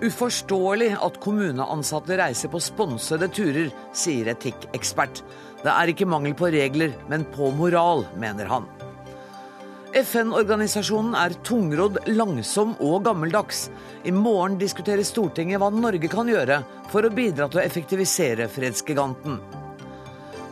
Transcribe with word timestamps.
Uforståelig 0.00 0.94
at 0.96 1.18
kommuneansatte 1.20 2.16
reiser 2.16 2.48
på 2.48 2.60
sponsede 2.64 3.28
turer, 3.36 3.68
sier 3.92 4.30
etikkekspert. 4.32 5.20
Det 5.60 5.72
er 5.72 5.92
ikke 5.92 6.08
mangel 6.08 6.32
på 6.36 6.48
regler, 6.54 6.94
men 7.10 7.26
på 7.34 7.50
moral, 7.52 8.06
mener 8.16 8.48
han. 8.48 8.68
FN-organisasjonen 9.90 11.16
er 11.18 11.34
tungrodd, 11.44 11.98
langsom 12.14 12.76
og 12.78 13.02
gammeldags. 13.04 13.66
I 14.06 14.12
morgen 14.14 14.56
diskuterer 14.60 15.04
Stortinget 15.04 15.60
hva 15.60 15.68
Norge 15.74 16.08
kan 16.08 16.30
gjøre 16.30 16.62
for 16.92 17.04
å 17.04 17.12
bidra 17.12 17.50
til 17.50 17.60
å 17.60 17.64
effektivisere 17.64 18.46
fredsgiganten. 18.48 19.36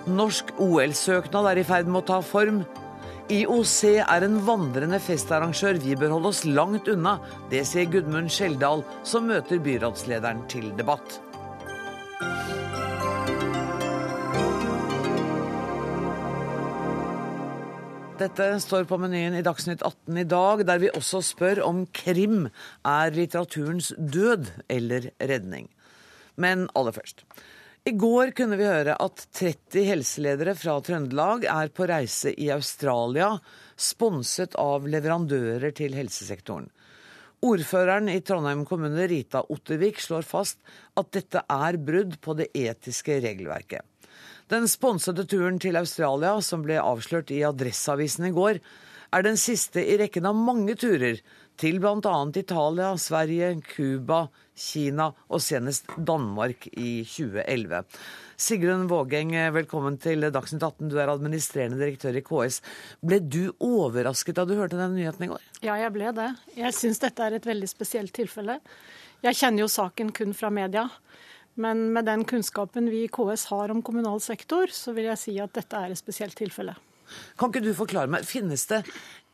Norsk 0.09 0.51
OL-søknad 0.61 1.49
er 1.53 1.63
i 1.63 1.65
ferd 1.69 1.89
med 1.89 2.03
å 2.03 2.09
ta 2.11 2.19
form. 2.25 2.65
IOC 3.29 3.99
er 4.01 4.25
en 4.25 4.39
vandrende 4.41 4.97
festarrangør 5.05 5.77
vi 5.83 5.93
bør 6.01 6.15
holde 6.15 6.31
oss 6.31 6.47
langt 6.49 6.87
unna. 6.89 7.19
Det 7.51 7.61
sier 7.69 7.85
Gudmund 7.93 8.31
Skjeldal, 8.33 8.81
som 9.05 9.27
møter 9.29 9.61
byrådslederen 9.61 10.47
til 10.49 10.71
debatt. 10.79 11.19
Dette 18.19 18.47
står 18.65 18.89
på 18.89 18.97
menyen 19.03 19.37
i 19.37 19.45
Dagsnytt 19.45 19.85
18 19.85 20.23
i 20.23 20.27
dag, 20.33 20.65
der 20.65 20.81
vi 20.81 20.89
også 20.97 21.21
spør 21.29 21.61
om 21.69 21.85
krim 21.93 22.49
er 22.81 23.13
litteraturens 23.13 23.93
død 23.93 24.49
eller 24.73 25.13
redning. 25.21 25.69
Men 26.41 26.65
aller 26.73 26.97
først. 26.97 27.27
I 27.85 27.91
går 27.91 28.31
kunne 28.37 28.57
vi 28.59 28.67
høre 28.67 28.97
at 29.01 29.23
30 29.39 29.85
helseledere 29.87 30.55
fra 30.59 30.75
Trøndelag 30.85 31.47
er 31.49 31.71
på 31.73 31.87
reise 31.89 32.33
i 32.35 32.51
Australia, 32.53 33.31
sponset 33.79 34.57
av 34.59 34.89
leverandører 34.91 35.73
til 35.77 35.95
helsesektoren. 35.97 36.69
Ordføreren 37.47 38.11
i 38.11 38.19
Trondheim 38.27 38.65
kommune, 38.67 39.07
Rita 39.07 39.45
Ottervik, 39.55 40.01
slår 40.03 40.27
fast 40.27 40.59
at 40.99 41.13
dette 41.15 41.45
er 41.47 41.79
brudd 41.79 42.19
på 42.21 42.35
det 42.41 42.49
etiske 42.51 43.21
regelverket. 43.23 43.87
Den 44.51 44.67
sponsede 44.69 45.27
turen 45.29 45.61
til 45.63 45.79
Australia, 45.79 46.35
som 46.43 46.65
ble 46.65 46.81
avslørt 46.83 47.31
i 47.31 47.45
Adresseavisen 47.47 48.27
i 48.31 48.35
går, 48.35 48.59
er 49.15 49.25
den 49.25 49.39
siste 49.41 49.85
i 49.85 49.97
rekken 50.01 50.27
av 50.29 50.37
mange 50.37 50.75
turer 50.77 51.21
til 51.59 51.81
bl.a. 51.83 52.17
Italia, 52.39 52.93
Sverige, 53.01 53.51
Cuba, 53.67 54.29
Kina 54.59 55.09
og 55.27 55.43
senest 55.43 55.91
Danmark 55.97 56.69
i 56.71 57.03
2011. 57.03 57.83
Sigrun 58.39 58.87
Vågeng, 58.91 59.35
velkommen 59.55 59.99
til 59.99 60.29
Dagsnytt 60.35 60.63
18. 60.63 60.91
Du 60.93 60.99
er 61.03 61.11
administrerende 61.11 61.81
direktør 61.81 62.21
i 62.21 62.23
KS. 62.23 62.61
Ble 63.03 63.19
du 63.25 63.51
overrasket 63.59 64.39
da 64.39 64.47
du 64.47 64.55
hørte 64.59 64.79
den 64.79 64.95
nyheten 64.99 65.27
i 65.27 65.31
går? 65.33 65.43
Ja, 65.67 65.75
jeg 65.83 65.95
ble 65.97 66.15
det. 66.15 66.31
Jeg 66.59 66.77
syns 66.79 67.03
dette 67.03 67.27
er 67.27 67.39
et 67.39 67.51
veldig 67.51 67.71
spesielt 67.71 68.15
tilfelle. 68.15 68.61
Jeg 69.27 69.41
kjenner 69.41 69.65
jo 69.65 69.73
saken 69.73 70.15
kun 70.15 70.37
fra 70.39 70.53
media. 70.55 70.87
Men 71.59 71.89
med 71.91 72.07
den 72.07 72.23
kunnskapen 72.23 72.87
vi 72.87 73.03
i 73.09 73.11
KS 73.11 73.49
har 73.51 73.75
om 73.75 73.83
kommunal 73.83 74.23
sektor, 74.23 74.71
så 74.71 74.95
vil 74.95 75.11
jeg 75.11 75.19
si 75.19 75.41
at 75.43 75.59
dette 75.59 75.75
er 75.75 75.91
et 75.91 75.99
spesielt 75.99 76.39
tilfelle. 76.39 76.77
Kan 77.41 77.51
ikke 77.51 77.65
du 77.65 77.73
forklare 77.75 78.11
meg, 78.13 78.27
finnes 78.29 78.69
det 78.71 78.85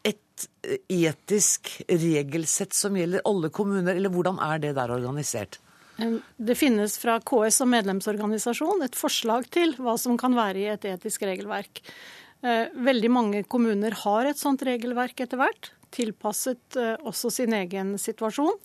et 0.04 0.46
etisk 0.90 1.70
regelsett 1.88 2.74
som 2.76 2.96
gjelder 2.98 3.24
alle 3.28 3.50
kommuner, 3.54 3.94
eller 3.94 4.12
hvordan 4.12 4.40
er 4.42 4.60
det 4.62 4.74
der 4.78 4.92
organisert? 4.94 5.60
Det 6.36 6.56
finnes 6.58 6.96
fra 6.98 7.20
KS 7.22 7.60
som 7.62 7.70
medlemsorganisasjon 7.70 8.82
et 8.82 8.98
forslag 8.98 9.46
til 9.54 9.76
hva 9.78 9.94
som 10.00 10.18
kan 10.18 10.34
være 10.34 10.60
i 10.60 10.68
et 10.72 10.88
etisk 10.90 11.22
regelverk. 11.22 11.84
Eh, 12.44 12.66
veldig 12.74 13.10
mange 13.14 13.44
kommuner 13.46 13.94
har 14.02 14.26
et 14.28 14.40
sånt 14.40 14.64
regelverk 14.66 15.22
etter 15.22 15.40
hvert 15.40 15.70
tilpasset 15.94 16.78
eh, 16.80 16.94
også 17.06 17.30
sin 17.32 17.54
egen 17.56 17.94
situasjon. 18.00 18.56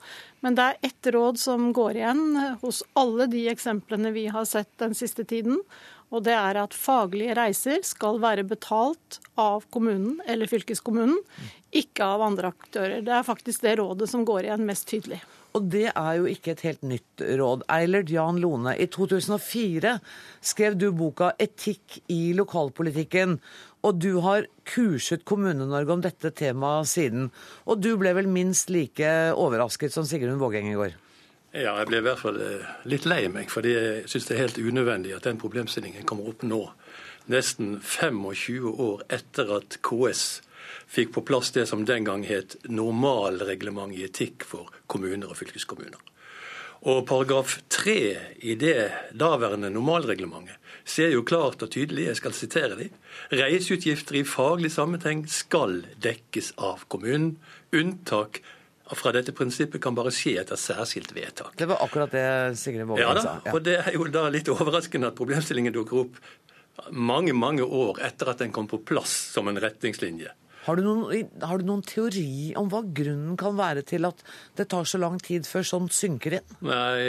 Men 0.44 0.58
det 0.58 0.66
er 0.66 0.90
ett 0.90 1.12
råd 1.14 1.40
som 1.42 1.70
går 1.76 2.02
igjen 2.02 2.26
eh, 2.40 2.58
hos 2.64 2.82
alle 3.00 3.30
de 3.32 3.46
eksemplene 3.52 4.14
vi 4.16 4.28
har 4.34 4.48
sett 4.50 4.72
den 4.82 4.96
siste 4.98 5.26
tiden. 5.28 5.62
Og 6.10 6.24
det 6.26 6.34
er 6.34 6.58
at 6.58 6.74
faglige 6.74 7.36
reiser 7.38 7.84
skal 7.86 8.18
være 8.22 8.48
betalt 8.50 9.20
av 9.40 9.68
kommunen 9.74 10.18
eller 10.26 10.50
fylkeskommunen, 10.50 11.20
ikke 11.70 12.06
av 12.16 12.24
andre 12.26 12.50
aktører. 12.50 13.04
Det 13.06 13.14
er 13.14 13.28
faktisk 13.28 13.62
det 13.66 13.78
rådet 13.78 14.10
som 14.10 14.26
går 14.26 14.48
igjen 14.48 14.66
mest 14.66 14.90
tydelig. 14.90 15.22
Og 15.58 15.66
det 15.74 15.88
er 15.90 16.12
jo 16.20 16.28
ikke 16.30 16.54
et 16.54 16.64
helt 16.68 16.84
nytt 16.86 17.24
råd. 17.40 17.64
Eilert 17.74 18.12
Jan 18.14 18.38
Lone, 18.42 18.76
i 18.78 18.86
2004 18.90 19.96
skrev 20.46 20.78
du 20.78 20.92
boka 20.94 21.32
'Etikk 21.38 22.02
i 22.10 22.34
lokalpolitikken'. 22.38 23.40
Og 23.82 24.00
du 24.00 24.20
har 24.20 24.46
kurset 24.66 25.26
Kommune-Norge 25.26 25.94
om 25.94 26.02
dette 26.02 26.32
temaet 26.36 26.88
siden. 26.88 27.32
Og 27.66 27.82
du 27.82 27.96
ble 27.98 28.14
vel 28.14 28.28
minst 28.28 28.70
like 28.70 29.34
overrasket 29.34 29.94
som 29.94 30.06
Sigrun 30.06 30.42
Vågeng 30.42 30.70
i 30.70 30.76
går? 30.76 30.94
Ja, 31.50 31.80
jeg 31.80 31.88
ble 31.90 31.98
i 31.98 32.06
hvert 32.06 32.22
fall 32.22 32.36
eh, 32.46 32.66
litt 32.86 33.08
lei 33.10 33.24
meg, 33.34 33.48
fordi 33.50 33.72
jeg 33.74 34.10
syns 34.12 34.28
det 34.30 34.36
er 34.36 34.44
helt 34.44 34.60
unødvendig 34.62 35.16
at 35.16 35.26
den 35.26 35.40
problemstillingen 35.42 36.06
kommer 36.06 36.30
opp 36.30 36.44
nå. 36.46 36.60
Nesten 37.34 37.80
25 37.82 38.68
år 38.70 39.02
etter 39.10 39.50
at 39.58 39.80
KS 39.86 40.44
fikk 40.90 41.16
på 41.16 41.24
plass 41.26 41.50
det 41.56 41.66
som 41.70 41.88
den 41.90 42.06
gang 42.06 42.22
het 42.30 42.54
normalreglement 42.70 43.98
i 43.98 44.06
etikk 44.06 44.46
for 44.46 44.70
kommuner 44.86 45.32
og 45.32 45.40
fylkeskommuner. 45.42 45.98
Og 46.90 47.02
paragraf 47.10 47.58
tre 47.68 47.98
i 48.46 48.54
det 48.56 48.92
daværende 49.18 49.72
normalreglementet 49.74 50.56
ser 50.86 51.10
jo 51.12 51.26
klart 51.28 51.66
og 51.66 51.74
tydelig, 51.74 52.06
jeg 52.08 52.22
skal 52.22 52.38
sitere 52.38 52.78
de, 52.78 52.88
reiseutgifter 53.34 54.22
i 54.22 54.26
faglig 54.26 54.72
sammenheng 54.74 55.26
skal 55.30 55.82
dekkes 56.02 56.54
av 56.62 56.86
kommunen. 56.94 57.36
Unntak 57.76 58.40
fra 58.98 59.14
dette 59.14 59.34
prinsippet 59.36 59.82
kan 59.84 59.98
bare 59.98 60.14
skje 60.14 60.40
etter 60.42 60.60
særskilt 60.60 61.14
vedtak. 61.16 61.54
Det 61.60 61.68
var 61.70 61.84
akkurat 61.86 62.14
det 62.14 62.26
Sigrid 62.58 62.88
Vågen 62.90 63.06
ja, 63.06 63.16
sa. 63.22 63.38
Ja. 63.46 63.54
Og 63.54 63.64
det 63.66 63.78
er 63.84 63.94
jo 63.94 64.08
da 64.10 64.28
litt 64.34 64.50
overraskende 64.50 65.12
at 65.12 65.18
problemstillingen 65.20 65.76
dukker 65.76 66.06
opp 66.06 66.22
mange, 66.96 67.34
mange 67.36 67.66
år 67.66 68.00
etter 68.08 68.32
at 68.32 68.44
den 68.44 68.54
kom 68.56 68.70
på 68.70 68.82
plass 68.88 69.12
som 69.34 69.50
en 69.52 69.60
retningslinje. 69.60 70.32
Har 70.70 70.76
du, 70.76 70.84
noen, 70.84 71.30
har 71.42 71.62
du, 71.62 71.66
noen, 71.66 71.82
teori 71.88 72.52
om 72.60 72.68
hva 72.70 72.82
grunnen 72.84 73.38
kan 73.40 73.56
være 73.58 73.82
til 73.88 74.06
at 74.06 74.20
det 74.60 74.68
tar 74.70 74.86
så 74.90 75.00
lang 75.00 75.16
tid 75.24 75.48
før 75.48 75.66
sånt 75.66 75.96
synker 75.96 76.36
inn? 76.38 76.58
Nei, 76.68 77.08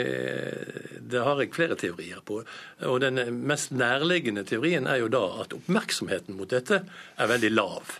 det 1.11 1.21
har 1.21 1.41
jeg 1.41 1.51
flere 1.53 1.77
teorier 1.77 2.23
på. 2.25 2.39
Og 2.87 3.01
den 3.03 3.19
mest 3.45 3.75
nærliggende 3.75 4.45
teorien 4.47 4.87
er 4.89 5.03
jo 5.03 5.11
da 5.13 5.25
at 5.43 5.53
oppmerksomheten 5.57 6.39
mot 6.39 6.49
dette 6.49 6.81
er 6.87 7.31
veldig 7.33 7.51
lav. 7.53 7.99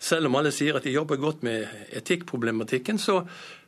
Selv 0.00 0.30
om 0.30 0.36
alle 0.38 0.48
sier 0.54 0.78
at 0.78 0.86
de 0.86 0.94
jobber 0.94 1.20
godt 1.20 1.42
med 1.44 1.66
etikkproblematikken, 1.92 2.96
så 2.98 3.18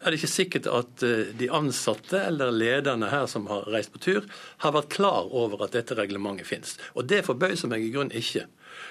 er 0.00 0.09
det 0.09 0.19
ikke 0.19 0.31
sikkert 0.32 0.69
at 0.72 1.04
eh, 1.04 1.28
de 1.37 1.50
ansatte 1.53 2.22
eller 2.25 2.54
lederne 2.54 3.10
her 3.12 3.26
som 3.28 3.50
har 3.50 3.69
reist 3.72 3.93
på 3.93 4.00
tur, 4.00 4.25
har 4.65 4.72
vært 4.72 4.94
klar 4.97 5.28
over 5.28 5.66
at 5.66 5.76
dette 5.76 5.97
reglementet 5.98 6.48
finnes. 6.48 6.78
Og 6.97 7.04
det 7.12 7.20
forbauser 7.28 7.69
meg 7.69 7.84
i 7.84 7.93
grunnen 7.93 8.16
ikke. 8.16 8.47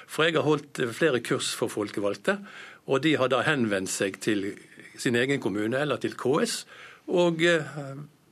For 0.06 0.28
jeg 0.28 0.38
har 0.38 0.46
holdt 0.46 0.84
flere 0.94 1.24
kurs 1.26 1.50
for 1.58 1.74
folkevalgte, 1.74 2.38
og 2.86 3.02
de 3.02 3.16
har 3.18 3.34
da 3.34 3.42
henvendt 3.48 3.90
seg 3.90 4.22
til 4.22 4.52
sin 5.02 5.18
egen 5.18 5.42
kommune 5.42 5.82
eller 5.82 5.98
til 6.02 6.14
KS 6.20 6.62
og 7.10 7.42
eh, 7.42 7.78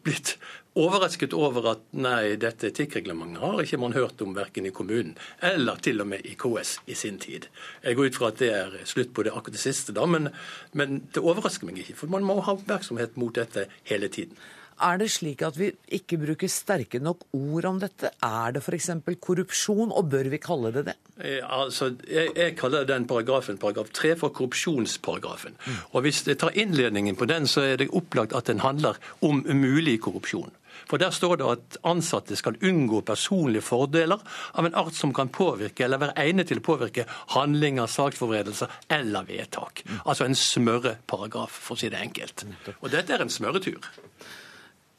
blitt 0.05 0.35
overrasket 0.77 1.33
over 1.33 1.71
at 1.71 1.81
nei, 1.97 2.35
dette 2.41 2.69
etikkreglementet 2.69 3.41
har 3.41 3.63
ikke 3.63 3.79
man 3.81 3.95
hørt 3.97 4.21
om 4.21 4.35
verken 4.37 4.67
i 4.69 4.73
kommunen 4.75 5.15
eller 5.45 5.81
til 5.83 6.03
og 6.03 6.11
med 6.11 6.25
i 6.27 6.35
KS 6.39 6.77
i 6.87 6.97
sin 6.97 7.19
tid. 7.21 7.49
Jeg 7.83 7.97
går 7.97 8.11
ut 8.11 8.19
fra 8.19 8.29
at 8.33 8.39
det 8.43 8.53
er 8.53 8.77
slutt 8.89 9.13
på 9.15 9.25
det 9.25 9.33
akkurat 9.33 9.57
det 9.57 9.63
siste, 9.63 9.95
da, 9.95 10.05
men, 10.05 10.29
men 10.77 11.03
det 11.13 11.23
overrasker 11.23 11.67
meg 11.67 11.81
ikke. 11.81 11.97
For 12.03 12.13
man 12.13 12.27
må 12.27 12.39
ha 12.45 12.55
oppmerksomhet 12.55 13.17
mot 13.19 13.35
dette 13.35 13.67
hele 13.89 14.11
tiden. 14.13 14.37
Er 14.79 14.99
det 15.01 15.09
slik 15.11 15.41
at 15.43 15.57
vi 15.59 15.73
ikke 15.91 16.17
bruker 16.21 16.47
sterke 16.51 17.01
nok 17.03 17.25
ord 17.35 17.65
om 17.67 17.79
dette? 17.81 18.13
Er 18.23 18.53
det 18.55 18.61
f.eks. 18.63 18.89
korrupsjon, 19.19 19.91
og 19.91 20.07
bør 20.11 20.29
vi 20.31 20.39
kalle 20.39 20.71
det 20.71 20.85
det? 20.87 20.95
Jeg, 21.17 21.41
altså, 21.43 21.89
jeg, 22.07 22.31
jeg, 22.35 22.55
kaller 22.55 22.87
den 22.87 23.07
paragrafen 23.07 23.59
paragraf 23.59 23.91
3 23.91 24.15
for 24.21 24.31
korrupsjonsparagrafen. 24.31 25.57
Mm. 25.65 25.81
Og 25.91 26.01
Hvis 26.01 26.23
jeg 26.27 26.39
tar 26.39 26.55
innledningen 26.55 27.19
på 27.19 27.27
den, 27.27 27.47
så 27.47 27.65
er 27.67 27.75
det 27.75 27.89
opplagt 27.91 28.33
at 28.33 28.47
den 28.47 28.63
handler 28.63 28.95
om 29.21 29.43
umulig 29.49 29.99
korrupsjon. 30.01 30.51
For 30.89 30.97
Der 30.97 31.13
står 31.13 31.37
det 31.37 31.45
at 31.45 31.77
ansatte 31.85 32.35
skal 32.35 32.57
unngå 32.65 33.03
personlige 33.05 33.61
fordeler 33.61 34.23
av 34.57 34.65
en 34.65 34.75
art 34.75 34.97
som 34.97 35.13
kan 35.13 35.29
påvirke 35.29 35.85
eller 35.85 36.01
være 36.01 36.17
egnet 36.17 36.49
til 36.49 36.61
å 36.61 36.65
påvirke 36.65 37.05
handlinger, 37.35 37.85
saksforberedelser 37.85 38.73
eller 38.89 39.27
vedtak. 39.27 39.83
Mm. 39.85 39.99
Altså 40.05 40.25
en 40.25 40.35
smørreparagraf, 40.35 41.53
for 41.67 41.77
å 41.77 41.83
si 41.83 41.91
det 41.93 42.01
enkelt. 42.01 42.45
Og 42.79 42.89
dette 42.89 43.13
er 43.13 43.21
en 43.21 43.29
smørretur. 43.33 43.85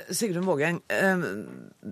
Sigrun 0.08 0.46
Vågeng, 0.48 0.80
eh, 0.88 1.24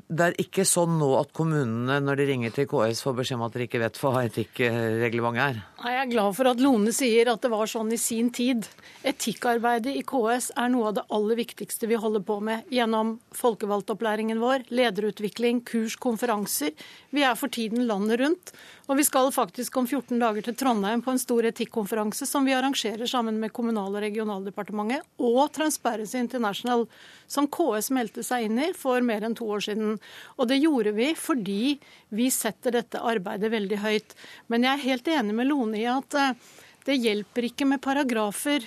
det 0.09 0.25
er 0.25 0.37
ikke 0.41 0.65
sånn 0.69 0.99
nå 1.01 1.09
at 1.19 1.33
kommunene 1.37 1.99
når 2.05 2.21
de 2.21 2.27
ringer 2.31 2.55
til 2.55 2.69
KS 2.71 3.03
får 3.05 3.17
beskjed 3.21 3.39
om 3.39 3.45
at 3.47 3.57
dere 3.57 3.67
ikke 3.69 3.83
vet 3.83 4.01
hva 4.03 4.13
etikkreglementet 4.25 5.45
er? 5.45 5.61
Nei, 5.83 5.93
Jeg 5.93 6.03
er 6.03 6.13
glad 6.13 6.37
for 6.39 6.51
at 6.51 6.63
Lone 6.63 6.95
sier 6.95 7.33
at 7.33 7.43
det 7.45 7.53
var 7.53 7.71
sånn 7.71 7.93
i 7.93 8.01
sin 8.01 8.31
tid. 8.35 8.69
Etikkarbeidet 9.07 9.97
i 9.97 10.05
KS 10.07 10.53
er 10.57 10.73
noe 10.73 10.91
av 10.91 10.99
det 10.99 11.07
aller 11.15 11.41
viktigste 11.41 11.91
vi 11.91 12.01
holder 12.01 12.25
på 12.27 12.41
med 12.45 12.69
gjennom 12.75 13.17
folkevalgtopplæringen 13.37 14.41
vår, 14.43 14.69
lederutvikling, 14.71 15.63
kurs, 15.69 15.97
konferanser. 15.97 16.75
Vi 17.11 17.25
er 17.25 17.39
for 17.39 17.53
tiden 17.53 17.87
landet 17.89 18.21
rundt. 18.21 18.53
Og 18.89 18.97
vi 18.97 19.05
skal 19.05 19.29
faktisk 19.35 19.77
om 19.77 19.87
14 19.87 20.17
dager 20.17 20.47
til 20.47 20.55
Trondheim 20.57 21.03
på 21.05 21.13
en 21.13 21.21
stor 21.21 21.45
etikkonferanse 21.45 22.25
som 22.25 22.47
vi 22.49 22.55
arrangerer 22.57 23.05
sammen 23.11 23.37
med 23.37 23.53
Kommunal- 23.53 23.93
og 23.93 24.01
regionaldepartementet 24.01 25.05
og 25.21 25.51
Transparency 25.53 26.17
International, 26.17 26.87
som 27.29 27.51
KS 27.53 27.91
meldte 27.93 28.25
seg 28.25 28.47
inn 28.47 28.63
i 28.65 28.71
for 28.73 29.05
mer 29.05 29.27
enn 29.29 29.37
to 29.37 29.45
år 29.53 29.67
siden. 29.67 29.99
Og 30.41 30.49
det 30.49 30.63
gjorde 30.63 30.95
vi 30.97 31.11
fordi 31.21 31.77
vi 32.17 32.31
setter 32.33 32.79
dette 32.79 33.05
arbeidet 33.05 33.53
veldig 33.53 33.83
høyt. 33.85 34.17
Men 34.49 34.65
jeg 34.65 34.73
er 34.73 34.87
helt 34.87 35.13
enig 35.19 35.37
med 35.37 35.51
Lone 35.53 35.83
i 35.83 35.85
at 35.93 36.17
eh, 36.17 36.49
det 36.89 36.97
hjelper 36.97 37.51
ikke 37.51 37.69
med 37.69 37.85
paragrafer 37.85 38.65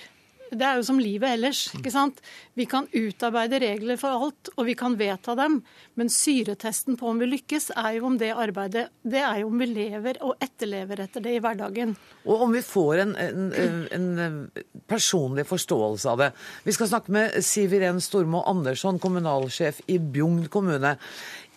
det 0.52 0.66
er 0.66 0.78
jo 0.78 0.84
som 0.84 0.98
livet 1.00 1.32
ellers. 1.36 1.62
ikke 1.78 1.92
sant? 1.92 2.20
Vi 2.58 2.66
kan 2.68 2.88
utarbeide 2.92 3.60
regler 3.62 3.98
for 4.00 4.26
alt, 4.26 4.50
og 4.56 4.66
vi 4.68 4.74
kan 4.78 4.96
vedta 5.00 5.34
dem. 5.38 5.60
Men 5.96 6.12
syretesten 6.12 6.98
på 7.00 7.08
om 7.08 7.22
vi 7.22 7.30
lykkes, 7.30 7.70
er 7.76 7.96
jo 7.96 8.06
om 8.10 8.18
det 8.20 8.32
arbeidet 8.36 8.88
Det 9.02 9.20
er 9.20 9.42
jo 9.42 9.48
om 9.48 9.58
vi 9.58 9.68
lever 9.70 10.20
og 10.22 10.36
etterlever 10.42 11.04
etter 11.06 11.24
det 11.24 11.36
i 11.36 11.42
hverdagen. 11.42 11.96
Og 12.26 12.46
om 12.46 12.52
vi 12.52 12.62
får 12.64 13.04
en, 13.06 13.16
en, 13.16 13.76
en 13.96 14.50
personlig 14.88 15.46
forståelse 15.48 16.10
av 16.12 16.20
det. 16.20 16.30
Vi 16.64 16.76
skal 16.76 16.90
snakke 16.92 17.12
med 17.12 17.38
Siv 17.44 17.72
Iren 17.76 18.00
Stormo 18.00 18.44
Andersson, 18.48 19.00
kommunalsjef 19.02 19.82
i 19.86 19.98
Bjugn 19.98 20.46
kommune. 20.52 20.96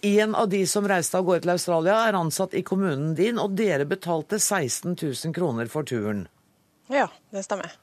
En 0.05 0.35
av 0.35 0.49
de 0.49 0.61
som 0.69 0.87
reiste 0.87 1.17
av 1.17 1.25
gårde 1.25 1.45
til 1.45 1.55
Australia, 1.55 2.01
er 2.05 2.17
ansatt 2.19 2.53
i 2.53 2.63
kommunen 2.63 3.15
din, 3.17 3.39
og 3.41 3.55
dere 3.57 3.87
betalte 3.89 4.39
16 4.39 4.93
000 4.93 5.33
kroner 5.35 5.71
for 5.71 5.87
turen. 5.87 6.27
Ja, 6.91 7.07
det 7.33 7.45
stemmer. 7.47 7.73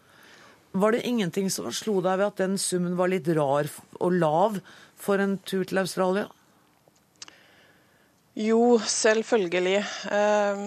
Var 0.72 0.92
det 0.92 1.06
ingenting 1.06 1.50
som 1.50 1.68
slo 1.72 2.00
deg 2.00 2.18
ved 2.20 2.26
at 2.30 2.40
den 2.40 2.56
summen 2.60 2.96
var 2.96 3.10
litt 3.12 3.28
rar 3.36 3.68
og 4.00 4.14
lav 4.16 4.56
for 4.96 5.20
en 5.20 5.36
tur 5.44 5.66
til 5.68 5.82
Australia? 5.82 6.28
Jo, 8.40 8.78
selvfølgelig. 8.80 9.82
Um, 10.08 10.62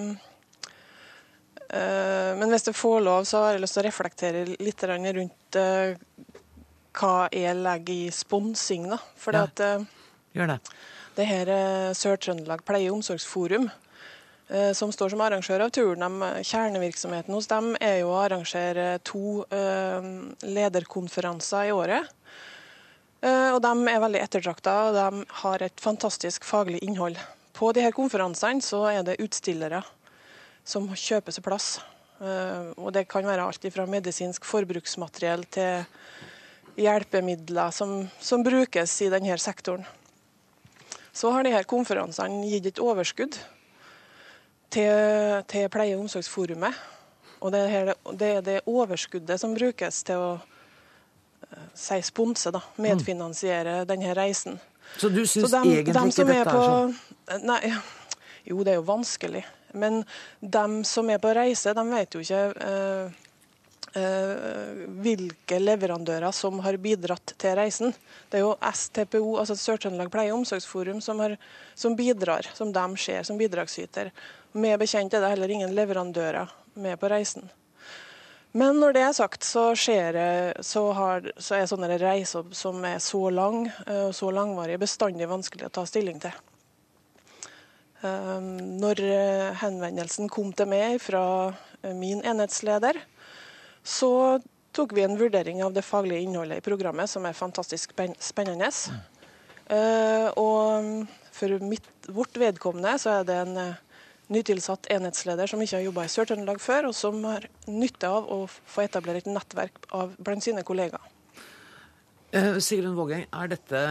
uh, 1.73 2.31
men 2.37 2.53
hvis 2.53 2.67
det 2.67 2.75
får 2.77 2.99
lov, 3.01 3.25
så 3.25 3.41
har 3.41 3.55
jeg 3.55 3.63
lyst 3.63 3.79
til 3.79 3.81
å 3.81 3.87
reflektere 3.87 4.43
litt 4.53 4.85
rundt 4.91 5.57
uh, 5.57 5.95
hva 6.95 7.15
jeg 7.33 7.57
legger 7.57 8.05
i 8.05 8.11
sponsing. 8.13 8.85
da. 8.93 9.01
For 9.17 9.33
ja. 9.33 9.47
at, 9.49 9.89
Gjør 10.37 10.53
det. 10.53 10.59
Det 11.15 11.25
her 11.25 11.49
Sør-Trøndelag 11.95 12.61
pleie- 12.67 12.91
og 12.91 12.99
omsorgsforum 12.99 13.69
Eh, 13.69 13.84
som 14.77 14.91
står 14.93 15.09
som 15.09 15.21
arrangør 15.25 15.63
av 15.65 15.71
turen. 15.73 16.03
De, 16.05 16.27
kjernevirksomheten 16.45 17.33
hos 17.33 17.47
dem 17.49 17.71
er 17.81 18.03
jo 18.03 18.11
å 18.13 18.19
arrangere 18.21 18.99
to 19.01 19.41
uh, 19.49 20.05
lederkonferanser 20.45 21.71
i 21.71 21.73
året. 21.73 22.11
Og 23.25 23.57
De 23.63 23.71
er 23.89 24.01
veldig 24.03 24.19
ettertrakta 24.21 24.73
og 24.85 24.93
de 24.93 25.23
har 25.39 25.63
et 25.65 25.81
fantastisk 25.81 26.43
faglig 26.45 26.77
innhold. 26.85 27.17
På 27.57 27.71
de 27.73 27.81
her 27.81 27.95
konferansene 27.95 28.61
så 28.61 28.83
er 28.91 29.01
det 29.07 29.15
utstillere 29.23 29.79
som 30.61 30.85
kjøper 30.91 31.33
seg 31.33 31.45
plass. 31.47 31.69
Og 32.77 32.91
Det 32.93 33.07
kan 33.09 33.25
være 33.25 33.47
alt 33.47 33.65
fra 33.73 33.87
medisinsk 33.89 34.45
forbruksmateriell 34.45 35.47
til 35.57 35.87
hjelpemidler 36.79 37.71
som, 37.71 38.05
som 38.19 38.43
brukes 38.43 38.93
i 39.01 39.09
denne 39.11 39.37
sektoren. 39.39 39.85
Så 41.15 41.31
har 41.31 41.45
de 41.47 41.53
her 41.55 41.63
konferansene 41.63 42.43
gitt 42.51 42.73
et 42.73 42.83
overskudd 42.83 43.37
til, 44.75 45.41
til 45.51 45.71
Pleie- 45.73 45.95
og 45.95 46.05
omsorgsforumet. 46.05 46.83
Og 47.45 47.51
det 47.53 47.63
er 47.69 47.91
det, 48.17 48.31
det 48.45 48.61
overskuddet 48.69 49.41
som 49.41 49.55
brukes 49.55 50.03
til 50.07 50.21
å 50.21 50.29
uh, 50.37 51.67
si 51.77 51.99
sponse, 52.05 52.53
da, 52.53 52.61
medfinansiere 52.81 53.81
mm. 53.83 53.89
denne 53.91 54.15
reisen. 54.17 54.57
Så 54.97 55.09
du 55.09 55.23
syns 55.27 55.53
egentlig 55.53 55.83
ikke 55.83 55.97
dette 55.97 56.25
er, 56.25 56.47
på, 56.47 56.63
er 56.63 56.71
sånn? 56.71 57.45
Nei, 57.45 57.59
jo, 58.45 58.63
det 58.63 58.75
er 58.75 58.79
jo 58.79 58.87
vanskelig. 58.87 59.43
Men 59.75 60.03
de 60.39 60.65
som 60.87 61.09
er 61.11 61.19
på 61.21 61.33
reise, 61.35 61.73
de 61.75 61.85
vet 61.89 62.15
jo 62.15 62.23
ikke 62.23 62.43
uh, 62.55 63.25
uh, 63.97 64.85
hvilke 65.03 65.59
leverandører 65.59 66.31
som 66.35 66.61
har 66.63 66.79
bidratt 66.81 67.35
til 67.41 67.57
reisen. 67.59 67.93
Det 68.31 68.39
er 68.39 68.45
jo 68.45 68.55
STPO, 68.61 69.35
altså 69.41 69.57
Sør-Trøndelag 69.59 70.13
pleie- 70.13 70.31
og 70.31 70.41
omsorgsforum, 70.43 71.01
som, 71.03 71.19
har, 71.23 71.35
som, 71.75 71.97
bidrar, 71.97 72.47
som 72.55 72.71
de 72.75 72.87
ser 73.01 73.27
som 73.27 73.39
bidragsyter. 73.41 74.13
Med 74.55 74.79
bekjent 74.79 75.13
er 75.13 75.23
det 75.23 75.33
heller 75.33 75.51
ingen 75.51 75.75
leverandører 75.75 76.51
med 76.79 76.99
på 76.99 77.11
reisen. 77.11 77.49
Men 78.55 78.79
når 78.79 78.93
det 78.95 79.01
er 79.03 79.15
sagt, 79.17 79.43
så, 79.43 79.73
skjer, 79.75 80.15
så, 80.63 80.85
har, 80.95 81.25
så 81.35 81.57
er 81.57 81.65
sånne 81.67 81.97
reiser 81.99 82.47
som 82.55 82.79
er 82.87 83.01
så 83.03 83.25
lang 83.35 83.65
og 83.91 84.13
så 84.15 84.31
langvarige, 84.31 84.79
bestandig 84.79 85.27
vanskelig 85.27 85.67
å 85.67 85.73
ta 85.75 85.83
stilling 85.89 86.21
til. 86.23 86.31
Ehm, 88.05 88.79
når 88.79 89.01
henvendelsen 89.59 90.31
kom 90.31 90.53
til 90.55 90.69
meg 90.71 91.01
fra 91.03 91.25
min 91.95 92.23
enhetsleder, 92.23 93.01
så 93.83 94.39
tok 94.75 94.95
vi 94.95 95.03
en 95.05 95.19
vurdering 95.19 95.59
av 95.63 95.75
det 95.75 95.85
faglige 95.85 96.23
innholdet 96.25 96.59
i 96.59 96.65
programmet, 96.65 97.11
som 97.11 97.27
er 97.27 97.37
fantastisk 97.37 97.91
spennende. 98.23 98.71
Ehm, 99.67 100.31
og 100.39 101.05
for 101.35 101.59
mitt, 101.59 101.91
vårt 102.07 102.39
vedkommende 102.39 102.95
så 103.01 103.19
er 103.19 103.27
det 103.27 103.41
en 103.43 103.57
nytilsatt 104.33 104.89
enhetsleder 104.93 105.49
som 105.49 105.61
ikke 105.61 105.79
har 105.79 105.85
jobba 105.87 106.05
i 106.05 106.13
Sør-Trøndelag 106.13 106.61
før, 106.63 106.89
og 106.89 106.95
som 106.97 107.19
har 107.27 107.47
nytte 107.69 108.09
av 108.09 108.29
å 108.31 108.45
få 108.47 108.85
etablere 108.85 109.23
et 109.23 109.29
nettverk 109.29 109.89
av, 109.95 110.15
blant 110.17 110.45
sine 110.45 110.65
kollegaer. 110.65 111.11
Eh, 112.35 112.57
Sigrun 112.59 112.97
Vågeng, 112.97 113.25
er 113.31 113.51
dette 113.51 113.81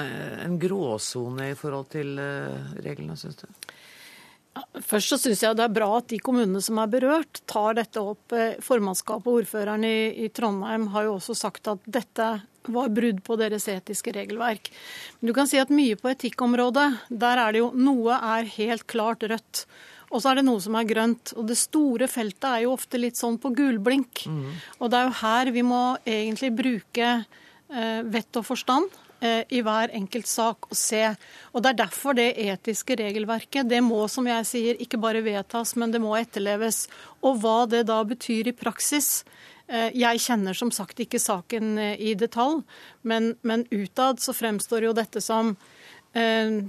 en 0.44 0.58
gråsone 0.60 1.52
i 1.52 1.58
forhold 1.58 1.88
til 1.94 2.18
eh, 2.20 2.74
reglene, 2.84 3.16
syns 3.16 3.38
du? 3.40 3.46
Først 4.84 5.10
så 5.10 5.16
syns 5.18 5.40
jeg 5.42 5.56
det 5.58 5.64
er 5.64 5.72
bra 5.74 5.88
at 5.96 6.10
de 6.12 6.18
kommunene 6.22 6.60
som 6.62 6.78
er 6.78 6.90
berørt, 6.90 7.40
tar 7.50 7.78
dette 7.78 8.02
opp. 8.02 8.34
Eh, 8.36 8.58
formannskapet 8.62 9.30
og 9.30 9.40
ordføreren 9.40 9.86
i, 9.86 10.26
i, 10.26 10.28
Trondheim 10.34 10.90
har 10.94 11.08
jo 11.08 11.16
også 11.16 11.36
sagt 11.38 11.70
at 11.72 11.86
dette 11.86 12.28
var 12.74 12.92
brudd 12.96 13.20
på 13.24 13.36
deres 13.40 13.66
etiske 13.68 14.12
regelverk. 14.14 14.70
Men 15.20 15.30
du 15.30 15.34
kan 15.36 15.48
si 15.50 15.58
at 15.60 15.72
mye 15.74 15.98
på 16.00 16.12
etikkområdet, 16.12 16.86
der 17.10 17.40
er 17.42 17.54
det 17.54 17.64
jo 17.64 17.72
noe 17.76 18.16
er 18.18 18.48
helt 18.58 18.86
klart 18.90 19.26
rødt. 19.30 19.66
Og 20.14 20.22
så 20.22 20.30
er 20.30 20.38
det 20.38 20.46
noe 20.46 20.62
som 20.62 20.76
er 20.78 20.86
grønt. 20.88 21.34
Og 21.34 21.48
det 21.50 21.58
store 21.58 22.08
feltet 22.10 22.46
er 22.50 22.64
jo 22.64 22.74
ofte 22.76 23.00
litt 23.00 23.18
sånn 23.18 23.40
på 23.42 23.50
gulblink. 23.56 24.26
Mm. 24.30 24.44
Og 24.78 24.92
det 24.92 25.00
er 25.00 25.08
jo 25.08 25.16
her 25.24 25.54
vi 25.54 25.64
må 25.66 25.82
egentlig 26.06 26.52
bruke 26.54 27.08
eh, 27.18 28.00
vett 28.14 28.38
og 28.38 28.46
forstand 28.46 28.94
eh, 29.24 29.42
i 29.50 29.62
hver 29.66 29.90
enkelt 29.98 30.30
sak 30.30 30.68
og 30.70 30.78
se. 30.78 31.02
Og 31.52 31.64
Det 31.64 31.72
er 31.72 31.80
derfor 31.82 32.14
det 32.14 32.30
etiske 32.46 32.96
regelverket 33.00 33.68
det 33.70 33.82
må 33.82 34.04
som 34.12 34.28
jeg 34.30 34.46
sier, 34.48 34.78
ikke 34.78 35.02
bare 35.02 35.24
vedtas, 35.26 35.74
men 35.80 35.90
det 35.90 36.02
må 36.04 36.14
etterleves. 36.18 36.86
Og 37.26 37.42
hva 37.42 37.64
det 37.66 37.86
da 37.90 37.98
betyr 38.06 38.52
i 38.52 38.56
praksis. 38.56 39.24
Eh, 39.66 39.90
jeg 39.96 40.20
kjenner 40.20 40.54
som 40.54 40.70
sagt 40.74 41.00
ikke 41.00 41.22
saken 41.22 41.78
eh, 41.80 41.96
i 41.98 42.14
detalj, 42.14 42.60
men, 43.02 43.32
men 43.42 43.64
utad 43.72 44.20
så 44.20 44.36
fremstår 44.36 44.90
jo 44.90 44.94
dette 44.96 45.22
som 45.24 45.56
eh, 46.12 46.60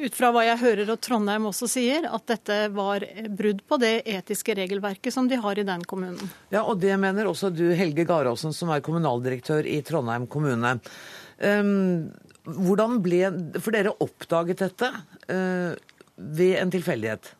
ut 0.00 0.14
fra 0.16 0.30
hva 0.34 0.42
jeg 0.46 0.60
hører 0.60 0.90
og 0.92 1.00
Trondheim 1.04 1.48
også 1.48 1.68
sier, 1.70 2.06
at 2.08 2.26
dette 2.30 2.58
var 2.74 3.04
brudd 3.38 3.62
på 3.68 3.78
det 3.82 3.94
etiske 4.10 4.56
regelverket 4.58 5.14
som 5.14 5.28
de 5.30 5.38
har 5.40 5.58
i 5.58 5.66
den 5.66 5.84
kommunen. 5.88 6.30
Ja, 6.54 6.62
og 6.64 6.80
det 6.82 6.94
mener 7.00 7.28
også 7.30 7.50
du, 7.54 7.66
Helge 7.76 8.06
Garåsen, 8.08 8.54
som 8.56 8.72
er 8.74 8.84
kommunaldirektør 8.84 9.66
i 9.68 9.80
Trondheim 9.86 10.28
kommune. 10.30 10.76
Um, 11.40 12.12
hvordan 12.46 13.00
ble 13.04 13.26
For 13.60 13.74
dere 13.74 13.96
oppdaget 14.00 14.62
dette 14.62 14.92
uh, 15.28 15.74
ved 16.16 16.56
en 16.60 16.72
tilfeldighet? 16.72 17.32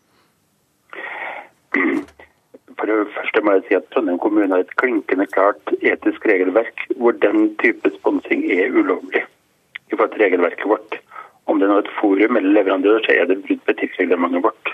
For 2.76 2.90
det 2.90 3.14
første 3.14 3.40
må 3.44 3.56
jeg 3.56 3.64
si 3.68 3.78
at 3.78 3.88
Trondheim 3.94 4.20
kommune 4.20 4.52
har 4.52 4.64
et 4.64 4.76
klinkende 4.80 5.26
klart 5.32 5.72
etisk 5.80 6.26
regelverk 6.28 6.84
hvor 7.00 7.16
den 7.22 7.54
type 7.62 7.90
sponsing 7.96 8.44
er 8.52 8.74
ulovlig 8.74 9.24
i 9.24 9.94
forhold 9.94 10.12
til 10.12 10.24
regelverket 10.26 10.68
vårt. 10.68 10.98
Om 11.46 11.60
det 11.60 11.68
nå 11.70 11.78
er 11.78 11.84
et 11.84 11.94
forum 12.00 12.38
eller 12.38 12.56
leverandør, 12.58 13.04
så 13.04 13.14
er 13.14 13.28
det 13.30 13.42
brudd 13.44 13.62
på 13.64 13.74
etikkreglementet 13.76 14.44
vårt. 14.46 14.72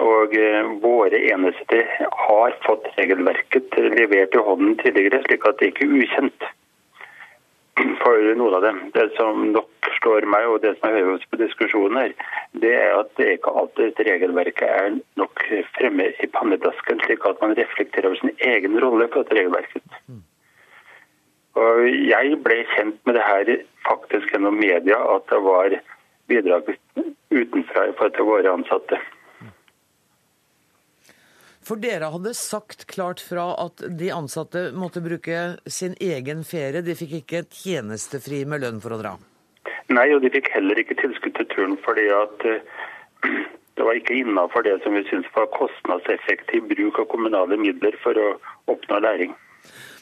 Og 0.00 0.36
eh, 0.38 0.68
våre 0.82 1.18
enheter 1.32 1.88
har 2.26 2.54
fått 2.64 2.86
regelverket 2.96 3.74
levert 3.98 4.36
i 4.36 4.44
hånden 4.48 4.78
tidligere, 4.80 5.20
slik 5.26 5.44
at 5.48 5.58
det 5.60 5.72
ikke 5.72 5.88
er 5.88 5.98
ukjent 6.00 6.46
for 8.00 8.30
noen 8.38 8.56
av 8.56 8.64
dem. 8.64 8.78
Det 8.94 9.08
som 9.18 9.50
nok 9.52 9.90
slår 9.98 10.26
meg, 10.32 10.46
og 10.48 10.62
det 10.64 10.76
som 10.78 10.94
jeg 10.94 11.04
hører 11.04 11.26
på 11.30 11.40
diskusjonen 11.40 12.00
her, 12.00 12.14
det 12.62 12.72
er 12.78 12.94
at 13.00 13.10
det 13.20 13.34
ikke 13.36 13.52
alltid 13.60 13.90
dette 13.90 14.06
regelverket 14.08 14.70
er 14.70 14.96
nok 15.20 15.44
fremme 15.76 16.08
i 16.08 16.30
pannedasken, 16.38 17.02
slik 17.04 17.26
at 17.28 17.42
man 17.44 17.56
reflekterer 17.58 18.10
over 18.10 18.22
sin 18.22 18.34
egen 18.54 18.80
rolle 18.82 19.10
på 19.10 19.22
dette 19.22 19.40
regelverket. 19.40 20.00
Og 21.56 21.84
jeg 21.88 22.38
ble 22.44 22.62
kjent 22.74 22.98
med 23.08 23.16
det 23.16 23.24
her 23.24 23.52
faktisk 23.86 24.32
gjennom 24.34 24.58
media, 24.60 24.98
at 25.16 25.28
det 25.32 25.42
var 25.44 25.76
bidrag 26.28 26.72
utenfra 27.32 27.86
for 27.98 28.12
til 28.12 28.28
våre 28.28 28.52
ansatte. 28.52 28.98
For 31.66 31.80
dere 31.82 32.12
hadde 32.12 32.30
sagt 32.38 32.84
klart 32.86 33.22
fra 33.24 33.48
at 33.58 33.82
de 33.98 34.12
ansatte 34.14 34.68
måtte 34.76 35.02
bruke 35.02 35.56
sin 35.66 35.96
egen 35.98 36.44
ferie. 36.46 36.84
De 36.86 36.94
fikk 36.94 37.16
ikke 37.22 37.46
tjenestefri 37.50 38.44
med 38.46 38.62
lønn 38.62 38.78
for 38.84 38.94
å 38.94 39.00
dra? 39.00 39.16
Nei, 39.90 40.06
og 40.14 40.22
de 40.22 40.30
fikk 40.34 40.52
heller 40.54 40.78
ikke 40.78 40.98
tilskudd 41.00 41.34
til 41.38 41.48
turen 41.50 41.74
fordi 41.82 42.06
at 42.14 42.46
eh, 42.46 42.62
det 43.78 43.86
var 43.86 43.98
ikke 43.98 44.18
innafor 44.20 44.62
det 44.66 44.76
som 44.84 44.94
vi 44.94 45.02
syntes 45.08 45.32
var 45.34 45.50
kostnadseffektiv 45.56 46.68
bruk 46.70 47.02
av 47.02 47.10
kommunale 47.10 47.58
midler 47.58 47.98
for 48.04 48.18
å 48.18 48.28
oppnå 48.70 49.02
læring. 49.02 49.34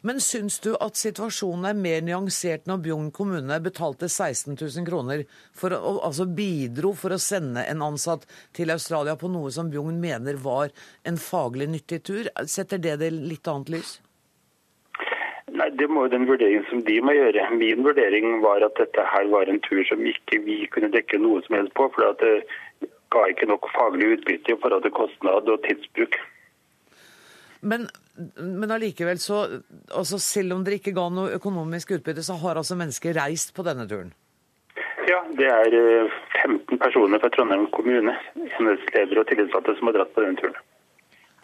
Men 0.04 0.20
syns 0.20 0.58
du 0.61 0.75
at 0.84 0.99
situasjonen 1.00 1.64
er 1.70 1.76
mer 1.80 2.02
nyansert 2.04 2.66
når 2.68 2.80
Bjugn 2.84 3.06
kommune 3.16 3.56
betalte 3.64 4.11
16 4.11 4.58
000 4.61 4.84
kroner 4.84 5.23
for 5.56 5.73
å, 5.73 5.94
altså 6.04 6.26
bidro 6.28 6.90
for 6.92 7.14
å 7.16 7.20
sende 7.25 7.62
en 7.64 7.80
ansatt 7.87 8.26
til 8.56 8.75
Australia 8.75 9.14
på 9.16 9.30
noe 9.32 9.52
som 9.54 9.70
Bjugn 9.73 10.02
mener 10.02 10.37
var 10.44 10.75
en 11.08 11.16
faglig 11.16 11.70
nyttig 11.73 12.02
tur? 12.04 12.28
Setter 12.44 12.82
det 12.84 12.99
det 13.00 13.14
litt 13.16 13.49
annet 13.49 13.73
lys? 13.78 13.94
Nei, 15.54 15.70
Det 15.73 15.88
må 15.88 16.04
jo 16.04 16.12
den 16.12 16.28
vurderingen 16.28 16.68
som 16.68 16.84
de 16.84 16.99
må 17.00 17.16
gjøre. 17.16 17.49
Min 17.56 17.84
vurdering 17.88 18.42
var 18.44 18.61
at 18.66 18.76
dette 18.76 19.08
her 19.08 19.32
var 19.32 19.49
en 19.49 19.62
tur 19.64 19.80
som 19.88 20.04
ikke 20.04 20.42
vi 20.44 20.61
kunne 20.75 20.92
dekke 20.92 21.23
noe 21.23 21.40
som 21.46 21.56
helst 21.56 21.73
på. 21.80 21.88
For 21.96 22.12
det 22.20 22.90
ga 23.14 23.25
ikke 23.32 23.49
nok 23.49 23.73
faglig 23.73 24.18
utbytte 24.18 24.52
i 24.52 24.61
forhold 24.61 24.84
til 24.84 24.96
kostnad 25.00 25.49
og 25.49 25.64
tidsbruk. 25.64 26.20
Men, 27.64 27.87
men 28.37 28.75
allikevel, 28.75 29.18
så 29.18 29.38
altså 29.88 30.18
Selv 30.21 30.56
om 30.56 30.64
dere 30.64 30.76
ikke 30.80 30.94
ga 30.97 31.06
noe 31.12 31.38
økonomisk 31.38 31.94
utbytte, 31.97 32.25
så 32.26 32.37
har 32.42 32.61
altså 32.61 32.76
mennesker 32.78 33.16
reist 33.16 33.54
på 33.56 33.64
denne 33.66 33.88
turen? 33.88 34.12
Ja, 35.09 35.21
det 35.37 35.49
er 35.49 35.75
15 36.42 36.61
eh, 36.61 36.78
personer 36.80 37.21
fra 37.21 37.30
Trondheim 37.33 37.66
kommune, 37.75 38.14
enhetsledere 38.37 39.21
og 39.21 39.28
tillitsvalgte, 39.28 39.76
som 39.78 39.90
har 39.90 39.99
dratt 39.99 40.14
på 40.16 40.25
denne 40.25 40.40
turen. 40.40 40.61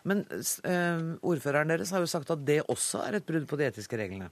Men 0.08 0.22
eh, 0.32 1.02
ordføreren 1.20 1.72
deres 1.72 1.92
har 1.92 2.04
jo 2.04 2.08
sagt 2.08 2.32
at 2.32 2.44
det 2.46 2.62
også 2.72 3.02
er 3.04 3.18
et 3.18 3.26
brudd 3.26 3.48
på 3.50 3.58
de 3.60 3.68
etiske 3.68 4.00
reglene? 4.00 4.30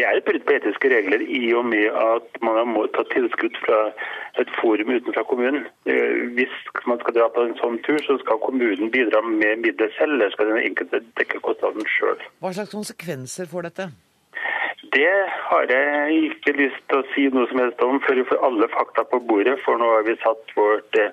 Det 0.00 0.06
er 0.08 0.16
et 0.16 0.24
brudd 0.24 0.44
på 0.48 0.54
etiske 0.56 0.88
regler 0.88 1.20
i 1.20 1.40
og 1.52 1.66
med 1.68 1.96
at 2.02 2.36
man 2.46 2.70
må 2.72 2.86
ta 2.96 3.02
tilskudd 3.10 3.56
fra 3.60 3.80
et 4.40 4.52
forum 4.56 4.92
utenfor 4.96 5.26
kommunen. 5.28 5.66
Eh, 5.92 6.22
hvis 6.38 6.54
man 6.88 7.02
skal 7.02 7.18
dra 7.18 7.26
på 7.34 7.44
en 7.44 7.52
sånn 7.58 7.76
tur, 7.84 7.98
så 8.06 8.16
skal 8.22 8.40
kommunen 8.40 8.88
bidra 8.94 9.20
med 9.26 9.60
midler 9.66 9.92
selv, 9.98 10.14
eller 10.16 10.32
skal 10.32 10.54
den 10.54 10.62
enkelte 10.70 11.02
dekke 11.20 11.42
kostnaden 11.44 11.84
sjøl. 11.98 12.24
Hva 12.40 12.54
slags 12.56 12.72
konsekvenser 12.72 13.50
får 13.52 13.68
dette? 13.68 13.88
Det 14.96 15.12
har 15.50 15.68
jeg 15.74 16.24
ikke 16.30 16.56
lyst 16.62 16.80
til 16.88 17.02
å 17.02 17.08
si 17.12 17.26
noe 17.36 17.52
som 17.52 17.60
helst 17.60 17.84
om 17.84 18.00
før 18.06 18.22
vi 18.22 18.26
får 18.32 18.48
alle 18.48 18.70
fakta 18.72 19.04
på 19.12 19.20
bordet. 19.28 19.58
For 19.66 19.84
nå 19.84 19.92
har 19.98 20.08
vi 20.08 20.16
satt 20.24 20.56
vårt 20.56 21.00
eh, 21.02 21.12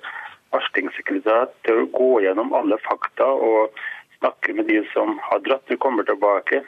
varslingssekretariat 0.56 1.60
til 1.68 1.84
å 1.84 1.92
gå 2.00 2.10
gjennom 2.24 2.56
alle 2.56 2.80
fakta 2.88 3.28
og 3.52 3.76
snakke 4.22 4.56
med 4.56 4.72
de 4.72 4.80
som 4.96 5.20
har 5.28 5.44
dratt. 5.44 5.68
Vi 5.68 5.76
kommer 5.76 6.08
tilbake 6.08 6.64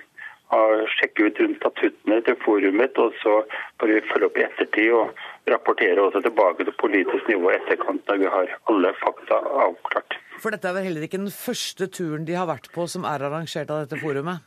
sjekke 0.49 1.27
ut 1.27 1.39
rundt 1.43 1.59
statuttene 1.61 2.21
til 2.25 2.37
forumet, 2.43 2.97
og 2.97 3.13
så 3.21 3.35
får 3.79 3.91
vi 3.91 3.99
følge 4.09 4.29
opp 4.29 4.39
i 4.39 4.45
ettertid 4.45 4.93
og 4.97 5.51
rapportere 5.53 6.01
også 6.01 6.21
tilbake 6.25 6.65
til 6.65 6.75
politisk 6.81 7.29
nivå 7.29 7.51
etterkant 7.53 8.07
når 8.09 8.21
vi 8.23 8.31
har 8.33 8.53
alle 8.71 8.93
fakta 9.01 9.39
avklart. 9.65 10.17
For 10.41 10.55
dette 10.55 10.69
er 10.69 10.77
vel 10.77 10.87
heller 10.87 11.05
ikke 11.05 11.21
den 11.21 11.33
første 11.33 11.89
turen 11.93 12.25
de 12.25 12.37
har 12.37 12.47
vært 12.49 12.71
på 12.73 12.87
som 12.89 13.05
er 13.05 13.25
arrangert 13.27 13.69
av 13.69 13.83
dette 13.85 13.99
forumet? 14.01 14.45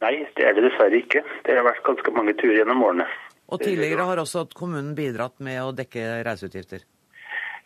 Nei, 0.00 0.14
det 0.36 0.46
er 0.48 0.56
det 0.56 0.64
dessverre 0.64 0.96
ikke. 0.96 1.22
Det 1.44 1.58
har 1.58 1.66
vært 1.66 1.84
ganske 1.84 2.14
mange 2.16 2.34
turer 2.40 2.62
gjennom 2.62 2.82
årene. 2.86 3.06
Og 3.50 3.60
tidligere 3.60 4.06
har 4.06 4.22
også 4.22 4.46
kommunen 4.56 4.94
bidratt 4.96 5.36
med 5.42 5.58
å 5.60 5.74
dekke 5.76 6.22
reiseutgifter? 6.26 6.86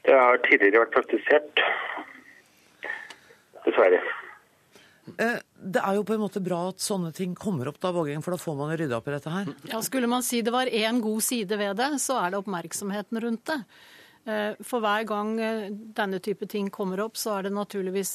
Det 0.05 0.17
har 0.17 0.41
tidligere 0.45 0.83
vært 0.85 0.97
praktisert. 0.97 1.65
Dessverre. 3.65 4.01
Eh, 5.05 5.41
det 5.75 5.81
er 5.81 5.99
jo 5.99 6.05
på 6.07 6.17
en 6.17 6.23
måte 6.23 6.43
bra 6.45 6.61
at 6.71 6.83
sånne 6.83 7.13
ting 7.17 7.35
kommer 7.37 7.69
opp, 7.71 7.81
da, 7.83 7.93
Vågeng, 7.95 8.23
for 8.25 8.35
da 8.35 8.41
får 8.41 8.57
man 8.59 8.73
rydda 8.77 8.99
opp 8.99 9.11
i 9.11 9.17
dette 9.17 9.33
her. 9.33 9.51
Ja, 9.71 9.83
Skulle 9.85 10.11
man 10.11 10.25
si 10.25 10.41
det 10.45 10.55
var 10.55 10.71
én 10.71 11.03
god 11.05 11.25
side 11.25 11.59
ved 11.61 11.77
det, 11.81 11.91
så 12.03 12.19
er 12.23 12.33
det 12.33 12.41
oppmerksomheten 12.41 13.21
rundt 13.25 13.45
det. 13.51 13.61
Eh, 14.25 14.57
for 14.65 14.81
hver 14.81 15.05
gang 15.09 15.35
eh, 15.41 15.69
denne 15.71 16.21
type 16.25 16.49
ting 16.49 16.71
kommer 16.73 17.05
opp, 17.05 17.21
så 17.21 17.37
er 17.37 17.47
det 17.49 17.55
naturligvis 17.57 18.15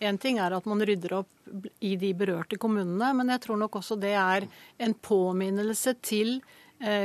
én 0.00 0.20
ting 0.20 0.40
er 0.40 0.56
at 0.56 0.68
man 0.68 0.80
rydder 0.80 1.20
opp 1.20 1.54
i 1.84 1.94
de 2.00 2.14
berørte 2.16 2.56
kommunene, 2.60 3.12
men 3.18 3.32
jeg 3.34 3.44
tror 3.46 3.60
nok 3.60 3.80
også 3.82 4.00
det 4.00 4.16
er 4.16 4.48
en 4.80 4.96
påminnelse 4.96 5.98
til 6.00 6.40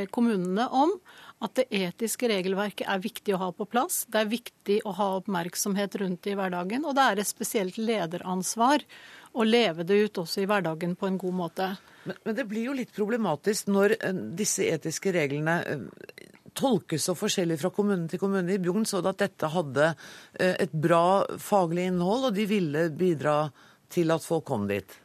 kommunene 0.09 0.63
om 0.73 0.89
at 1.45 1.53
det 1.59 1.67
etiske 1.69 2.25
regelverket 2.31 2.87
er 2.89 3.03
viktig 3.03 3.35
å 3.35 3.41
ha 3.43 3.51
på 3.53 3.67
plass. 3.69 4.05
Det 4.09 4.23
er 4.23 4.31
viktig 4.31 4.77
å 4.89 4.93
ha 4.97 5.09
oppmerksomhet 5.19 5.99
rundt 6.01 6.23
det 6.25 6.33
i 6.33 6.39
hverdagen, 6.39 6.87
og 6.87 6.95
det 6.97 7.03
er 7.05 7.21
et 7.21 7.29
spesielt 7.29 7.77
lederansvar 7.77 8.81
og 9.37 9.45
leve 9.47 9.85
det 9.87 9.99
ut 10.07 10.21
også 10.23 10.41
i 10.43 10.49
hverdagen 10.49 10.95
på 10.97 11.09
en 11.09 11.19
god 11.21 11.37
måte. 11.45 11.69
Men, 12.07 12.19
men 12.25 12.37
det 12.37 12.47
blir 12.49 12.69
jo 12.69 12.75
litt 12.77 12.93
problematisk 12.95 13.69
når 13.71 13.97
eh, 13.99 14.21
disse 14.39 14.65
etiske 14.65 15.13
reglene 15.15 15.57
eh, 15.63 15.87
tolkes 16.57 17.05
så 17.05 17.15
forskjellig 17.17 17.59
fra 17.61 17.71
kommune 17.73 18.09
til 18.09 18.21
kommune. 18.21 18.55
I 18.55 18.61
Bjugn 18.61 18.87
så 18.89 19.03
det 19.03 19.15
at 19.15 19.25
dette 19.27 19.51
hadde 19.53 19.89
eh, 19.93 20.55
et 20.65 20.73
bra 20.73 21.25
faglig 21.41 21.89
innhold, 21.91 22.29
og 22.31 22.37
de 22.37 22.47
ville 22.49 22.87
bidra 22.97 23.43
til 23.93 24.15
at 24.15 24.25
folk 24.25 24.47
kom 24.47 24.65
dit. 24.69 24.97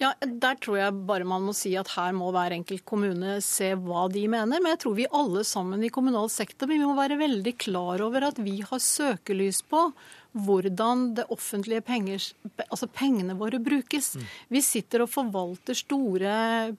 Ja, 0.00 0.10
Der 0.18 0.56
tror 0.58 0.78
jeg 0.80 0.94
bare 1.06 1.26
man 1.28 1.44
må 1.46 1.52
si 1.54 1.76
at 1.78 1.92
her 1.94 2.14
må 2.16 2.32
hver 2.34 2.56
enkelt 2.56 2.82
kommune 2.88 3.36
se 3.44 3.70
hva 3.78 4.08
de 4.10 4.24
mener. 4.26 4.58
Men 4.58 4.74
jeg 4.74 4.80
tror 4.82 4.96
vi 4.98 5.06
alle 5.14 5.44
sammen 5.46 5.84
i 5.84 5.92
kommunal 5.94 6.30
sektor 6.32 6.70
vi 6.70 6.80
må 6.80 6.96
være 6.98 7.20
veldig 7.20 7.54
klar 7.60 8.02
over 8.02 8.26
at 8.32 8.40
vi 8.42 8.58
har 8.66 8.82
søkelys 8.82 9.62
på 9.70 9.84
hvordan 10.32 11.14
det 11.16 11.26
offentlige 11.28 11.82
penger, 11.84 12.24
altså 12.68 12.88
pengene 12.88 13.36
våre 13.36 13.60
brukes. 13.60 14.14
Mm. 14.16 14.26
Vi 14.56 14.62
sitter 14.64 15.04
og 15.04 15.10
forvalter 15.12 15.76
store 15.76 16.34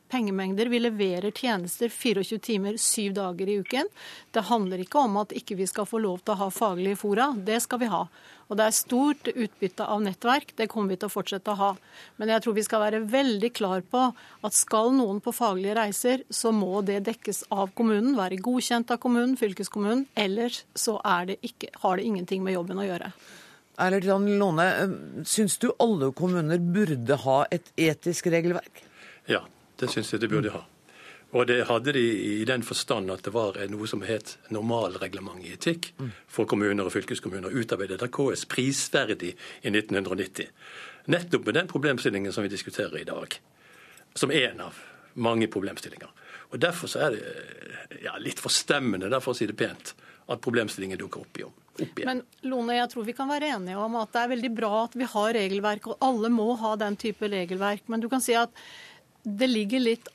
pengemengder. 0.09 0.71
Vi 0.73 0.81
leverer 0.81 1.29
tjenester 1.31 1.93
24 1.93 2.39
timer, 2.43 2.77
syv 2.81 3.13
dager 3.19 3.49
i 3.49 3.59
uken. 3.61 3.91
Det 4.33 4.47
handler 4.49 4.81
ikke 4.81 5.05
om 5.05 5.19
at 5.21 5.35
ikke 5.37 5.57
vi 5.59 5.69
skal 5.69 5.89
få 5.89 6.01
lov 6.01 6.23
til 6.23 6.33
å 6.33 6.41
ha 6.45 6.49
faglige 6.53 6.99
fora. 7.03 7.29
Det 7.37 7.61
skal 7.63 7.83
vi 7.83 7.91
ha. 7.93 8.07
Og 8.53 8.59
det 8.59 8.67
er 8.69 8.75
stort 8.77 9.29
utbytte 9.33 9.85
av 9.89 10.03
nettverk. 10.05 10.51
Det 10.53 10.67
kommer 10.69 10.93
vi 10.93 10.99
til 11.01 11.09
å 11.09 11.13
fortsette 11.13 11.49
å 11.49 11.57
ha. 11.57 11.69
Men 12.21 12.29
jeg 12.29 12.43
tror 12.45 12.53
vi 12.53 12.65
skal 12.67 12.83
være 12.83 12.99
veldig 13.09 13.49
klar 13.57 13.81
på 13.81 14.03
at 14.13 14.53
skal 14.53 14.91
noen 14.93 15.17
på 15.25 15.33
faglige 15.33 15.73
reiser, 15.79 16.21
så 16.29 16.51
må 16.53 16.83
det 16.85 16.99
dekkes 17.07 17.47
av 17.49 17.71
kommunen, 17.73 18.13
være 18.19 18.37
godkjent 18.45 18.93
av 18.93 18.99
kommunen, 19.01 19.33
fylkeskommunen. 19.41 20.05
Ellers 20.13 20.61
så 20.77 20.99
det 21.25 21.39
ikke, 21.41 21.71
har 21.81 21.97
det 21.97 22.05
ingenting 22.05 22.45
med 22.45 22.53
jobben 22.53 22.77
å 22.77 22.85
gjøre. 22.85 23.09
Eilert 23.81 24.05
Jan 24.05 24.29
Låne, 24.37 24.67
syns 25.25 25.57
du 25.57 25.71
alle 25.81 26.11
kommuner 26.13 26.61
burde 26.61 27.17
ha 27.25 27.39
et 27.49 27.73
etisk 27.73 28.29
regelverk? 28.29 28.85
Ja, 29.25 29.41
det 29.81 29.89
syns 29.89 30.13
jeg 30.13 30.21
de 30.21 30.29
burde 30.29 30.53
ha. 30.53 30.61
Og 31.33 31.47
det 31.49 31.63
hadde 31.65 31.95
de 31.95 32.01
i 32.01 32.45
den 32.45 32.61
forstand 32.65 33.09
at 33.11 33.23
det 33.25 33.33
var 33.33 33.57
noe 33.71 33.87
som 33.89 34.03
het 34.05 34.35
normalreglement 34.53 35.41
i 35.41 35.55
etikk 35.55 35.89
for 36.29 36.45
kommuner 36.49 36.85
og 36.85 36.93
fylkeskommuner, 36.93 37.49
utarbeidet 37.49 38.05
av 38.05 38.11
KS 38.13 38.45
prisverdig 38.51 39.33
i 39.33 39.71
1990. 39.71 40.51
Nettopp 41.13 41.49
med 41.49 41.57
den 41.57 41.71
problemstillingen 41.71 42.33
som 42.33 42.45
vi 42.45 42.53
diskuterer 42.53 43.01
i 43.01 43.07
dag. 43.09 43.39
Som 44.13 44.31
én 44.31 44.61
av 44.61 44.77
mange 45.13 45.49
problemstillinger. 45.49 46.09
Og 46.53 46.61
Derfor 46.61 46.87
så 46.87 47.07
er 47.07 47.17
det 47.17 48.03
ja, 48.05 48.13
litt 48.21 48.39
forstemmende, 48.41 49.09
for 49.21 49.33
å 49.33 49.37
si 49.37 49.49
det 49.49 49.57
pent, 49.57 49.95
at 50.29 50.41
problemstillingen 50.41 51.01
dukker 51.01 51.25
opp 51.25 51.41
i 51.41 51.45
om. 51.47 51.53
Men 52.05 52.21
Lone, 52.45 52.77
jeg 52.77 52.91
tror 52.91 53.07
vi 53.07 53.15
kan 53.17 53.31
være 53.31 53.49
enige 53.55 53.81
om 53.81 53.95
at 53.97 54.11
det 54.13 54.21
er 54.21 54.33
veldig 54.35 54.51
bra 54.53 54.73
at 54.83 54.97
vi 54.97 55.07
har 55.09 55.33
regelverk, 55.33 55.89
og 55.89 56.05
alle 56.05 56.29
må 56.29 56.51
ha 56.61 56.75
den 56.77 56.97
type 57.01 57.25
regelverk. 57.25 57.87
Men 57.89 58.03
du 58.03 58.09
kan 58.11 58.21
si 58.21 58.37
at 58.37 58.53
det 59.23 59.49
ligger 59.49 59.81
litt 59.81 60.11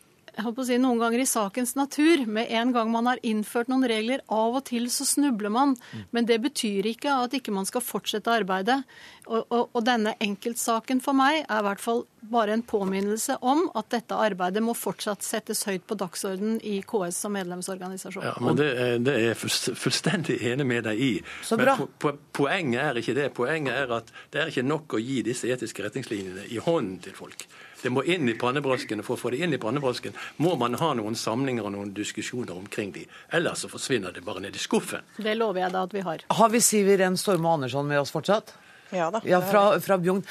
si, 0.67 0.79
noen 0.79 1.01
ganger 1.01 1.23
i 1.23 1.27
sakens 1.29 1.75
natur. 1.79 2.25
Med 2.27 2.51
en 2.51 2.73
gang 2.73 2.91
man 2.93 3.07
har 3.11 3.19
innført 3.23 3.69
noen 3.69 3.87
regler, 3.89 4.23
av 4.29 4.59
og 4.61 4.65
til 4.69 4.89
så 4.93 5.07
snubler 5.09 5.53
man. 5.53 5.77
Men 6.11 6.29
det 6.29 6.41
betyr 6.45 6.87
ikke 6.87 7.15
at 7.25 7.35
ikke 7.35 7.55
man 7.55 7.67
skal 7.69 7.85
fortsette 7.85 8.33
arbeidet. 8.33 8.83
Og, 9.29 9.45
og, 9.53 9.69
og 9.73 9.85
denne 9.85 10.15
enkeltsaken 10.25 11.03
for 11.05 11.17
meg 11.17 11.43
er 11.43 11.61
i 11.61 11.67
hvert 11.67 11.83
fall 11.83 12.07
bare 12.29 12.55
en 12.57 12.63
påminnelse 12.63 13.37
om 13.47 13.67
at 13.79 13.91
dette 13.93 14.17
arbeidet 14.17 14.63
må 14.65 14.75
fortsatt 14.77 15.23
settes 15.25 15.63
høyt 15.69 15.85
på 15.89 15.97
dagsordenen 16.01 16.59
i 16.67 16.81
KS 16.87 17.21
som 17.25 17.35
medlemsorganisasjon. 17.37 18.25
Ja, 18.25 18.35
men 18.43 18.59
Det, 18.59 18.71
det 19.05 19.15
er 19.15 19.27
jeg 19.29 19.39
fullstendig 19.79 20.39
enig 20.51 20.67
med 20.67 20.89
deg 20.89 21.01
i. 21.01 21.13
Så 21.47 21.59
bra. 21.61 21.77
Men 21.79 21.95
po 22.01 22.15
poenget 22.39 22.83
er 22.85 23.01
ikke 23.01 23.17
det. 23.19 23.31
Poenget 23.37 23.75
er 23.75 23.97
at 23.99 24.13
det 24.33 24.43
er 24.43 24.53
ikke 24.53 24.67
nok 24.67 24.99
å 24.99 25.03
gi 25.03 25.23
disse 25.27 25.49
etiske 25.51 25.85
retningslinjene 25.87 26.49
i 26.49 26.61
hånden 26.63 26.99
til 27.05 27.17
folk. 27.19 27.47
Det 27.83 27.91
må 27.95 28.03
inn 28.03 28.29
i 28.29 28.35
pannebrasken. 28.39 29.03
For 29.07 29.17
å 29.17 29.21
få 29.21 29.33
det 29.35 29.43
inn 29.45 29.55
i 29.55 29.61
pannebrasken 29.63 30.17
må 30.45 30.55
man 30.61 30.77
ha 30.81 30.93
noen 30.99 31.19
samlinger 31.19 31.69
og 31.69 31.75
noen 31.77 31.93
diskusjoner 31.97 32.57
omkring 32.57 32.93
de. 32.95 33.05
Ellers 33.35 33.65
så 33.65 33.71
forsvinner 33.73 34.15
det 34.15 34.25
bare 34.27 34.43
ned 34.45 34.57
i 34.57 34.63
skuffen. 34.63 35.07
Det 35.17 35.37
lover 35.39 35.67
jeg 35.67 35.75
da 35.77 35.85
at 35.87 35.95
vi 35.95 36.07
har. 36.07 36.25
Har 36.41 36.55
vi 36.55 36.63
Siv 36.65 36.91
Iren 36.91 37.19
Storme 37.21 37.55
Andersson 37.59 37.87
med 37.89 38.03
oss 38.03 38.15
fortsatt? 38.15 38.55
Ja 38.91 39.11
da. 39.13 39.21
Ja, 39.29 39.43
fra, 39.45 39.63
fra 39.85 39.99
Bjugn. 40.01 40.23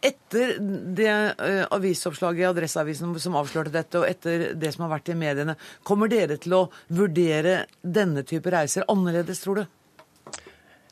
Etter 0.00 0.54
det 0.96 1.12
uh, 1.36 1.66
avisoppslaget 1.76 2.40
i 2.40 2.46
Adresseavisen 2.48 3.12
som 3.20 3.36
avslørte 3.36 3.74
dette, 3.74 4.00
og 4.00 4.08
etter 4.08 4.54
det 4.56 4.72
som 4.72 4.86
har 4.86 4.94
vært 4.96 5.12
i 5.12 5.18
mediene, 5.18 5.58
kommer 5.84 6.08
dere 6.08 6.38
til 6.40 6.56
å 6.56 6.62
vurdere 6.88 7.66
denne 7.82 8.24
type 8.24 8.48
reiser 8.54 8.88
annerledes, 8.88 9.44
tror 9.44 9.60
du? 9.60 9.66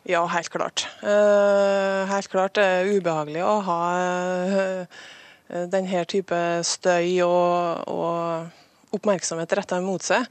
Ja, 0.06 0.26
helt 0.30 0.52
klart. 0.52 0.84
Uh, 1.00 2.04
helt 2.12 2.28
klart 2.30 2.60
det 2.60 2.66
er 2.76 2.92
ubehagelig 3.00 3.46
å 3.48 3.54
ha 3.64 3.80
uh, 3.96 4.84
Eh, 4.86 5.25
denne 5.48 6.04
type 6.10 6.38
støy 6.66 7.20
og, 7.26 7.86
og 7.90 8.96
oppmerksomhet 8.96 9.54
retta 9.58 9.80
mot 9.84 10.02
seg. 10.02 10.26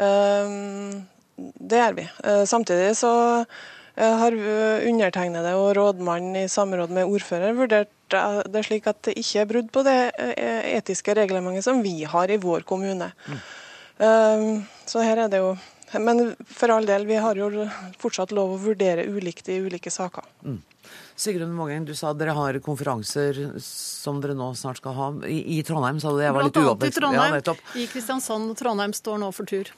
Eh, 0.00 0.56
det 1.36 1.80
gjør 1.80 1.96
vi. 1.98 2.08
Eh, 2.24 2.44
samtidig 2.48 2.92
så 2.98 3.14
har 3.94 4.34
undertegnede 4.34 5.52
og 5.54 5.68
rådmannen 5.78 6.40
i 6.40 6.48
samråd 6.50 6.90
med 6.90 7.06
ordfører 7.06 7.54
vurdert 7.54 8.16
det 8.50 8.62
slik 8.66 8.88
at 8.90 8.98
det 9.06 9.14
ikke 9.20 9.44
er 9.44 9.46
brudd 9.52 9.68
på 9.70 9.84
det 9.86 9.98
etiske 10.66 11.14
reglementet 11.14 11.62
som 11.62 11.78
vi 11.78 12.00
har 12.02 12.26
i 12.26 12.40
vår 12.42 12.66
kommune. 12.66 13.12
Mm. 13.30 14.66
Så 14.90 15.04
her 15.06 15.22
er 15.22 15.30
det 15.30 15.38
jo 15.44 15.52
Men 16.00 16.34
for 16.46 16.72
all 16.74 16.86
del, 16.88 17.06
vi 17.06 17.18
har 17.20 17.38
jo 17.38 17.66
fortsatt 18.00 18.32
lov 18.34 18.56
å 18.56 18.60
vurdere 18.62 19.06
ulikt 19.06 19.50
i 19.52 19.60
ulike 19.62 19.92
saker. 19.92 20.26
Mm. 20.44 20.62
Sigrun 21.16 21.52
Mågeng, 21.54 21.84
du 21.86 21.94
sa 21.94 22.10
dere 22.12 22.34
har 22.34 22.58
konferanser 22.64 23.38
som 23.62 24.18
dere 24.22 24.34
nå 24.34 24.50
snart 24.58 24.80
skal 24.82 24.96
ha. 24.98 25.08
I, 25.30 25.58
i 25.58 25.62
Trondheim, 25.66 26.00
sa 26.02 26.10
du 26.10 26.18
det? 26.18 26.26
Jeg 26.26 26.36
var 26.36 26.48
litt 26.48 26.58
uoppmerksom. 26.58 26.90
I 26.90 26.98
Trondheim. 26.98 27.38
Ja, 27.38 27.56
I 27.78 27.86
Kristiansand 27.92 28.50
og 28.52 28.58
Trondheim 28.58 28.94
står 28.96 29.22
nå 29.22 29.30
for 29.36 29.48
tur. 29.48 29.70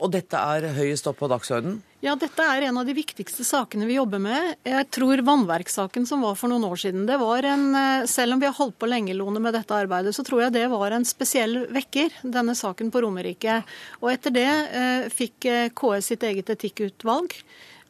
Og 0.00 0.10
dette 0.12 0.38
er 0.38 0.72
høyest 0.72 1.06
opp 1.10 1.18
på 1.20 1.28
dagsordenen? 1.28 1.80
Ja, 2.02 2.16
dette 2.18 2.42
er 2.42 2.64
en 2.66 2.78
av 2.80 2.86
de 2.88 2.94
viktigste 2.96 3.44
sakene 3.46 3.86
vi 3.86 3.94
jobber 3.94 4.18
med. 4.22 4.56
Jeg 4.66 4.88
tror 4.90 5.20
vannverkssaken 5.22 6.06
som 6.08 6.24
var 6.24 6.38
for 6.40 6.50
noen 6.50 6.64
år 6.66 6.80
siden, 6.80 7.04
det 7.06 7.18
var 7.20 7.46
en 7.46 7.68
eh, 7.78 8.06
Selv 8.10 8.34
om 8.34 8.40
vi 8.42 8.48
har 8.48 8.56
holdt 8.56 8.78
på 8.80 8.88
lenge, 8.90 9.14
Lone, 9.14 9.38
med 9.38 9.54
dette 9.54 9.76
arbeidet, 9.76 10.14
så 10.16 10.24
tror 10.26 10.42
jeg 10.42 10.56
det 10.56 10.64
var 10.72 10.96
en 10.96 11.06
spesiell 11.06 11.66
vekker, 11.70 12.16
denne 12.24 12.56
saken 12.58 12.90
på 12.90 13.04
Romerike. 13.04 13.60
Og 14.00 14.10
etter 14.14 14.34
det 14.34 14.48
eh, 14.48 15.06
fikk 15.12 15.46
eh, 15.46 15.68
KS 15.76 16.10
sitt 16.10 16.26
eget 16.26 16.50
etikkutvalg. 16.56 17.36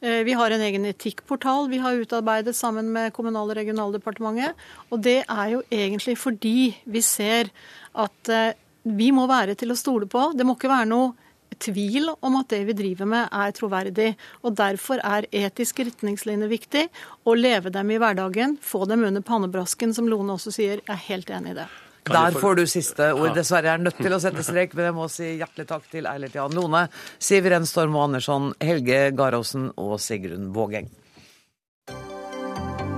Eh, 0.03 0.21
vi 0.27 0.37
har 0.37 0.53
en 0.53 0.67
egen 0.67 0.85
etikkportal 0.91 1.71
vi 1.71 1.81
har 1.81 1.97
utarbeidet 2.03 2.53
sammen 2.59 2.91
med 2.93 3.15
Kommunal- 3.17 3.49
og 3.49 3.57
regionaldepartementet. 3.57 4.53
Og 4.91 5.01
det 5.01 5.23
er 5.23 5.55
jo 5.55 5.65
egentlig 5.71 6.19
fordi 6.21 6.73
vi 6.83 7.01
ser 7.01 7.49
at 7.97 8.35
vi 8.83 9.09
må 9.15 9.25
være 9.29 9.55
til 9.57 9.71
å 9.71 9.79
stole 9.79 10.05
på. 10.11 10.29
Det 10.35 10.45
må 10.45 10.57
ikke 10.57 10.69
være 10.69 10.91
noe 10.91 11.13
tvil 11.59 12.11
om 12.13 12.39
at 12.39 12.49
det 12.53 12.63
vi 12.69 12.75
driver 12.77 13.09
med 13.09 13.29
er 13.31 13.55
troverdig. 13.55 14.09
Og 14.43 14.57
Derfor 14.57 15.01
er 15.03 15.27
etiske 15.31 15.87
retningslinjer 15.89 16.51
viktig. 16.51 16.87
Å 17.25 17.37
leve 17.37 17.73
dem 17.73 17.91
i 17.93 17.99
hverdagen, 18.01 18.57
få 18.61 18.85
dem 18.89 19.05
under 19.07 19.25
pannebrasken, 19.25 19.93
som 19.95 20.09
Lone 20.09 20.37
også 20.37 20.53
sier. 20.53 20.83
Jeg 20.83 20.93
er 20.95 21.07
helt 21.09 21.33
enig 21.33 21.55
i 21.55 21.59
det. 21.63 21.71
Der 22.03 22.35
får 22.35 22.55
du 22.59 22.65
siste 22.67 23.13
ord. 23.15 23.31
Dessverre 23.37 23.69
er 23.69 23.77
jeg 23.77 23.85
nødt 23.85 24.01
til 24.01 24.15
å 24.15 24.19
sette 24.19 24.43
strek, 24.43 24.73
men 24.75 24.89
jeg 24.89 24.95
må 24.97 25.07
si 25.11 25.29
hjertelig 25.39 25.67
takk 25.69 25.87
til 25.91 26.09
Eilert 26.09 26.35
Jan 26.35 26.55
Lone, 26.57 26.87
Siv 27.15 27.47
Renstorm 27.51 27.95
og 27.95 28.09
Andersson, 28.09 28.51
Helge 28.59 29.05
Garåsen 29.15 29.69
og 29.79 29.95
Sigrun 30.03 30.51
Vågeng. 30.55 30.91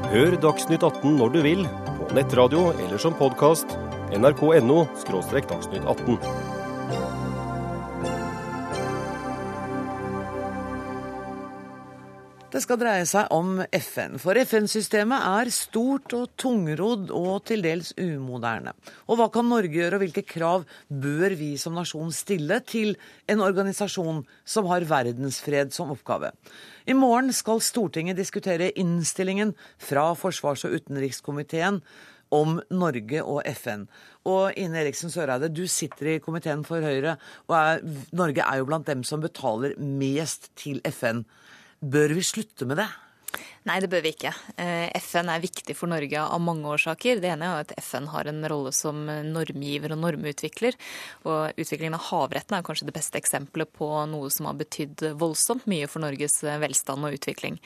Hør 0.10 0.38
Dagsnytt 0.42 0.86
18 0.86 1.18
når 1.20 1.38
du 1.38 1.40
vil, 1.46 1.64
på 2.00 2.10
nettradio 2.18 2.70
eller 2.74 3.02
som 3.02 3.18
podkast. 3.18 3.78
nrk.no– 4.16 4.86
dagsnytt 5.12 5.84
18. 5.84 6.55
Det 12.56 12.62
skal 12.64 12.78
dreie 12.80 13.04
seg 13.04 13.34
om 13.36 13.58
FN, 13.68 14.14
for 14.16 14.38
FN-systemet 14.40 15.26
er 15.28 15.50
stort 15.52 16.14
og 16.16 16.38
tungrodd 16.40 17.10
og 17.12 17.42
til 17.50 17.60
dels 17.66 17.90
umoderne. 18.00 18.72
Og 19.12 19.20
hva 19.20 19.26
kan 19.34 19.50
Norge 19.52 19.74
gjøre, 19.76 19.98
og 19.98 20.06
hvilke 20.06 20.24
krav 20.24 20.64
bør 20.88 21.36
vi 21.36 21.50
som 21.60 21.76
nasjon 21.76 22.14
stille 22.16 22.62
til 22.64 22.94
en 23.28 23.44
organisasjon 23.44 24.24
som 24.48 24.72
har 24.72 24.88
verdensfred 24.88 25.76
som 25.76 25.92
oppgave? 25.92 26.32
I 26.88 26.96
morgen 26.96 27.36
skal 27.36 27.60
Stortinget 27.60 28.22
diskutere 28.22 28.72
innstillingen 28.80 29.52
fra 29.76 30.14
forsvars- 30.16 30.64
og 30.64 30.78
utenrikskomiteen 30.80 31.82
om 32.32 32.62
Norge 32.72 33.20
og 33.20 33.44
FN. 33.52 33.90
Og 34.32 34.56
Ine 34.56 34.80
Eriksen 34.86 35.12
Søreide, 35.12 35.52
du 35.52 35.66
sitter 35.68 36.14
i 36.14 36.20
komiteen 36.24 36.64
for 36.64 36.80
Høyre, 36.80 37.18
og 37.50 37.60
er, 37.60 37.84
Norge 38.16 38.48
er 38.48 38.64
jo 38.64 38.72
blant 38.72 38.88
dem 38.88 39.04
som 39.04 39.20
betaler 39.28 39.76
mest 39.76 40.54
til 40.56 40.80
FN. 40.96 41.26
Bør 41.82 42.14
vi 42.16 42.24
slutte 42.24 42.66
med 42.66 42.80
det? 42.80 42.88
Nei, 43.66 43.80
det 43.82 43.88
bør 43.90 44.04
vi 44.06 44.12
ikke. 44.14 44.30
Eh, 44.62 44.92
FN 45.02 45.30
er 45.34 45.42
viktig 45.42 45.74
for 45.74 45.90
Norge 45.90 46.22
av 46.22 46.38
mange 46.38 46.70
årsaker. 46.70 47.18
Det 47.18 47.32
ene 47.34 47.48
er 47.50 47.64
at 47.64 47.72
FN 47.82 48.06
har 48.12 48.28
en 48.30 48.44
rolle 48.46 48.70
som 48.70 49.00
normgiver 49.26 49.96
og 49.96 50.04
normutvikler. 50.04 50.76
Og 51.26 51.58
utviklingen 51.58 51.96
av 51.98 52.04
havretten 52.12 52.54
er 52.54 52.66
kanskje 52.68 52.86
det 52.86 52.94
beste 52.94 53.18
eksempelet 53.18 53.72
på 53.74 53.88
noe 54.12 54.30
som 54.30 54.46
har 54.46 54.60
betydd 54.60 55.02
voldsomt 55.18 55.66
mye 55.72 55.88
for 55.90 56.06
Norges 56.06 56.38
velstand 56.46 57.08
og 57.10 57.18
utvikling. 57.18 57.58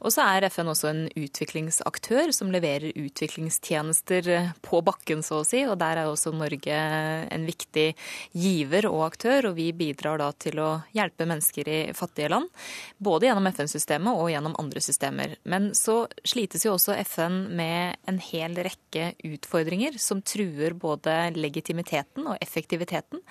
Og 0.00 0.14
så 0.16 0.24
er 0.24 0.46
FN 0.48 0.70
også 0.72 0.88
en 0.88 1.02
utviklingsaktør 1.20 2.32
som 2.32 2.54
leverer 2.54 2.96
utviklingstjenester 2.96 4.32
på 4.64 4.80
bakken, 4.88 5.20
så 5.20 5.42
å 5.42 5.44
si. 5.44 5.66
Og 5.68 5.76
der 5.84 6.00
er 6.00 6.08
også 6.08 6.32
Norge 6.32 6.80
en 7.28 7.44
viktig 7.44 7.90
giver 8.32 8.88
og 8.88 9.04
aktør, 9.10 9.50
og 9.50 9.60
vi 9.60 9.68
bidrar 9.76 10.24
da 10.24 10.32
til 10.32 10.64
å 10.64 10.70
hjelpe 10.96 11.28
mennesker 11.28 11.68
i 11.68 11.78
fattige 11.92 12.32
land. 12.32 12.48
Både 12.96 13.28
gjennom 13.28 13.52
FN-systemet 13.52 14.16
og 14.16 14.32
gjennom 14.32 14.56
andre 14.56 14.80
systemer. 14.80 15.36
Men 15.42 15.72
så 15.74 16.06
slites 16.24 16.64
jo 16.66 16.74
også 16.76 16.94
FN 17.02 17.38
med 17.56 17.98
en 18.08 18.18
hel 18.22 18.54
rekke 18.62 19.12
utfordringer 19.26 19.96
som 19.98 20.20
truer 20.22 20.76
både 20.78 21.32
legitimiteten 21.34 22.28
og 22.30 22.38
effektiviteten. 22.42 23.22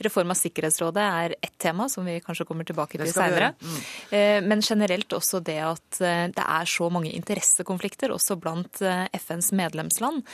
Reform 0.00 0.32
av 0.32 0.38
Sikkerhetsrådet 0.40 1.04
er 1.04 1.34
ett 1.40 1.58
tema 1.60 1.88
som 1.92 2.06
vi 2.08 2.18
kanskje 2.24 2.46
kommer 2.48 2.64
tilbake 2.68 3.00
til 3.00 3.12
seinere. 3.12 3.52
Mm. 3.60 3.80
Eh, 4.16 4.38
men 4.46 4.64
generelt 4.64 5.12
også 5.16 5.42
det 5.44 5.58
at 5.66 6.00
eh, 6.00 6.26
det 6.32 6.46
er 6.46 6.70
så 6.70 6.88
mange 6.92 7.12
interessekonflikter 7.12 8.14
også 8.14 8.38
blant 8.40 8.80
eh, 8.80 9.04
FNs 9.20 9.52
medlemsland 9.56 10.24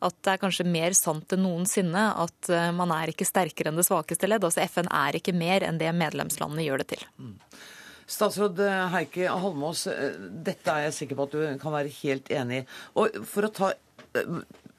at 0.00 0.16
det 0.24 0.32
er 0.32 0.40
kanskje 0.40 0.64
mer 0.64 0.96
sant 0.96 1.34
enn 1.34 1.44
noensinne 1.44 2.06
at 2.22 2.48
man 2.72 2.88
er 2.94 3.10
ikke 3.12 3.26
sterkere 3.28 3.68
enn 3.68 3.76
det 3.76 3.84
svakeste 3.84 4.30
ledd. 4.30 4.46
Altså 4.46 4.64
FN 4.64 4.88
er 4.88 5.18
ikke 5.18 5.34
mer 5.36 5.66
enn 5.66 5.76
det 5.80 5.90
medlemslandene 5.92 6.64
gjør 6.64 6.80
det 6.80 6.86
til. 6.94 7.04
Mm. 7.20 7.34
Statsråd 8.10 8.58
eh, 8.64 8.88
Heikki 8.94 9.28
Holmås, 9.30 9.84
eh, 9.90 10.16
dette 10.46 10.74
er 10.74 10.88
jeg 10.88 10.96
sikker 10.96 11.18
på 11.18 11.26
at 11.28 11.36
du 11.36 11.40
kan 11.62 11.76
være 11.76 11.96
helt 12.00 12.26
enig 12.34 12.56
i. 12.62 12.64
Og 12.98 13.04
for 13.30 13.46
å 13.46 13.54
ta 13.54 13.66
eh, 13.70 13.76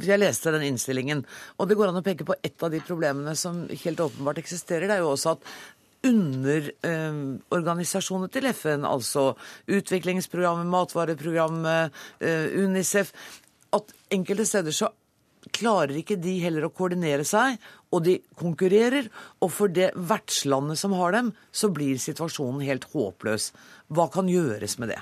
jeg 0.02 0.20
leste 0.20 0.54
den 0.56 0.68
innstillingen, 0.72 1.20
og 1.58 1.64
det 1.70 1.78
går 1.78 1.88
an 1.92 2.00
å 2.00 2.06
peke 2.06 2.28
på 2.28 2.40
et 2.42 2.64
av 2.64 2.70
de 2.74 2.80
problemene 2.84 3.34
som 3.38 3.56
helt 3.70 4.00
åpenbart 4.02 4.42
eksisterer. 4.42 4.88
Det 4.90 4.96
er 4.98 5.04
jo 5.04 5.14
også 5.14 5.30
at 5.36 5.42
underorganisasjoner 6.08 8.28
eh, 8.28 8.34
til 8.34 8.46
FN, 8.50 8.82
altså 8.90 9.24
Utviklingsprogrammet, 9.70 10.72
Matvareprogrammet, 10.72 11.82
eh, 12.26 12.46
UNICEF 12.58 13.08
At 13.78 13.86
enkelte 14.12 14.46
steder 14.50 14.74
så 14.76 14.88
klarer 15.50 15.98
ikke 15.98 16.20
de 16.22 16.36
heller 16.44 16.68
å 16.68 16.74
koordinere 16.74 17.26
seg, 17.28 17.58
og 17.92 18.06
de 18.06 18.20
konkurrerer. 18.40 19.10
Og 19.42 19.52
for 19.54 19.74
det 19.74 19.92
vertslandet 19.96 20.80
som 20.82 20.94
har 21.00 21.16
dem, 21.18 21.34
så 21.52 21.72
blir 21.74 22.02
situasjonen 22.02 22.64
helt 22.68 22.88
håpløs. 22.94 23.52
Hva 23.92 24.08
kan 24.14 24.30
gjøres 24.32 24.78
med 24.82 24.94
det? 24.94 25.02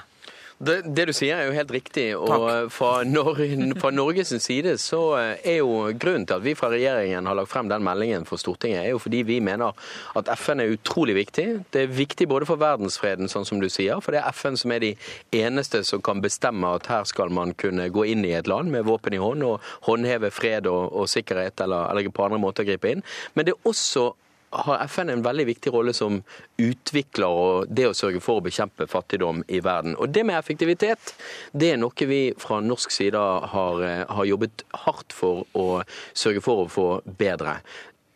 Det, 0.60 0.82
det, 0.92 1.06
du 1.08 1.14
sier 1.16 1.40
er 1.40 1.46
jo 1.48 1.54
helt 1.56 1.70
riktig. 1.72 2.06
og 2.20 2.72
fra, 2.76 3.04
Nor 3.08 3.38
fra, 3.80 3.92
Norges 3.96 4.34
side 4.44 4.74
så 4.82 5.00
er 5.16 5.62
jo 5.62 5.88
grunnen 5.96 6.26
til 6.28 6.36
at 6.36 6.44
vi 6.44 6.54
fra 6.60 6.68
regjeringen 6.74 7.30
har 7.30 7.38
lagt 7.40 7.52
frem 7.54 7.70
den 7.72 7.86
meldingen 7.86 8.28
for 8.28 8.42
Stortinget, 8.42 8.82
er 8.84 8.92
jo 8.92 9.00
fordi 9.00 9.22
vi 9.24 9.40
mener 9.40 9.72
at 10.20 10.32
FN 10.36 10.60
er 10.60 10.76
utrolig 10.76 11.16
viktig. 11.16 11.48
Det 11.72 11.86
er 11.86 11.96
viktig 11.96 12.28
både 12.28 12.50
for 12.50 12.60
verdensfreden, 12.60 13.32
sånn 13.32 13.48
som 13.48 13.64
du 13.64 13.70
sier, 13.72 14.04
for 14.04 14.12
det 14.12 14.20
er 14.20 14.36
FN 14.36 14.60
som 14.60 14.76
er 14.76 14.84
de 14.84 14.94
eneste 15.40 15.86
som 15.88 16.04
kan 16.04 16.20
bestemme 16.20 16.76
at 16.76 16.92
her 16.92 17.08
skal 17.08 17.32
man 17.32 17.56
kunne 17.56 17.88
gå 17.96 18.10
inn 18.12 18.28
i 18.28 18.36
et 18.36 18.52
land 18.52 18.74
med 18.76 18.84
våpen 18.90 19.16
i 19.16 19.24
hånd 19.24 19.48
og 19.48 19.64
håndheve 19.88 20.28
fred 20.36 20.68
og, 20.68 20.92
og 20.92 21.08
sikkerhet, 21.08 21.64
eller, 21.64 21.88
eller 21.88 22.12
på 22.12 22.28
andre 22.28 22.42
måter 22.42 22.68
gripe 22.68 22.92
inn. 22.92 23.06
Men 23.34 23.48
det 23.48 23.56
er 23.56 23.72
også 23.72 24.10
har 24.52 24.84
FN 24.88 25.10
en 25.10 25.24
veldig 25.24 25.46
viktig 25.50 25.74
rolle 25.74 25.94
som 25.94 26.22
utvikler 26.60 27.30
og 27.30 27.70
det 27.74 27.88
å 27.90 27.96
sørge 27.98 28.22
for 28.24 28.40
å 28.40 28.46
bekjempe 28.46 28.88
fattigdom 28.90 29.44
i 29.48 29.62
verden. 29.64 29.96
Og 30.02 30.10
det 30.14 30.26
med 30.26 30.40
effektivitet, 30.40 31.14
det 31.54 31.74
er 31.74 31.82
noe 31.82 32.10
vi 32.10 32.22
fra 32.40 32.60
norsk 32.64 32.92
side 32.94 33.20
har, 33.54 33.84
eh, 33.84 34.06
har 34.10 34.26
jobbet 34.26 34.64
hardt 34.86 35.14
for 35.14 35.46
å 35.54 35.84
sørge 36.14 36.42
for 36.42 36.66
å 36.66 36.70
få 36.70 36.88
bedre. 37.06 37.60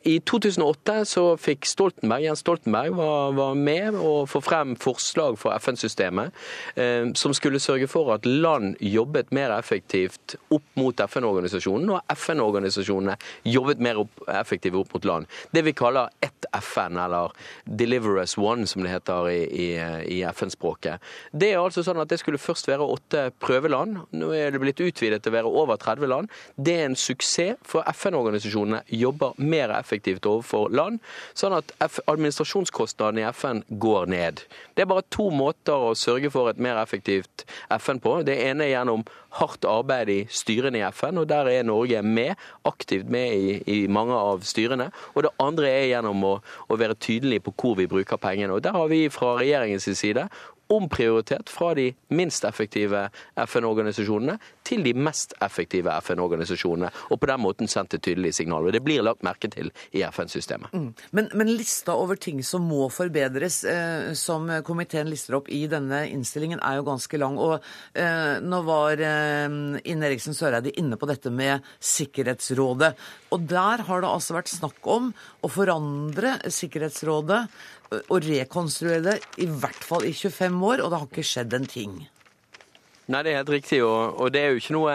I 0.04 0.18
2008 0.20 1.06
så 1.08 1.22
fikk 1.40 1.64
Stoltenberg, 1.68 2.26
Jens 2.26 2.42
Stoltenberg 2.44 2.92
var, 2.98 3.32
var 3.38 3.54
med 3.56 3.96
å 3.96 4.26
få 4.28 4.42
frem 4.44 4.74
forslag 4.76 5.38
for 5.40 5.56
FN-systemet 5.56 6.36
eh, 6.76 7.08
som 7.16 7.32
skulle 7.36 7.62
sørge 7.64 7.88
for 7.88 8.12
at 8.12 8.28
land 8.28 8.76
jobbet 8.84 9.32
mer 9.36 9.54
effektivt 9.56 10.36
opp 10.52 10.66
mot 10.76 11.00
FN-organisasjonen, 11.06 11.94
og 11.96 12.12
FN-organisasjonene 12.18 13.16
jobbet 13.48 13.84
mer 13.84 14.02
opp, 14.04 14.26
effektivt 14.28 14.76
opp 14.82 14.92
mot 14.98 15.08
land. 15.08 15.30
Det 15.56 15.64
vi 15.64 15.76
kaller 15.78 16.12
ett 16.20 16.50
FN, 16.60 17.00
eller 17.00 17.32
Deliver 17.64 18.20
us 18.20 18.36
one, 18.38 18.68
som 18.68 18.84
det 18.84 18.92
heter 18.92 19.32
i, 19.32 19.40
i, 19.48 19.70
i 20.18 20.20
FN-språket. 20.34 21.00
Det 21.32 21.54
er 21.54 21.62
altså 21.62 21.86
sånn 21.86 22.04
at 22.04 22.12
det 22.12 22.20
skulle 22.20 22.42
først 22.42 22.68
være 22.68 22.90
åtte 22.98 23.30
prøveland. 23.40 24.04
Nå 24.20 24.34
er 24.36 24.52
det 24.52 24.60
blitt 24.66 24.84
utvidet 24.84 25.24
til 25.24 25.32
å 25.32 25.38
være 25.40 25.56
over 25.64 25.80
30 25.80 26.12
land. 26.12 26.36
Det 26.60 26.76
er 26.82 26.92
en 26.92 27.00
suksess, 27.00 27.56
for 27.68 27.88
FN-organisasjonene 27.88 28.84
jobber 28.92 29.40
mer 29.40 29.72
effektivt 29.72 29.93
effektivt 29.94 30.26
overfor 30.26 30.72
land, 30.74 31.00
sånn 31.38 31.56
at 31.60 31.74
administrasjonskostnadene 32.10 33.24
i 33.24 33.30
FN 33.32 33.64
går 33.70 34.10
ned. 34.10 34.44
Det 34.74 34.84
er 34.84 34.90
bare 34.90 35.06
to 35.14 35.30
måter 35.34 35.92
å 35.92 35.94
sørge 35.98 36.32
for 36.34 36.50
et 36.50 36.62
mer 36.62 36.80
effektivt 36.82 37.46
FN 37.78 38.02
på. 38.02 38.22
Det 38.26 38.40
ene 38.48 38.66
er 38.66 38.74
gjennom 38.74 39.06
hardt 39.38 39.66
arbeid 39.66 40.10
i 40.10 40.20
styrene 40.30 40.82
i 40.82 40.86
FN, 40.94 41.22
og 41.22 41.30
der 41.30 41.50
er 41.50 41.66
Norge 41.66 42.02
med, 42.06 42.36
aktivt 42.66 43.10
med 43.10 43.34
i, 43.34 43.56
i 43.70 43.80
mange 43.88 44.18
av 44.18 44.44
styrene. 44.46 44.90
Og 45.14 45.26
det 45.26 45.34
andre 45.42 45.70
er 45.70 45.90
gjennom 45.92 46.26
å, 46.28 46.34
å 46.70 46.80
være 46.80 46.98
tydelig 46.98 47.44
på 47.46 47.54
hvor 47.58 47.78
vi 47.80 47.90
bruker 47.90 48.22
pengene. 48.22 48.54
Og 48.54 48.64
Der 48.66 48.76
har 48.78 48.90
vi 48.92 49.06
fra 49.14 49.36
regjeringens 49.40 49.90
side 49.98 50.28
omprioritert 50.74 51.52
fra 51.52 51.74
de 51.78 51.90
minst 52.14 52.46
effektive 52.48 53.08
FN-organisasjonene 53.46 54.38
til 54.68 54.84
de 54.86 54.94
mest 54.96 55.36
effektive 55.44 55.92
FN-organisasjonene, 56.04 56.90
og 57.12 57.20
på 57.20 57.30
den 57.30 57.44
måten 57.44 57.70
sendt 57.72 57.98
et 57.98 58.04
tydelig 58.06 58.34
signal. 58.38 58.68
Og 58.68 58.76
det 58.76 58.84
blir 58.86 59.04
lagt 59.06 59.26
merke 59.26 59.50
til 59.52 59.72
i 59.94 60.04
FN-systemet. 60.08 60.74
Mm. 60.74 60.90
Men, 61.12 61.30
men, 61.34 61.52
lista 61.54 61.96
over 62.00 62.18
ting 62.20 62.42
som 62.46 62.66
må 62.68 62.88
forbedres, 62.94 63.62
eh, 63.70 64.14
som 64.18 64.50
komiteen 64.66 65.12
lister 65.12 65.38
opp 65.38 65.52
i 65.52 65.66
denne 65.72 66.06
innstillingen, 66.10 66.62
er 66.64 66.80
jo 66.80 66.88
ganske 66.88 67.20
lang. 67.22 67.38
Og 67.42 67.58
eh, 68.00 68.40
nå 68.44 68.62
var 68.68 69.04
eh, 69.04 69.60
Ine 69.84 70.10
Eriksen 70.10 70.38
Søreide 70.38 70.74
inne 70.80 71.00
på 71.00 71.10
dette 71.10 71.34
med 71.34 71.64
Sikkerhetsrådet. 71.84 72.94
Og 73.36 73.48
der 73.50 73.86
har 73.88 74.04
det 74.04 74.10
altså 74.10 74.38
vært 74.38 74.52
snakk 74.52 74.90
om 74.90 75.12
å 75.44 75.52
forandre 75.52 76.38
Sikkerhetsrådet 76.54 77.44
og 78.10 78.26
rekonstruere 78.26 79.04
det 79.06 79.16
i 79.44 79.48
hvert 79.48 79.86
fall 79.86 80.08
i 80.10 80.14
25 80.14 80.60
år, 80.72 80.84
og 80.84 80.92
det 80.92 81.00
har 81.00 81.10
ikke 81.10 81.28
skjedd 81.28 81.58
en 81.58 81.70
ting. 81.70 81.98
Nei, 83.12 83.24
det 83.24 83.34
er 83.34 83.42
helt 83.42 83.50
riktig, 83.52 83.84
og, 83.84 84.20
og 84.22 84.32
det 84.34 84.46
er 84.48 84.74
noe 84.74 84.94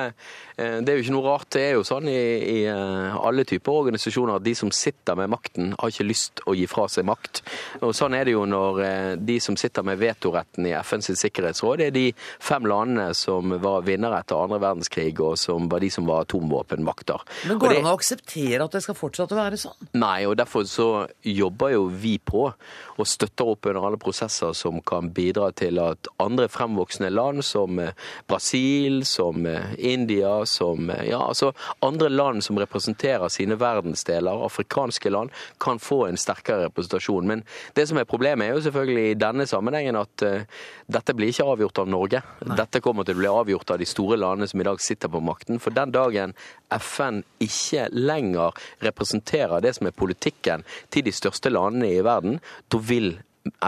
Eh, 0.59 0.81
det 0.83 0.91
er 0.91 0.99
jo 0.99 1.05
ikke 1.05 1.15
noe 1.15 1.27
rart. 1.27 1.49
Det 1.55 1.63
er 1.63 1.77
jo 1.77 1.85
sånn 1.87 2.09
i, 2.11 2.19
i, 2.19 2.57
eh, 2.67 3.17
alle 3.17 3.45
typer 3.47 3.79
organisasjoner 3.85 4.41
at 4.41 4.47
de 4.47 4.55
som 4.59 4.73
sitter 4.75 5.19
med 5.19 5.31
makten, 5.31 5.71
har 5.79 5.93
ikke 5.93 6.07
lyst 6.09 6.43
å 6.51 6.55
gi 6.59 6.67
fra 6.71 6.89
seg 6.91 7.07
makt. 7.09 7.43
Og 7.87 7.95
Sånn 7.99 8.17
er 8.19 8.27
det 8.27 8.35
jo 8.35 8.45
når 8.49 8.81
eh, 8.85 9.13
de 9.23 9.39
som 9.43 9.57
sitter 9.59 9.87
med 9.87 10.01
vetoretten 10.03 10.67
i 10.67 10.75
FNs 10.81 11.13
sikkerhetsråd, 11.21 11.79
det 11.79 11.89
er 11.89 11.95
de 11.95 12.07
fem 12.43 12.67
landene 12.69 13.13
som 13.17 13.55
var 13.63 13.87
vinnere 13.87 14.21
etter 14.23 14.39
andre 14.39 14.59
verdenskrig, 14.63 15.15
og 15.23 15.39
som 15.39 15.71
var 15.71 15.85
de 15.85 15.93
som 15.95 16.09
var 16.11 16.27
atomvåpenmakter. 16.27 17.23
Men 17.51 17.63
Går 17.63 17.77
det 17.77 17.81
an 17.85 17.91
å 17.93 17.95
akseptere 17.99 18.67
at 18.67 18.75
det 18.75 18.83
skal 18.87 18.99
fortsette 18.99 19.37
å 19.37 19.39
være 19.39 19.61
sånn? 19.61 19.93
Nei, 19.99 20.27
og 20.27 20.37
derfor 20.41 20.67
så 20.69 20.89
jobber 21.23 21.75
jo 21.77 21.87
vi 21.93 22.17
på 22.19 22.49
og 22.49 23.07
støtter 23.07 23.55
opp 23.55 23.71
under 23.71 23.87
alle 23.87 24.01
prosesser 24.01 24.55
som 24.59 24.83
kan 24.83 25.13
bidra 25.15 25.53
til 25.55 25.79
at 25.83 26.11
andre 26.23 26.49
fremvoksende 26.51 27.13
land 27.15 27.47
som 27.47 27.79
Brasil, 28.29 29.03
som 29.09 29.47
India, 29.79 30.47
som 30.47 30.93
ja, 31.07 31.21
altså 31.21 31.53
andre 31.85 32.09
land 32.09 32.45
som 32.45 32.59
representerer 32.61 33.29
sine 33.33 33.59
verdensdeler, 33.61 34.45
afrikanske 34.47 35.11
land, 35.11 35.31
kan 35.63 35.79
få 35.83 36.05
en 36.07 36.19
sterkere 36.21 36.69
representasjon. 36.69 37.27
Men 37.27 37.45
det 37.75 37.87
som 37.89 37.99
er 37.99 38.09
problemet, 38.09 38.49
er 38.49 38.57
jo 38.57 38.65
selvfølgelig 38.67 39.11
i 39.11 39.19
denne 39.19 39.47
sammenhengen 39.49 39.99
at 39.99 40.25
uh, 40.27 40.65
dette 40.89 41.15
blir 41.17 41.33
ikke 41.33 41.47
avgjort 41.53 41.83
av 41.83 41.91
Norge. 41.93 42.23
Nei. 42.45 42.59
Dette 42.59 42.83
kommer 42.85 43.07
til 43.07 43.19
å 43.19 43.23
bli 43.23 43.33
avgjort 43.33 43.75
av 43.75 43.83
de 43.83 43.89
store 43.89 44.19
landene 44.21 44.51
som 44.51 44.63
i 44.63 44.69
dag 44.69 44.83
sitter 44.83 45.13
på 45.13 45.23
makten. 45.25 45.61
For 45.63 45.75
den 45.75 45.95
dagen 45.95 46.35
FN 46.75 47.23
ikke 47.45 47.89
lenger 47.95 48.57
representerer 48.85 49.65
det 49.65 49.77
som 49.79 49.89
er 49.89 49.97
politikken 49.97 50.67
til 50.93 51.07
de 51.07 51.15
største 51.15 51.53
landene 51.53 51.93
i 51.95 52.05
verden, 52.05 52.39
da 52.69 52.83
vil 52.83 53.17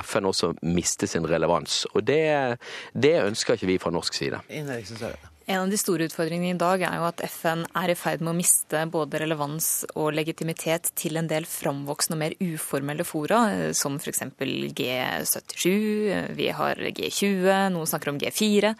FN 0.03 0.29
også 0.31 0.53
miste 0.63 1.07
sin 1.11 1.27
relevans. 1.31 1.85
Og 1.95 2.07
det, 2.07 2.23
det 2.95 3.17
ønsker 3.25 3.55
ikke 3.55 3.67
vi 3.67 3.79
fra 3.79 3.91
norsk 3.95 4.15
side. 4.15 4.41
En 5.51 5.65
av 5.65 5.71
de 5.71 5.79
store 5.81 6.07
utfordringene 6.07 6.55
i 6.55 6.59
dag 6.59 6.85
er 6.87 6.93
jo 7.01 7.07
at 7.09 7.21
FN 7.27 7.65
er 7.75 7.91
i 7.91 7.97
ferd 7.99 8.21
med 8.23 8.31
å 8.31 8.39
miste 8.39 8.85
både 8.93 9.19
relevans 9.19 9.81
og 9.99 10.13
legitimitet 10.15 10.93
til 10.95 11.19
en 11.19 11.27
del 11.27 11.43
framvoksende 11.51 12.15
og 12.15 12.21
mer 12.21 12.37
uformelle 12.39 13.03
fora, 13.03 13.41
som 13.75 13.97
f.eks. 13.99 14.23
G77, 14.79 15.73
vi 16.39 16.47
har 16.55 16.79
G20, 16.95 17.49
noen 17.75 17.91
snakker 17.91 18.13
om 18.13 18.21
G4. 18.23 18.71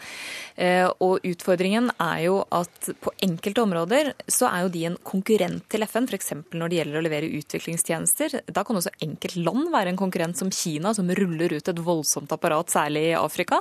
Eh, 0.63 0.87
og 1.03 1.27
utfordringen 1.27 1.89
er 1.97 2.21
jo 2.29 2.37
at 2.55 2.93
på 3.03 3.15
enkelte 3.27 3.65
områder 3.67 4.13
så 4.31 4.47
er 4.53 4.63
jo 4.63 4.73
de 4.77 4.85
en 4.93 5.01
konkurrent 5.11 5.67
til 5.75 5.89
FN, 5.89 6.07
f.eks. 6.07 6.33
når 6.55 6.71
det 6.71 6.81
gjelder 6.81 7.01
å 7.01 7.05
levere 7.09 7.33
utviklingstjenester. 7.41 8.39
Da 8.47 8.63
kan 8.63 8.79
også 8.79 8.95
enkeltland 9.03 9.73
være 9.75 9.91
en 9.91 9.99
konkurrent 9.99 10.39
som 10.39 10.55
Kina, 10.55 10.95
som 10.95 11.11
ruller 11.19 11.59
ut 11.59 11.75
et 11.75 11.83
voldsomt 11.91 12.31
apparat, 12.39 12.71
særlig 12.71 13.09
i 13.09 13.19
Afrika. 13.19 13.59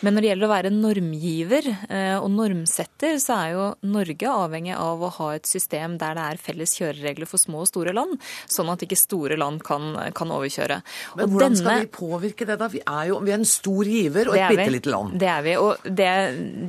Men 0.00 0.16
når 0.16 0.24
det 0.24 0.32
gjelder 0.32 0.48
å 0.48 0.52
være 0.56 0.74
normgiver 0.78 1.72
eh, 1.76 2.16
og 2.16 2.37
normsetter, 2.38 3.18
så 3.22 3.36
er 3.36 3.54
jo 3.54 3.66
Norge 3.88 4.30
avhengig 4.30 4.74
av 4.78 5.02
å 5.02 5.10
ha 5.18 5.30
et 5.36 5.48
system 5.48 5.98
der 6.00 6.16
det 6.18 6.24
er 6.24 6.42
felles 6.42 6.74
kjøreregler 6.78 7.28
for 7.28 7.40
små 7.40 7.64
og 7.64 7.70
store 7.70 7.94
land, 7.96 8.16
sånn 8.50 8.70
at 8.72 8.84
ikke 8.86 8.98
store 8.98 9.38
land 9.40 9.62
kan, 9.66 9.90
kan 10.16 10.32
overkjøre. 10.34 10.80
Men 11.18 11.24
og 11.26 11.34
hvordan 11.34 11.56
denne, 11.56 11.62
skal 11.62 11.84
vi 11.84 11.90
påvirke 11.98 12.48
det, 12.48 12.58
da? 12.60 12.70
Vi 12.72 12.82
er 12.82 13.10
jo 13.10 13.20
vi 13.24 13.34
er 13.34 13.40
en 13.40 13.48
stor 13.48 13.88
giver 13.88 14.30
og 14.30 14.38
et 14.38 14.54
bitte 14.54 14.74
lite 14.74 14.92
land. 14.92 15.16
Det 15.20 15.30
er 15.32 15.44
vi. 15.46 15.54
Og 15.60 15.88
det, 15.88 16.10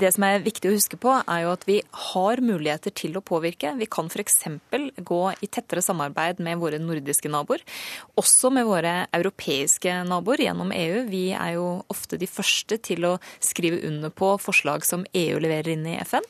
det, 0.02 0.14
som 0.16 0.26
er 0.28 0.46
viktig 0.46 0.72
å 0.72 0.76
huske 0.76 1.00
på, 1.02 1.14
er 1.22 1.44
jo 1.46 1.54
at 1.54 1.66
vi 1.70 1.80
har 2.10 2.44
muligheter 2.46 2.94
til 2.96 3.18
å 3.20 3.24
påvirke. 3.26 3.74
Vi 3.80 3.90
kan 3.92 4.10
f.eks. 4.10 4.40
gå 5.06 5.22
i 5.40 5.50
tettere 5.52 5.84
samarbeid 5.86 6.42
med 6.44 6.60
våre 6.62 6.82
nordiske 6.82 7.32
naboer, 7.32 7.64
også 8.20 8.52
med 8.54 8.68
våre 8.70 8.96
europeiske 9.16 10.02
naboer 10.10 10.46
gjennom 10.48 10.74
EU. 10.76 11.04
Vi 11.10 11.26
er 11.36 11.56
jo 11.58 11.68
ofte 11.92 12.20
de 12.20 12.30
første 12.30 12.80
til 12.86 13.08
å 13.08 13.16
skrive 13.44 13.82
under 13.88 14.14
på 14.14 14.34
forslag 14.42 14.86
som 14.88 15.06
EU 15.14 15.40
leverer 15.42 15.59
opererer 15.60 15.74
inn 15.74 15.88
i 15.88 15.98
FN. 16.04 16.24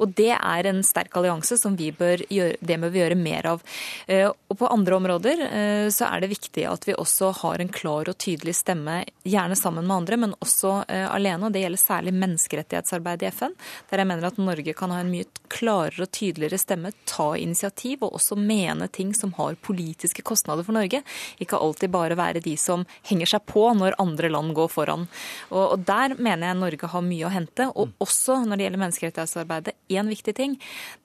Og 0.00 0.12
det 0.16 0.32
er 0.36 0.66
en 0.66 0.82
sterk 0.84 1.16
allianse 1.16 1.58
som 1.58 1.76
vi 1.76 1.90
bør 1.92 2.22
gjøre, 2.28 2.56
det 2.60 2.78
bør 2.80 2.90
vi 2.90 3.00
gjøre 3.00 3.18
mer 3.18 3.46
av. 3.46 3.62
Eh, 4.06 4.28
og 4.28 4.58
på 4.58 4.68
andre 4.70 4.96
områder 4.96 5.42
eh, 5.46 5.88
så 5.90 6.08
er 6.08 6.20
det 6.20 6.32
viktig 6.32 6.66
at 6.68 6.86
vi 6.88 6.94
også 6.94 7.32
har 7.42 7.60
en 7.60 7.68
klar 7.68 8.08
og 8.08 8.18
tydelig 8.18 8.56
stemme, 8.56 9.04
gjerne 9.24 9.56
sammen 9.56 9.86
med 9.86 9.96
andre, 9.96 10.16
men 10.16 10.34
også 10.40 10.84
eh, 10.88 11.06
alene. 11.10 11.46
og 11.46 11.52
Det 11.52 11.64
gjelder 11.64 11.82
særlig 11.82 12.14
menneskerettighetsarbeid 12.14 13.24
i 13.24 13.30
FN, 13.30 13.56
der 13.90 14.02
jeg 14.02 14.10
mener 14.10 14.30
at 14.30 14.40
Norge 14.40 14.74
kan 14.74 14.94
ha 14.94 15.00
en 15.02 15.12
mye 15.12 15.28
klarere 15.50 16.06
og 16.06 16.12
tydeligere 16.14 16.60
stemme, 16.60 16.92
ta 17.08 17.32
initiativ 17.36 18.04
og 18.06 18.16
også 18.20 18.38
mene 18.38 18.88
ting 18.88 19.12
som 19.16 19.34
har 19.38 19.58
politiske 19.60 20.24
kostnader 20.26 20.66
for 20.66 20.76
Norge. 20.76 21.02
Ikke 21.42 21.58
alltid 21.58 21.92
bare 21.92 22.18
være 22.18 22.42
de 22.44 22.56
som 22.60 22.86
henger 23.08 23.34
seg 23.34 23.46
på 23.50 23.64
når 23.76 23.98
andre 24.02 24.30
land 24.30 24.54
går 24.56 24.70
foran. 24.72 25.06
Og, 25.50 25.64
og 25.74 25.86
der 25.88 26.14
mener 26.16 26.50
jeg 26.50 26.60
Norge 26.60 26.90
har 26.92 27.04
mye 27.04 27.26
å 27.26 27.32
hente. 27.32 27.66
Og 27.74 27.94
også 28.02 28.40
når 28.48 28.59
det 28.60 28.68
gjelder 28.68 28.80
gjelder 28.80 28.84
menneskerettighetsarbeidet, 28.84 29.76
én 29.90 30.12
viktig 30.12 30.36
ting, 30.36 30.58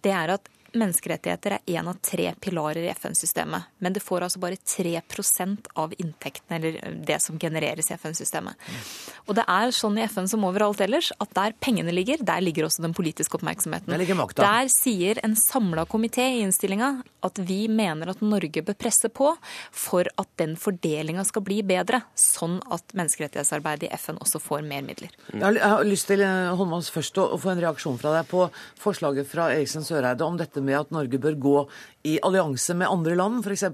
det 0.03 0.13
er 0.13 0.35
at 0.35 0.51
menneskerettigheter 0.77 1.57
er 1.57 1.73
én 1.77 1.87
av 1.89 1.99
tre 2.03 2.31
pilarer 2.41 2.83
i 2.83 2.91
FN-systemet. 2.93 3.71
Men 3.79 3.95
det 3.95 4.03
får 4.03 4.25
altså 4.27 4.41
bare 4.43 4.59
3% 4.59 5.71
av 5.81 5.93
inntektene, 5.97 6.59
eller 6.59 6.99
det 7.07 7.19
som 7.23 7.39
genereres 7.39 7.91
i 7.91 7.95
FN-systemet. 7.97 8.69
Og 9.25 9.35
det 9.37 9.45
er 9.49 9.73
sånn 9.75 9.97
i 9.99 10.05
FN 10.05 10.29
som 10.31 10.45
overalt 10.47 10.83
ellers, 10.85 11.11
at 11.21 11.33
der 11.37 11.55
pengene 11.59 11.93
ligger, 11.95 12.21
der 12.25 12.43
ligger 12.43 12.67
også 12.67 12.85
den 12.85 12.95
politiske 12.97 13.39
oppmerksomheten. 13.39 13.91
Der. 13.95 14.41
Der 14.41 14.71
sier 14.71 15.19
en 15.25 15.35
samla 15.39 15.85
komité 15.89 16.27
i 16.35 16.43
innstillinga 16.45 16.91
at 17.25 17.39
vi 17.41 17.65
mener 17.71 18.11
at 18.11 18.21
Norge 18.21 18.61
bør 18.65 18.77
presse 18.77 19.09
på 19.09 19.31
for 19.73 20.07
at 20.21 20.29
den 20.41 20.55
fordelinga 20.59 21.25
skal 21.27 21.43
bli 21.45 21.61
bedre, 21.65 22.01
sånn 22.19 22.59
at 22.73 22.93
menneskerettighetsarbeidet 22.97 23.89
i 23.89 23.93
FN 23.97 24.19
også 24.21 24.41
får 24.43 24.65
mer 24.67 24.85
midler. 24.85 25.13
Jeg 25.33 25.61
har 25.61 25.85
lyst 25.87 26.09
til 26.11 26.21
eh, 26.25 26.53
Holmås, 26.57 26.91
først 26.93 27.17
å 27.21 27.27
få 27.41 27.53
en 27.53 27.63
reaksjon 27.63 27.97
fra 28.01 28.13
deg 28.17 28.29
på 28.29 28.45
forslaget 28.81 29.29
fra 29.29 29.49
Eriksen 29.55 29.85
Søreide 29.85 30.25
om 30.27 30.37
dette 30.39 30.61
med 30.65 30.79
at 30.79 30.93
Norge 30.95 31.21
bør 31.21 31.39
gå 31.47 31.57
i 32.11 32.17
allianse 32.25 32.75
med 32.77 32.91
andre 32.91 33.17
land, 33.17 33.41
f.eks. 33.45 33.67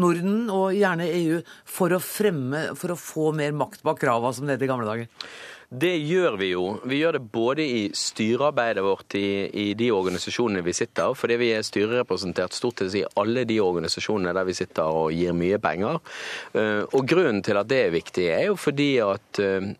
Norden 0.00 0.44
og 0.52 0.76
gjerne 0.76 1.08
EU, 1.10 1.40
for 1.68 1.94
å 1.94 2.02
fremme, 2.02 2.68
for 2.78 2.94
å 2.94 3.00
få 3.00 3.30
mer 3.36 3.54
makt 3.56 3.84
bak 3.86 4.00
krava, 4.02 4.32
som 4.34 4.46
det 4.46 4.58
het 4.58 4.66
i 4.66 4.70
gamle 4.70 4.88
dager? 4.88 5.10
Det 5.72 5.94
gjør 6.04 6.34
vi 6.36 6.50
jo. 6.50 6.64
Vi 6.84 6.98
gjør 6.98 7.16
det 7.16 7.22
både 7.32 7.64
i 7.64 7.84
styrearbeidet 7.96 8.82
vårt 8.84 9.14
i, 9.16 9.48
i 9.48 9.66
de 9.78 9.88
organisasjonene 9.94 10.60
vi 10.66 10.74
sitter, 10.76 11.14
fordi 11.16 11.38
vi 11.40 11.48
er 11.56 11.64
styrerepresentert 11.64 12.52
stort 12.52 12.82
sett 12.82 12.98
i 13.00 13.06
alle 13.16 13.46
de 13.48 13.56
organisasjonene 13.64 14.34
der 14.36 14.48
vi 14.50 14.56
sitter 14.58 14.92
og 14.92 15.16
gir 15.16 15.32
mye 15.36 15.56
penger. 15.62 15.96
Eh, 16.52 16.82
og 16.84 17.08
grunnen 17.08 17.40
til 17.46 17.56
at 17.56 17.70
det 17.72 17.86
er 17.86 17.96
viktig, 17.96 18.26
er 18.34 18.44
jo 18.50 18.58
fordi 18.60 18.90
at 19.06 19.40
eh, 19.40 19.72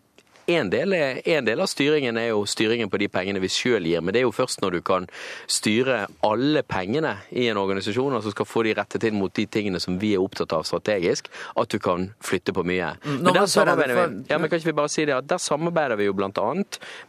en 0.45 0.69
del, 0.69 0.93
er, 0.93 1.21
en 1.35 1.45
del, 1.45 1.61
av 1.63 1.69
styringen 1.71 2.17
er 2.19 2.29
jo 2.31 2.43
styringen 2.49 2.89
på 2.91 2.99
de 3.01 3.07
pengene 3.11 3.41
vi 3.43 3.49
sjøl 3.51 3.85
gir, 3.87 4.01
men 4.03 4.15
det 4.15 4.21
er 4.21 4.27
jo 4.27 4.33
først 4.35 4.63
når 4.63 4.77
du 4.77 4.81
kan 4.85 5.07
styre 5.51 6.03
alle 6.25 6.63
pengene 6.67 7.15
i 7.31 7.47
en 7.51 7.59
organisasjon, 7.61 8.15
altså 8.17 8.33
skal 8.33 8.47
få 8.49 8.65
de 8.67 8.75
rettet 8.77 9.07
inn 9.07 9.17
mot 9.19 9.33
de 9.33 9.45
tingene 9.47 9.79
som 9.83 9.97
vi 10.01 10.13
er 10.17 10.23
opptatt 10.23 10.55
av 10.55 10.65
strategisk, 10.67 11.29
at 11.59 11.71
du 11.71 11.79
kan 11.83 12.09
flytte 12.23 12.55
på 12.55 12.65
mye. 12.67 12.93
Mm, 13.05 13.21
men 13.23 13.37
der 13.37 13.47
samarbeider 13.51 13.99
vi, 13.99 14.23
ja, 14.29 14.39
men 14.39 14.51
kan 14.51 14.61
ikke 14.61 14.71
vi 14.71 14.77
bare 14.81 14.91
si 14.91 15.07
det, 15.07 15.15
at 15.15 15.29
der 15.29 15.41
samarbeider 15.41 15.99
vi 15.99 16.09
jo 16.09 16.17
bl.a. 16.17 16.49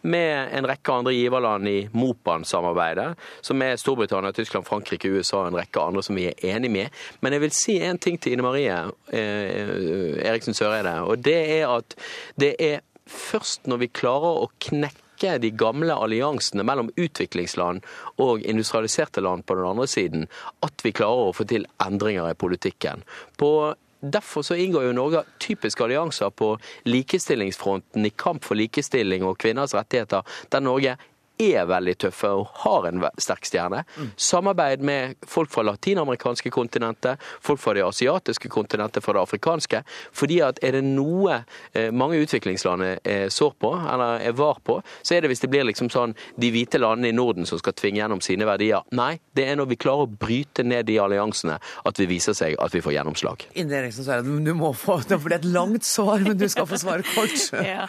med 0.03 0.55
en 0.55 0.70
rekke 0.70 0.99
andre 1.01 1.14
giverland 1.16 1.68
i 1.70 1.77
Mopan-samarbeidet, 1.92 3.11
som 3.44 3.62
er 3.66 3.77
Storbritannia, 3.81 4.33
Tyskland, 4.37 4.66
Frankrike, 4.68 5.11
USA 5.11 5.42
og 5.42 5.53
en 5.53 5.61
rekke 5.61 5.83
andre 5.83 6.05
som 6.07 6.18
vi 6.18 6.29
er 6.31 6.49
enig 6.55 6.70
med. 6.70 7.05
Men 7.20 7.37
jeg 7.37 7.44
vil 7.44 7.55
si 7.55 7.79
en 7.83 7.99
ting 7.99 8.18
til 8.20 8.37
Ine 8.37 8.47
Marie 8.47 8.75
eh, 9.12 10.25
Eriksen 10.25 10.57
Søreide, 10.57 11.01
og 11.03 11.25
det 11.25 11.38
er 11.59 11.68
at 11.75 11.97
det 12.40 12.55
er 12.62 12.83
først 13.11 13.69
når 13.71 13.83
vi 13.85 13.93
klarer 14.01 14.43
å 14.43 14.51
knekke 14.64 15.37
de 15.40 15.53
gamle 15.55 15.95
alliansene 15.95 16.64
mellom 16.67 16.90
utviklingsland 17.01 17.85
og 18.21 18.43
industrialiserte 18.43 19.23
land 19.25 19.47
på 19.47 19.57
den 19.57 19.69
andre 19.69 19.87
siden, 19.88 20.27
at 20.67 20.85
vi 20.85 20.93
klarer 20.97 21.31
å 21.31 21.37
få 21.37 21.47
til 21.49 21.67
endringer 21.85 22.33
i 22.33 22.38
politikken. 22.38 23.07
På 23.38 23.75
Derfor 24.05 24.43
så 24.45 24.57
inngår 24.61 24.83
jo 24.85 24.93
Norge 24.93 25.23
typiske 25.40 25.81
allianser 25.81 26.29
på 26.37 26.51
likestillingsfronten 26.85 28.05
i 28.05 28.11
kamp 28.12 28.45
for 28.45 28.59
likestilling 28.59 29.25
og 29.25 29.38
kvinners 29.40 29.73
rettigheter, 29.73 30.27
der 30.53 30.61
Norge 30.61 30.99
er 31.40 31.66
veldig 31.68 31.97
tøffe 32.07 32.31
og 32.31 32.51
har 32.64 32.88
en 32.88 33.03
sterk 33.20 33.49
stjerne. 33.49 33.83
Samarbeid 34.16 34.85
med 34.85 35.16
folk 35.29 35.53
fra 35.53 35.64
latinamerikanske 35.66 36.51
kontinentet, 36.55 37.23
folk 37.44 37.61
fra 37.61 37.75
det 37.77 37.85
asiatiske 37.87 38.51
kontinentet, 38.53 39.05
fra 39.05 39.16
det 39.16 39.25
afrikanske. 39.25 39.83
Fordi 40.14 40.40
at 40.47 40.61
er 40.64 40.79
det 40.79 40.85
noe 40.87 41.40
eh, 41.73 41.90
mange 41.94 42.20
utviklingsland 42.23 42.85
er 42.87 43.29
sår 43.33 43.55
på, 43.61 43.73
eller 43.75 44.25
er 44.25 44.37
var 44.38 44.61
på, 44.64 44.81
så 45.03 45.16
er 45.16 45.25
det 45.25 45.33
hvis 45.33 45.44
det 45.44 45.51
blir 45.53 45.66
liksom 45.68 45.90
sånn 45.92 46.14
de 46.40 46.51
hvite 46.55 46.81
landene 46.81 47.11
i 47.11 47.16
Norden 47.16 47.49
som 47.49 47.61
skal 47.61 47.77
tvinge 47.79 48.01
gjennom 48.01 48.23
sine 48.25 48.47
verdier. 48.49 48.85
Nei, 48.97 49.18
det 49.37 49.49
er 49.49 49.59
når 49.59 49.70
vi 49.73 49.81
klarer 49.81 50.07
å 50.07 50.11
bryte 50.11 50.64
ned 50.66 50.87
de 50.88 50.99
alliansene 51.03 51.59
at 51.59 52.01
vi 52.01 52.09
viser 52.11 52.37
seg 52.37 52.59
at 52.62 52.75
vi 52.75 52.83
får 52.85 52.97
gjennomslag. 52.99 53.47
Eriksen 53.55 54.07
Søreide, 54.07 54.38
du 54.44 54.55
må 54.57 54.73
få 54.77 55.01
Det 55.09 55.18
blir 55.23 55.37
et 55.37 55.47
langt 55.49 55.85
svar, 55.87 56.23
men 56.23 56.38
du 56.38 56.47
skal 56.49 56.68
få 56.70 56.81
svare 56.81 57.07
kort. 57.14 57.33
Ja. 57.64 57.87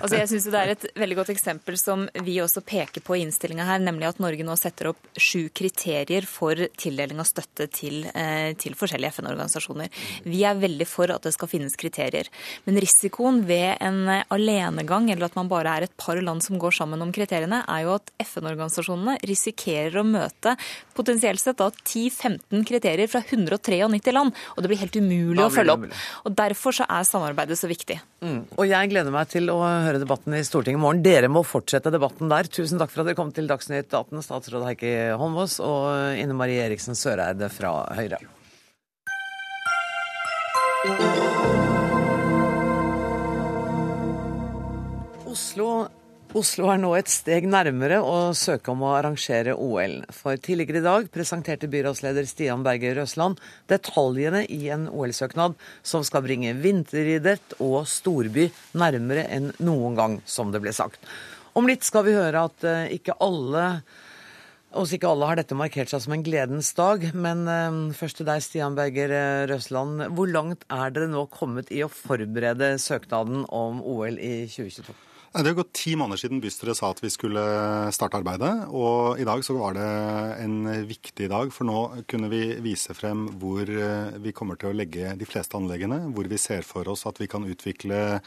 Altså, 0.00 0.16
jeg 0.16 0.28
syns 0.28 0.46
det 0.50 0.58
er 0.58 0.70
et 0.72 0.84
veldig 0.98 1.16
godt 1.20 1.30
eksempel 1.32 1.76
som 1.78 2.04
vi 2.26 2.34
også 2.42 2.62
peker 2.66 2.91
på 3.00 3.16
i 3.16 3.22
innstillinga 3.24 3.64
her, 3.64 3.80
nemlig 3.80 4.10
at 4.10 4.20
Norge 4.20 4.44
nå 4.44 4.56
setter 4.60 4.90
opp 4.90 5.00
sju 5.16 5.48
kriterier 5.54 6.26
for 6.28 6.58
tildeling 6.76 7.22
av 7.22 7.28
støtte 7.30 7.68
til, 7.72 8.04
eh, 8.12 8.52
til 8.60 8.76
forskjellige 8.76 9.14
FN-organisasjoner. 9.16 9.88
Vi 10.24 10.44
er 10.44 10.60
veldig 10.60 10.86
for 10.86 11.10
at 11.10 11.22
det 11.22 11.32
skal 11.32 11.48
finnes 11.48 11.76
kriterier. 11.76 12.28
Men 12.66 12.76
risikoen 12.76 13.44
ved 13.46 13.78
en 13.80 14.24
alenegang, 14.28 15.10
eller 15.10 15.24
at 15.24 15.36
man 15.36 15.48
bare 15.48 15.78
er 15.78 15.82
et 15.88 15.96
par 15.96 16.20
land 16.20 16.42
som 16.42 16.58
går 16.58 16.72
sammen 16.72 17.00
om 17.00 17.12
kriteriene, 17.12 17.64
er 17.66 17.82
jo 17.86 17.94
at 17.94 18.10
FN-organisasjonene 18.20 19.18
risikerer 19.22 19.96
å 19.96 20.04
møte 20.04 20.56
potensielt 20.94 21.40
sett 21.40 21.56
da 21.56 21.70
10-15 21.70 22.66
kriterier 22.68 23.08
fra 23.08 23.22
193 23.22 24.12
land. 24.12 24.34
Og 24.56 24.62
det 24.62 24.68
blir 24.68 24.82
helt 24.82 24.96
umulig 24.96 25.42
å 25.42 25.50
følge 25.52 25.76
opp. 25.76 25.88
Og 26.26 26.36
Derfor 26.42 26.74
så 26.74 26.86
er 26.88 27.06
samarbeidet 27.06 27.58
så 27.58 27.68
viktig. 27.70 27.98
Mm. 28.22 28.44
Og 28.56 28.66
jeg 28.68 28.90
gleder 28.92 29.14
meg 29.14 29.30
til 29.32 29.50
å 29.52 29.58
høre 29.62 30.00
debatten 30.02 30.34
i 30.36 30.42
Stortinget 30.46 30.78
i 30.78 30.82
morgen. 30.82 31.02
Dere 31.04 31.30
må 31.32 31.44
fortsette 31.46 31.92
debatten 31.92 32.30
der. 32.30 32.48
Tusen 32.52 32.71
takk 32.80 32.92
for 32.92 33.02
at 33.02 33.10
dere 33.10 33.18
kom 33.18 33.32
til 33.34 33.48
Dagsnytt 33.50 33.90
18, 33.90 34.22
statsråd 34.24 34.64
Heikki 34.68 34.92
Holmås 35.20 35.58
og 35.64 36.16
Ine 36.20 36.36
Marie 36.36 36.62
Eriksen 36.64 36.96
Søreide 36.96 37.48
fra 37.52 37.72
Høyre. 37.96 38.20
Oslo, 45.32 45.66
Oslo 46.36 46.70
er 46.72 46.80
nå 46.80 46.90
et 46.96 47.10
steg 47.12 47.44
nærmere 47.48 47.98
å 48.04 48.32
søke 48.36 48.72
om 48.72 48.82
å 48.84 48.94
arrangere 48.96 49.52
OL. 49.52 49.98
For 50.12 50.40
tidligere 50.40 50.80
i 50.80 50.86
dag 50.86 51.10
presenterte 51.12 51.68
byrådsleder 51.72 52.26
Stian 52.28 52.64
Berger 52.66 52.96
Røsland 53.00 53.40
detaljene 53.70 54.42
i 54.48 54.62
en 54.74 54.88
OL-søknad 54.88 55.54
som 55.86 56.04
skal 56.08 56.24
bringe 56.24 56.54
vinteridrett 56.62 57.58
og 57.60 57.84
storby 57.88 58.48
nærmere 58.74 59.28
enn 59.28 59.52
noen 59.60 59.98
gang, 59.98 60.18
som 60.24 60.50
det 60.50 60.64
ble 60.64 60.74
sagt. 60.76 60.98
Om 61.52 61.68
litt 61.68 61.84
skal 61.84 62.06
vi 62.06 62.16
høre 62.16 62.46
at 62.48 62.64
eh, 62.64 62.96
ikke 62.96 63.18
alle 63.20 63.66
oss 64.72 64.94
ikke 64.96 65.10
alle 65.10 65.26
har 65.28 65.36
dette 65.36 65.56
markert 65.56 65.90
seg 65.92 66.00
som 66.00 66.14
en 66.16 66.22
gledens 66.24 66.70
dag, 66.72 67.02
men 67.12 67.44
eh, 67.44 67.74
først 67.96 68.22
til 68.22 68.28
deg, 68.28 68.40
Stian 68.40 68.76
Berger 68.78 69.12
eh, 69.12 69.44
Røsland. 69.50 70.06
Hvor 70.16 70.30
langt 70.32 70.64
er 70.72 70.94
dere 70.94 71.10
nå 71.12 71.26
kommet 71.32 71.68
i 71.68 71.82
å 71.84 71.92
forberede 71.92 72.78
søknaden 72.80 73.44
om 73.52 73.82
OL 73.84 74.16
i 74.16 74.46
2022? 74.48 74.94
Det 75.32 75.48
har 75.48 75.56
gått 75.56 75.76
ti 75.76 75.94
måneder 75.96 76.20
siden 76.20 76.40
bystyret 76.44 76.76
sa 76.76 76.90
at 76.92 76.98
vi 77.00 77.08
skulle 77.12 77.42
starte 77.96 78.18
arbeidet. 78.18 78.50
Og 78.68 79.20
i 79.20 79.24
dag 79.24 79.40
så 79.44 79.56
var 79.56 79.76
det 79.76 79.86
en 80.44 80.58
viktig 80.88 81.28
dag, 81.32 81.52
for 81.56 81.68
nå 81.68 82.04
kunne 82.08 82.28
vi 82.28 82.42
vise 82.60 82.92
frem 82.96 83.24
hvor 83.40 83.64
vi 84.20 84.34
kommer 84.36 84.60
til 84.60 84.68
å 84.68 84.76
legge 84.76 85.14
de 85.16 85.28
fleste 85.28 85.56
anleggene. 85.56 86.02
Hvor 86.12 86.28
vi 86.28 86.40
ser 86.40 86.68
for 86.68 86.92
oss 86.92 87.06
at 87.08 87.16
vi 87.20 87.30
kan 87.32 87.48
utvikle 87.48 88.20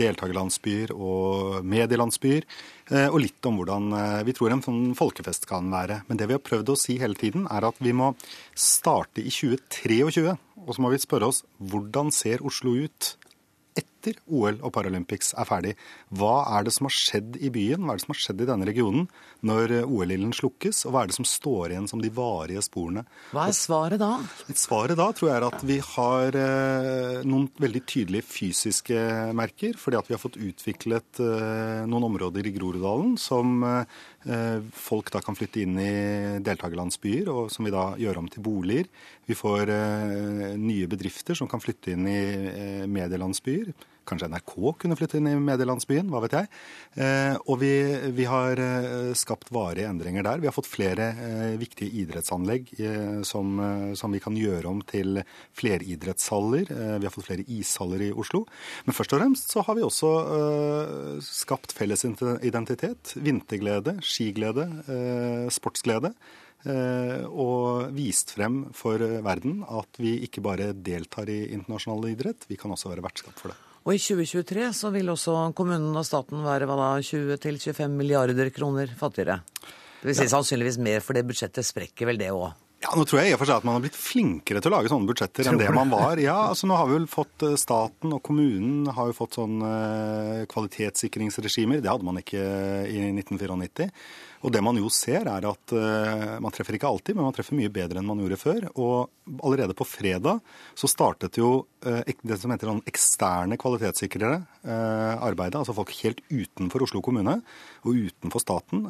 deltakerlandsbyer 0.00 0.92
og 0.96 1.64
medielandsbyer. 1.66 2.46
Eh, 2.90 3.06
og 3.06 3.20
litt 3.22 3.46
om 3.46 3.60
hvordan 3.60 3.92
eh, 3.94 4.20
vi 4.26 4.34
tror 4.34 4.54
en 4.54 4.64
sånn 4.64 4.82
folkefest 4.98 5.46
kan 5.50 5.68
være. 5.70 6.00
Men 6.08 6.18
det 6.18 6.26
vi 6.26 6.34
har 6.34 6.42
prøvd 6.42 6.72
å 6.72 6.78
si 6.78 6.98
hele 6.98 7.18
tiden, 7.18 7.46
er 7.50 7.68
at 7.68 7.78
vi 7.78 7.94
må 7.94 8.12
starte 8.58 9.22
i 9.22 9.30
2023. 9.30 10.34
Og 10.66 10.74
så 10.74 10.82
må 10.82 10.90
vi 10.92 11.02
spørre 11.02 11.30
oss 11.30 11.44
hvordan 11.70 12.10
ser 12.14 12.42
Oslo 12.46 12.74
ut 12.82 13.14
etter 14.00 14.16
OL 14.32 14.58
og 14.64 14.72
Paralympics 14.72 15.34
er 15.36 15.48
ferdig. 15.48 15.74
Hva 16.16 16.40
er 16.56 16.64
det 16.64 16.72
som 16.74 16.88
har 16.88 16.94
skjedd 16.96 17.36
i 17.36 17.50
byen, 17.52 17.84
hva 17.84 17.92
er 17.92 18.00
det 18.00 18.06
som 18.06 18.14
har 18.14 18.22
skjedd 18.24 18.40
i 18.40 18.48
denne 18.48 18.68
regionen 18.68 19.08
når 19.46 19.74
OL-ilden 19.84 20.32
slukkes, 20.36 20.84
og 20.86 20.94
hva 20.94 21.02
er 21.04 21.10
det 21.10 21.16
som 21.16 21.28
står 21.28 21.74
igjen 21.74 21.88
som 21.90 22.00
de 22.02 22.10
varige 22.12 22.62
sporene? 22.64 23.04
Hva 23.34 23.46
er 23.48 23.56
svaret 23.56 24.00
da? 24.00 24.12
Svaret 24.56 24.98
da 25.00 25.10
tror 25.16 25.30
jeg 25.30 25.36
er 25.36 25.48
at 25.48 25.64
vi 25.68 25.78
har 25.84 26.38
eh, 26.40 27.20
noen 27.28 27.48
veldig 27.60 27.82
tydelige 27.88 28.28
fysiske 28.28 29.04
merker, 29.36 29.76
fordi 29.80 30.00
at 30.00 30.08
vi 30.08 30.16
har 30.16 30.22
fått 30.22 30.40
utviklet 30.40 31.22
eh, 31.24 31.84
noen 31.88 32.08
områder 32.10 32.48
i 32.48 32.54
Groruddalen 32.56 33.16
som 33.20 33.60
eh, 33.66 34.64
folk 34.76 35.12
da 35.12 35.22
kan 35.24 35.36
flytte 35.38 35.64
inn 35.64 35.78
i 35.80 35.94
deltakerlandsbyer, 36.44 37.30
og 37.32 37.52
som 37.52 37.68
vi 37.68 37.74
da 37.74 37.90
gjør 38.00 38.22
om 38.22 38.28
til 38.32 38.44
boliger. 38.44 38.90
Vi 39.28 39.36
får 39.38 39.70
nye 40.58 40.88
bedrifter 40.90 41.38
som 41.38 41.48
kan 41.48 41.62
flytte 41.62 41.92
inn 41.94 42.08
i 42.10 42.20
medielandsbyer. 42.90 43.70
Kanskje 44.10 44.26
NRK 44.32 44.54
kunne 44.80 44.96
flytte 44.98 45.20
inn 45.20 45.28
i 45.30 45.36
medielandsbyen, 45.38 46.08
hva 46.10 46.22
vet 46.24 46.34
jeg. 46.34 46.48
Eh, 46.98 47.36
og 47.46 47.60
vi, 47.62 47.70
vi 48.16 48.26
har 48.26 48.58
eh, 48.58 49.12
skapt 49.18 49.52
varige 49.54 49.86
endringer 49.90 50.26
der. 50.26 50.42
Vi 50.42 50.48
har 50.50 50.56
fått 50.56 50.70
flere 50.70 51.12
eh, 51.14 51.54
viktige 51.60 51.94
idrettsanlegg 52.02 52.72
som, 53.26 53.60
som 53.98 54.14
vi 54.14 54.20
kan 54.22 54.36
gjøre 54.36 54.70
om 54.70 54.80
til 54.86 55.20
fleridrettshaller. 55.58 56.70
Vi 56.70 57.06
har 57.06 57.14
fått 57.14 57.28
flere 57.28 57.46
ishaller 57.50 58.02
i 58.08 58.10
Oslo. 58.10 58.42
Men 58.86 58.96
først 58.96 59.14
og 59.14 59.22
fremst 59.22 59.54
så 59.54 59.64
har 59.66 59.76
vi 59.78 59.86
også 59.86 60.10
skapt 61.24 61.74
felles 61.76 62.04
identitet. 62.06 63.14
Vinterglede, 63.20 63.98
skiglede, 64.06 64.66
sportsglede. 65.52 66.12
Og 67.30 67.90
vist 67.96 68.34
frem 68.36 68.62
for 68.76 69.02
verden 69.24 69.62
at 69.68 70.00
vi 70.02 70.18
ikke 70.26 70.44
bare 70.44 70.72
deltar 70.76 71.30
i 71.32 71.42
internasjonal 71.54 72.12
idrett, 72.12 72.48
vi 72.50 72.60
kan 72.60 72.72
også 72.74 72.92
være 72.92 73.04
vertskap 73.06 73.36
for 73.40 73.52
det. 73.52 73.60
Og 73.86 73.96
i 73.96 74.00
2023 74.00 74.70
så 74.76 74.90
vil 74.92 75.08
også 75.08 75.36
kommunen 75.56 75.94
og 75.96 76.04
staten 76.06 76.42
være 76.44 76.68
hva 76.68 76.76
da, 76.76 76.88
20-25 77.00 77.94
milliarder 77.96 78.50
kroner 78.52 78.90
fattigere. 78.98 79.40
Det 80.00 80.10
vil 80.10 80.16
si 80.16 80.28
sannsynligvis 80.32 80.80
mer, 80.80 81.00
for 81.04 81.16
det 81.16 81.26
budsjettet 81.28 81.66
sprekker 81.66 82.08
vel 82.08 82.20
det 82.20 82.28
òg. 82.32 82.50
Ja, 82.80 82.94
Nå 82.96 83.04
tror 83.04 83.20
jeg 83.20 83.32
i 83.32 83.34
og 83.36 83.42
for 83.42 83.50
seg 83.50 83.60
at 83.60 83.66
man 83.68 83.76
har 83.76 83.82
blitt 83.84 83.96
flinkere 83.98 84.60
til 84.64 84.72
å 84.72 84.78
lage 84.78 84.88
sånne 84.88 85.08
budsjetter 85.10 85.50
enn 85.50 85.58
det 85.60 85.68
man 85.76 85.90
var. 85.92 86.20
Ja, 86.20 86.38
altså 86.48 86.68
Nå 86.68 86.78
har 86.80 86.88
vi 86.88 86.96
vel 86.96 87.08
fått 87.12 87.44
eh, 87.44 87.58
Staten 87.60 88.14
og 88.16 88.22
kommunen 88.24 88.88
har 88.96 89.10
jo 89.10 89.16
fått 89.18 89.36
sånn 89.36 89.60
eh, 89.66 90.46
kvalitetssikringsregimer. 90.48 91.82
Det 91.84 91.92
hadde 91.92 92.08
man 92.08 92.22
ikke 92.22 92.40
i 92.88 93.02
1994. 93.10 93.90
Og 94.40 94.52
det 94.54 94.62
man 94.64 94.78
jo 94.80 94.88
ser 94.92 95.28
er 95.28 95.44
at 95.44 95.72
uh, 95.76 96.36
man 96.40 96.52
treffer 96.54 96.78
ikke 96.78 96.88
alltid, 96.88 97.16
men 97.16 97.26
man 97.26 97.34
treffer 97.36 97.56
mye 97.58 97.72
bedre 97.72 98.00
enn 98.00 98.08
man 98.08 98.22
gjorde 98.22 98.38
før. 98.40 98.66
Og 98.72 99.42
allerede 99.44 99.76
på 99.76 99.84
fredag 99.84 100.40
så 100.78 100.88
startet 100.88 101.36
jo 101.40 101.50
uh, 101.84 102.00
det 102.24 102.38
som 102.40 102.52
heter 102.52 102.70
sånn 102.70 102.84
eksterne 102.88 103.58
kvalitetssikrere 103.60 104.40
uh, 104.40 105.20
arbeidet. 105.20 105.60
Altså 105.60 105.76
folk 105.76 105.92
helt 106.00 106.24
utenfor 106.30 106.86
Oslo 106.86 107.04
kommune 107.04 107.36
og 107.84 108.00
utenfor 108.08 108.42
staten 108.42 108.86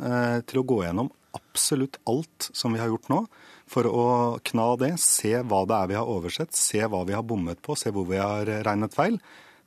til 0.46 0.60
å 0.60 0.66
gå 0.66 0.80
gjennom 0.84 1.10
absolutt 1.34 1.98
alt 2.10 2.50
som 2.54 2.74
vi 2.74 2.80
har 2.82 2.90
gjort 2.90 3.10
nå. 3.10 3.20
For 3.70 3.86
å 3.86 4.06
kna 4.46 4.70
det, 4.78 4.94
se 5.02 5.36
hva 5.46 5.62
det 5.66 5.76
er 5.76 5.90
vi 5.90 5.98
har 5.98 6.10
oversett, 6.10 6.54
se 6.58 6.82
hva 6.82 7.04
vi 7.06 7.14
har 7.14 7.26
bommet 7.26 7.60
på, 7.62 7.78
se 7.78 7.90
hvor 7.94 8.06
vi 8.08 8.18
har 8.18 8.50
regnet 8.66 8.94
feil. 8.96 9.18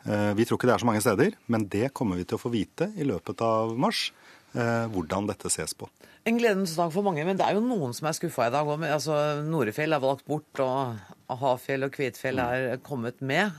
Vi 0.04 0.44
tror 0.44 0.60
ikke 0.60 0.68
det 0.68 0.74
er 0.76 0.84
så 0.84 0.90
mange 0.90 1.04
steder, 1.06 1.38
men 1.48 1.64
det 1.72 1.94
kommer 1.96 2.20
vi 2.20 2.26
til 2.28 2.36
å 2.36 2.42
få 2.42 2.52
vite 2.52 2.90
i 3.00 3.08
løpet 3.08 3.40
av 3.48 3.72
mars 3.80 4.10
hvordan 4.54 5.28
dette 5.30 5.50
ses 5.50 5.74
på. 5.78 5.90
En 6.30 6.38
gledens 6.40 6.76
dag 6.78 6.92
for 6.94 7.04
mange, 7.04 7.26
men 7.28 7.36
det 7.40 7.44
er 7.44 7.58
jo 7.58 7.66
noen 7.66 7.92
som 7.96 8.08
er 8.08 8.16
skuffa 8.16 8.48
i 8.48 8.54
dag. 8.54 8.70
Altså, 8.88 9.18
Norefjell 9.44 9.96
er 9.96 10.04
valgt 10.04 10.24
bort, 10.30 10.62
og 10.64 11.40
Hafjell 11.42 11.88
og 11.88 11.96
Kvitfjell 11.96 12.40
er 12.40 12.78
kommet 12.86 13.20
med. 13.20 13.52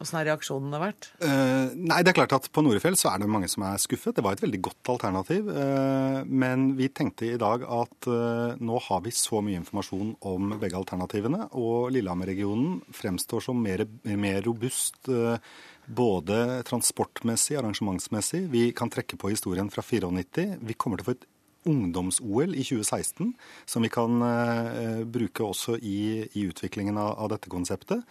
Åssen 0.00 0.16
har 0.16 0.26
reaksjonene 0.30 0.80
vært? 0.80 1.10
Uh, 1.20 1.74
nei, 1.76 2.00
det 2.04 2.12
er 2.12 2.16
klart 2.16 2.34
at 2.36 2.46
På 2.54 2.62
Norefjell 2.64 2.96
så 2.98 3.10
er 3.12 3.20
det 3.20 3.30
mange 3.30 3.50
som 3.52 3.66
er 3.68 3.80
skuffet. 3.82 4.16
Det 4.16 4.24
var 4.24 4.36
et 4.36 4.44
veldig 4.44 4.60
godt 4.64 4.92
alternativ. 4.94 5.50
Uh, 5.52 6.22
men 6.24 6.70
vi 6.78 6.88
tenkte 6.88 7.28
i 7.28 7.40
dag 7.40 7.66
at 7.66 8.08
uh, 8.08 8.56
nå 8.56 8.80
har 8.86 9.02
vi 9.04 9.12
så 9.14 9.42
mye 9.44 9.60
informasjon 9.60 10.14
om 10.30 10.54
begge 10.56 10.78
alternativene. 10.78 11.50
Og 11.60 11.90
Lillehammer-regionen 11.94 12.78
fremstår 12.96 13.44
som 13.44 13.60
mer, 13.60 13.84
mer 14.08 14.40
robust 14.46 15.10
både 15.88 16.62
transportmessig, 16.68 17.56
arrangementsmessig. 17.58 18.44
Vi 18.52 18.68
kan 18.76 18.92
trekke 18.92 19.18
på 19.20 19.32
historien 19.32 19.70
fra 19.72 19.82
94. 19.82 20.58
Vi 20.60 20.76
kommer 20.76 21.00
til 21.00 21.06
å 21.06 21.10
få 21.10 21.16
et 21.16 21.28
ungdoms-OL 21.68 22.54
i 22.54 22.62
2016, 22.64 23.32
som 23.68 23.84
vi 23.84 23.90
kan 23.92 24.22
bruke 25.10 25.44
også 25.44 25.74
i, 25.82 26.28
i 26.32 26.44
utviklingen 26.48 26.96
av, 26.96 27.16
av 27.18 27.32
dette 27.34 27.50
konseptet. 27.52 28.06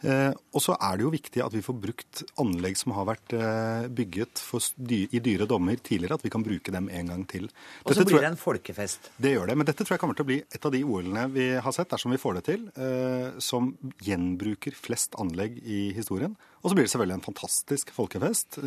Eh, 0.00 0.32
og 0.56 0.62
så 0.64 0.74
er 0.80 0.96
det 0.96 1.04
jo 1.04 1.12
viktig 1.12 1.42
at 1.44 1.52
vi 1.52 1.62
får 1.64 1.76
brukt 1.76 2.22
anlegg 2.40 2.78
som 2.80 2.94
har 2.96 3.06
vært 3.10 3.34
eh, 3.36 3.88
bygget 3.92 4.40
dy 4.76 5.00
i 5.12 5.20
dyre 5.20 5.48
dommer 5.50 5.76
tidligere, 5.76 6.16
at 6.16 6.24
vi 6.24 6.32
kan 6.32 6.44
bruke 6.44 6.72
dem 6.72 6.88
en 6.88 7.12
gang 7.12 7.26
til. 7.28 7.50
Og 7.84 7.92
så 7.96 8.06
blir 8.08 8.24
det 8.24 8.30
en 8.32 8.40
folkefest. 8.40 9.10
Det 9.20 9.34
gjør 9.34 9.52
det. 9.52 9.58
Men 9.60 9.68
dette 9.68 9.84
tror 9.84 9.96
jeg 9.96 10.02
kommer 10.02 10.16
til 10.16 10.26
å 10.26 10.30
bli 10.30 10.38
et 10.40 10.64
av 10.64 10.72
de 10.74 10.82
OL-ene 10.86 11.26
vi 11.34 11.50
har 11.60 11.76
sett, 11.76 11.90
dersom 11.92 12.14
vi 12.16 12.20
får 12.22 12.40
det 12.40 12.44
til, 12.48 12.64
eh, 12.80 13.28
som 13.44 13.74
gjenbruker 14.06 14.76
flest 14.78 15.18
anlegg 15.20 15.60
i 15.60 15.90
historien. 15.96 16.36
Og 16.60 16.70
så 16.70 16.76
blir 16.76 16.88
det 16.88 16.94
selvfølgelig 16.94 17.18
en 17.18 17.28
fantastisk 17.28 17.92
folkefest. 17.96 18.58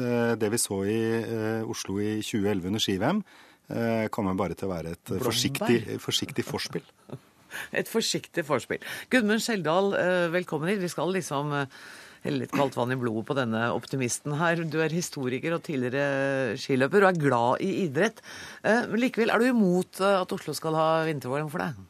Det 0.42 0.50
vi 0.50 0.60
så 0.62 0.80
i 0.90 1.02
Oslo 1.70 2.00
i 2.02 2.16
2011 2.26 2.72
under 2.72 2.82
ski-VM, 2.82 3.20
kommer 4.10 4.34
bare 4.38 4.58
til 4.58 4.66
å 4.66 4.72
være 4.74 4.96
et 4.96 5.12
forsiktig, 5.22 6.00
forsiktig 6.02 6.46
forspill. 6.48 6.90
Et 7.80 7.90
forsiktig 7.90 8.46
forspill. 8.48 8.82
Gudmund 9.14 9.44
Skjeldal, 9.44 9.94
eh, 10.00 10.26
velkommen 10.34 10.72
hit. 10.72 10.82
Vi 10.84 10.92
skal 10.92 11.14
liksom 11.16 11.54
eh, 11.58 11.80
helle 12.24 12.44
litt 12.44 12.54
kaldt 12.56 12.78
vann 12.80 12.94
i 12.96 13.00
blodet 13.00 13.26
på 13.30 13.38
denne 13.38 13.66
optimisten 13.76 14.38
her. 14.40 14.64
Du 14.64 14.80
er 14.84 14.94
historiker 14.94 15.58
og 15.58 15.66
tidligere 15.66 16.58
skiløper 16.60 17.04
og 17.06 17.12
er 17.12 17.24
glad 17.26 17.66
i 17.66 17.72
idrett. 17.86 18.24
Eh, 18.64 18.86
men 18.92 19.04
likevel, 19.04 19.34
er 19.34 19.42
du 19.44 19.50
imot 19.52 20.04
at 20.08 20.38
Oslo 20.38 20.56
skal 20.58 20.80
ha 20.80 20.88
vinter-OL 21.10 21.50
for 21.52 21.66
deg? 21.66 21.82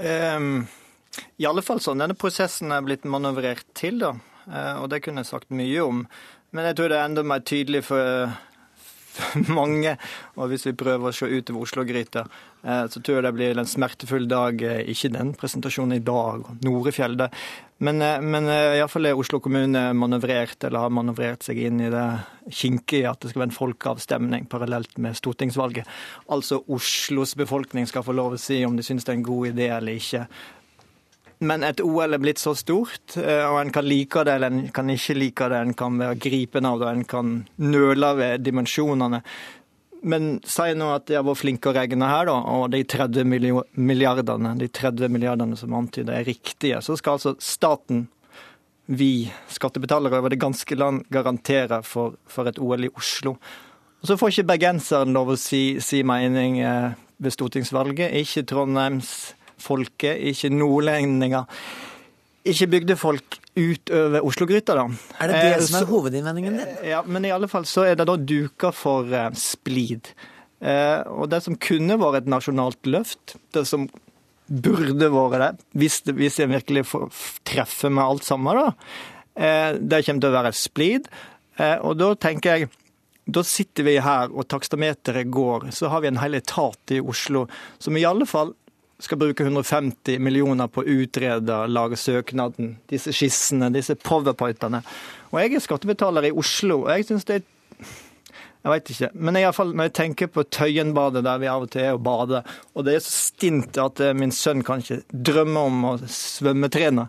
Um, 0.00 0.52
I 1.40 1.48
alle 1.48 1.64
fall 1.64 1.80
sånn 1.84 2.00
denne 2.00 2.16
prosessen 2.16 2.72
er 2.72 2.84
blitt 2.84 3.08
manøvrert 3.08 3.66
til, 3.76 4.00
da. 4.00 4.14
Og 4.80 4.86
det 4.90 5.02
kunne 5.04 5.20
jeg 5.20 5.28
sagt 5.28 5.52
mye 5.54 5.82
om. 5.84 5.98
Men 6.56 6.70
jeg 6.70 6.78
tror 6.78 6.90
det 6.90 6.96
er 6.96 7.06
enda 7.06 7.22
mer 7.22 7.42
tydelig 7.46 7.84
for 7.86 8.32
mange. 9.60 9.96
Og 10.38 10.50
hvis 10.50 10.66
vi 10.68 10.76
prøver 10.78 11.10
å 11.10 11.14
se 11.14 11.28
utover 11.28 11.64
Oslo-gryta, 11.64 12.24
eh, 12.62 12.84
så 12.90 13.00
tror 13.00 13.18
jeg 13.18 13.26
det 13.26 13.34
blir 13.36 13.60
en 13.60 13.68
smertefull 13.68 14.28
dag. 14.30 14.62
Eh, 14.62 14.84
ikke 14.92 15.12
den 15.14 15.34
presentasjonen 15.38 15.98
i 15.98 16.04
dag, 16.04 16.46
Norefjell. 16.66 17.16
Det. 17.20 17.30
Men, 17.86 18.02
eh, 18.04 18.20
men 18.20 18.50
iallfall 18.50 19.10
er 19.10 19.18
Oslo 19.18 19.40
kommune 19.42 19.90
manøvrert, 19.96 20.58
eller 20.68 20.86
har 20.86 20.94
manøvrert 20.94 21.46
seg 21.46 21.62
inn 21.64 21.82
i 21.82 21.90
det 21.92 22.06
kinkige 22.50 23.10
at 23.10 23.20
det 23.22 23.32
skal 23.32 23.44
være 23.44 23.50
en 23.52 23.58
folkeavstemning 23.58 24.48
parallelt 24.50 24.96
med 24.98 25.18
stortingsvalget. 25.18 25.88
Altså 26.30 26.62
Oslos 26.68 27.36
befolkning 27.38 27.88
skal 27.88 28.06
få 28.06 28.16
lov 28.16 28.36
å 28.36 28.40
si 28.40 28.62
om 28.66 28.78
de 28.78 28.86
syns 28.86 29.06
det 29.06 29.14
er 29.14 29.20
en 29.20 29.28
god 29.30 29.52
idé 29.52 29.70
eller 29.76 30.00
ikke. 30.00 30.26
Men 31.40 31.64
et 31.64 31.80
OL 31.80 32.12
er 32.12 32.20
blitt 32.20 32.40
så 32.40 32.52
stort, 32.58 33.14
eh, 33.16 33.46
og 33.48 33.62
en 33.62 33.72
kan 33.72 33.86
like 33.88 34.26
det 34.28 34.34
eller 34.36 34.52
en 34.52 34.66
kan 34.76 34.90
ikke 34.92 35.16
like 35.16 35.48
det. 35.48 35.62
En 35.64 35.72
kan 35.74 35.96
være 35.96 36.18
gripen 36.20 36.68
av 36.68 36.82
det, 36.82 36.90
en 36.90 37.06
kan 37.08 37.32
nøle 37.64 38.10
ved 38.18 38.44
dimensjonene. 38.44 39.22
Men 40.02 40.28
si 40.48 40.68
nå 40.76 40.90
at 40.94 41.06
de 41.08 41.16
har 41.16 41.24
vært 41.24 41.40
flinke 41.40 41.72
å 41.72 41.74
regne 41.76 42.08
her, 42.08 42.28
da, 42.28 42.36
og 42.56 42.70
de 42.72 42.82
30 42.88 43.24
milliardene, 43.28 44.54
de 44.60 44.68
30 44.68 45.12
milliardene 45.12 45.56
som 45.60 45.76
antyder 45.76 46.20
er 46.20 46.28
riktige. 46.28 46.80
Så 46.84 46.96
skal 47.00 47.18
altså 47.18 47.34
staten, 47.40 48.06
vi 48.90 49.30
skattebetalere 49.48 50.20
over 50.20 50.32
det 50.32 50.40
ganske 50.42 50.76
land, 50.76 51.04
garantere 51.12 51.80
for, 51.86 52.16
for 52.28 52.48
et 52.50 52.60
OL 52.60 52.88
i 52.88 52.92
Oslo. 52.96 53.36
Og 54.00 54.08
Så 54.08 54.16
får 54.16 54.32
ikke 54.32 54.48
bergenseren 54.54 55.12
lov 55.16 55.34
å 55.34 55.40
si, 55.40 55.78
si 55.84 56.00
mening 56.04 56.58
eh, 56.64 56.96
ved 57.20 57.36
stortingsvalget. 57.36 58.16
Ikke 58.16 58.44
Trondheims 58.48 59.34
folket, 59.62 60.18
ikke 60.32 60.50
nordlendinger. 60.54 61.46
Ikke 62.48 62.70
bygdefolk 62.72 63.36
utover 63.58 64.24
Oslo-gryta, 64.24 64.76
da. 64.78 64.86
Er 65.20 65.28
det 65.30 65.40
det 65.40 65.48
eh, 65.52 65.64
som 65.66 65.80
er 65.82 65.88
hovedinnvendingen 65.90 66.56
din? 66.56 66.76
Ja, 66.88 67.02
men 67.04 67.26
i 67.28 67.32
alle 67.34 67.50
fall 67.52 67.66
så 67.68 67.84
er 67.84 67.98
det 68.00 68.08
da 68.08 68.16
duka 68.16 68.70
for 68.72 69.08
uh, 69.12 69.28
splid. 69.36 70.12
Uh, 70.60 71.04
og 71.20 71.28
det 71.32 71.42
som 71.44 71.58
kunne 71.60 71.98
vært 72.00 72.22
et 72.22 72.32
nasjonalt 72.32 72.88
løft, 72.88 73.36
det 73.52 73.66
som 73.68 73.88
burde 74.50 75.10
vært 75.12 75.42
det, 75.42 75.68
hvis, 75.82 76.00
det, 76.06 76.16
hvis 76.18 76.40
jeg 76.40 76.50
virkelig 76.50 76.86
får 76.90 77.10
treffer 77.46 77.92
med 77.92 78.06
alt 78.06 78.26
sammen, 78.26 78.56
da, 78.58 78.72
det 79.78 80.00
kommer 80.02 80.24
til 80.24 80.26
å 80.26 80.34
være 80.34 80.50
splid. 80.58 81.04
Og 81.86 81.92
da 81.94 82.08
tenker 82.18 82.56
jeg 82.58 82.70
da 83.30 83.42
sitter 83.46 83.86
vi 83.86 83.96
her, 84.02 84.30
og 84.32 84.48
takstameteret 84.50 85.30
går. 85.30 85.70
Så 85.74 85.90
har 85.92 86.02
vi 86.02 86.10
en 86.10 86.20
hel 86.20 86.34
etat 86.38 86.94
i 86.94 87.00
Oslo 87.00 87.46
som 87.78 87.96
i 87.96 88.04
alle 88.06 88.26
fall 88.28 88.54
skal 89.00 89.20
bruke 89.20 89.44
150 89.46 90.20
millioner 90.22 90.68
på 90.68 90.82
å 90.82 90.98
utrede, 91.00 91.56
lage 91.70 91.98
søknaden, 92.00 92.76
disse 92.90 93.14
skissene, 93.16 93.70
disse 93.74 93.96
powerpointene. 93.98 94.82
Og 95.30 95.40
jeg 95.40 95.56
er 95.56 95.64
skattebetaler 95.64 96.28
i 96.28 96.34
Oslo, 96.36 96.82
og 96.84 96.92
jeg 96.94 97.08
syns 97.08 97.28
det 97.28 97.40
er 97.40 97.48
jeg 98.60 98.68
veit 98.74 98.90
ikke. 98.92 99.08
Men 99.16 99.38
i 99.38 99.42
alle 99.46 99.56
fall, 99.56 99.70
når 99.72 99.86
jeg 99.88 99.94
tenker 99.96 100.28
på 100.28 100.42
Tøyenbadet, 100.52 101.22
der 101.24 101.38
vi 101.40 101.48
av 101.48 101.62
og 101.64 101.70
til 101.72 101.80
er 101.80 101.94
og 101.96 102.02
bader, 102.04 102.56
og 102.76 102.84
det 102.84 102.98
er 102.98 103.04
så 103.04 103.14
stint 103.30 103.78
at 103.80 104.02
eh, 104.04 104.12
min 104.12 104.34
sønn 104.36 104.60
kan 104.66 104.82
ikke 104.82 105.00
drømme 105.08 105.62
om 105.70 105.86
å 105.88 105.92
svømmetrene, 106.04 107.06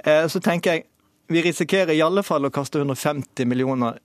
eh, 0.00 0.24
så 0.32 0.40
tenker 0.40 0.78
jeg 0.78 0.86
vi 1.28 1.42
risikerer 1.44 1.92
i 1.92 2.00
alle 2.00 2.24
fall 2.24 2.48
å 2.48 2.52
kaste 2.54 2.80
150 2.80 3.44
millioner 3.50 3.98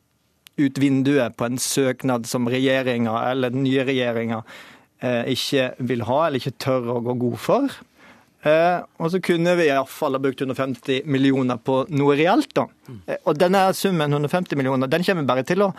ut 0.59 0.77
vinduet 0.77 1.37
på 1.39 1.47
en 1.47 1.57
søknad 1.57 2.27
som 2.27 2.49
regjeringa 2.51 3.15
eller 3.31 3.53
den 3.53 3.63
nye 3.63 3.85
regjeringa 3.87 4.41
ikke 5.03 5.73
vil 5.83 6.05
ha 6.07 6.19
eller 6.25 6.39
ikke 6.39 6.59
tør 6.63 6.93
å 6.93 7.01
gå 7.03 7.17
god 7.25 7.41
for. 7.43 7.81
Eh, 8.43 8.79
og 8.99 9.11
så 9.13 9.21
kunne 9.23 9.55
vi 9.55 9.69
iallfall 9.69 10.17
ha 10.17 10.21
brukt 10.23 10.41
150 10.43 11.05
millioner 11.07 11.59
på 11.63 11.83
noe 11.95 12.15
reelt, 12.19 12.51
da. 12.57 12.65
Eh, 13.07 13.21
og 13.23 13.37
denne 13.39 13.69
summen, 13.77 14.11
150 14.11 14.59
millioner, 14.59 14.91
den 14.91 15.05
kommer 15.07 15.29
bare 15.29 15.45
til 15.47 15.63
å 15.63 15.69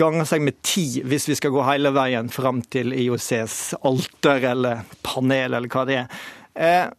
gange 0.00 0.24
seg 0.26 0.42
med 0.46 0.58
ti 0.66 1.02
hvis 1.06 1.28
vi 1.30 1.36
skal 1.38 1.54
gå 1.54 1.62
hele 1.66 1.90
veien 1.94 2.30
fram 2.30 2.60
til 2.70 2.94
IOCs 2.94 3.76
alter 3.86 4.46
eller 4.52 4.84
panel 5.06 5.58
eller 5.58 5.70
hva 5.70 5.86
det 5.86 6.02
er. 6.02 6.90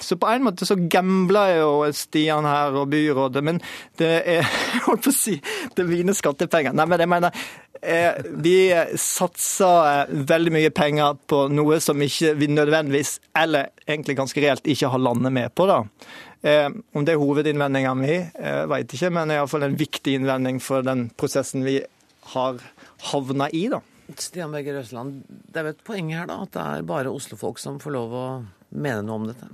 Så 0.00 0.18
på 0.20 0.28
en 0.30 0.44
måte 0.46 0.68
så 0.68 0.76
gambler 0.90 1.58
jo 1.58 1.70
Stian 1.96 2.46
her 2.48 2.76
og 2.80 2.90
byrådet, 2.92 3.44
men 3.44 3.60
det 4.00 4.14
er 4.36 4.48
holdt 4.86 5.06
på 5.06 5.12
å 5.12 5.16
si, 5.16 5.38
det 5.76 5.88
viner 5.88 6.16
skattepenger. 6.16 6.76
Nei, 6.76 6.88
men 6.90 7.04
jeg 7.04 7.12
mener, 7.12 7.44
Eh, 7.84 8.14
vi 8.24 8.72
satser 8.96 10.00
eh, 10.00 10.12
veldig 10.24 10.52
mye 10.54 10.70
penger 10.72 11.18
på 11.28 11.42
noe 11.52 11.76
som 11.84 12.00
ikke 12.00 12.32
vi 12.40 12.48
nødvendigvis, 12.48 13.18
eller 13.36 13.74
egentlig 13.84 14.16
ganske 14.16 14.40
reelt, 14.40 14.70
ikke 14.72 14.88
har 14.88 15.02
landet 15.02 15.34
med 15.36 15.52
på. 15.52 15.66
da. 15.68 15.82
Eh, 16.40 16.70
om 16.96 17.04
det 17.04 17.12
er 17.12 17.20
hovedinnvendinga 17.20 17.92
mi, 17.98 18.16
vet 18.72 18.94
ikke, 18.96 19.10
men 19.12 19.28
det 19.28 19.36
er 19.36 19.42
iallfall 19.42 19.68
en 19.68 19.76
viktig 19.80 20.16
innvending 20.16 20.62
for 20.64 20.84
den 20.86 21.10
prosessen 21.12 21.64
vi 21.66 21.82
har 22.32 22.62
havna 23.10 23.50
i. 23.52 23.66
da. 23.68 23.82
Stian 24.16 24.52
Berger 24.52 24.80
Røsland, 24.80 25.20
det 25.28 25.60
er 25.60 25.68
jo 25.68 25.76
et 25.76 25.84
poeng 25.84 26.12
her 26.12 26.28
da, 26.28 26.40
at 26.44 26.56
det 26.56 26.64
er 26.64 26.88
bare 26.88 27.12
Oslo-folk 27.12 27.60
som 27.60 27.80
får 27.80 27.96
lov 27.98 28.16
å 28.16 28.26
mene 28.74 29.04
noe 29.06 29.20
om 29.22 29.28
dette? 29.30 29.50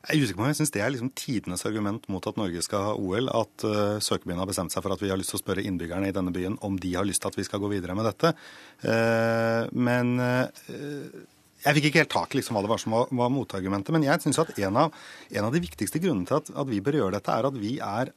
Jeg 0.00 0.16
er 0.16 0.22
usikker 0.24 0.38
på 0.38 0.44
om 0.46 0.48
jeg 0.48 0.56
syns 0.56 0.72
det 0.72 0.80
er 0.80 0.92
liksom 0.94 1.10
tidenes 1.12 1.62
argument 1.68 2.06
mot 2.08 2.24
at 2.24 2.38
Norge 2.40 2.62
skal 2.64 2.84
ha 2.86 2.92
OL. 2.96 3.26
At 3.36 3.64
uh, 3.68 3.98
søkerbyen 4.00 4.40
har 4.40 4.48
bestemt 4.48 4.72
seg 4.72 4.84
for 4.84 4.94
at 4.94 5.02
vi 5.02 5.10
har 5.12 5.20
lyst 5.20 5.34
til 5.34 5.36
å 5.36 5.42
spørre 5.42 5.64
innbyggerne 5.68 6.08
i 6.08 6.14
denne 6.16 6.32
byen 6.32 6.56
om 6.64 6.78
de 6.80 6.94
har 6.96 7.04
lyst 7.04 7.20
til 7.20 7.28
at 7.28 7.36
vi 7.36 7.44
skal 7.44 7.60
gå 7.60 7.68
videre 7.68 7.96
med 7.98 8.08
dette. 8.08 8.32
Uh, 8.80 9.68
men 9.76 10.14
uh, 10.16 10.48
jeg 11.66 11.76
fikk 11.76 11.90
ikke 11.90 12.00
helt 12.00 12.14
tak 12.14 12.32
i 12.32 12.40
liksom, 12.40 12.56
hva 12.56 12.64
det 12.64 12.72
var 12.72 12.80
som 12.80 12.96
var, 12.96 13.12
var 13.20 13.34
motargumentet. 13.34 13.92
Men 13.92 14.08
jeg 14.08 14.24
syns 14.24 14.40
at 14.40 14.54
en 14.56 14.80
av, 14.86 14.96
en 15.28 15.50
av, 15.50 15.52
de 15.52 15.64
viktigste 15.68 16.00
grunnene 16.00 16.30
til 16.30 16.40
at, 16.40 16.48
at, 16.48 16.72
vi 16.72 16.80
bør 16.80 17.02
gjøre 17.02 17.18
dette, 17.18 17.36
er 17.36 17.50
at 17.50 17.60
vi 17.60 17.76
er 17.84 18.14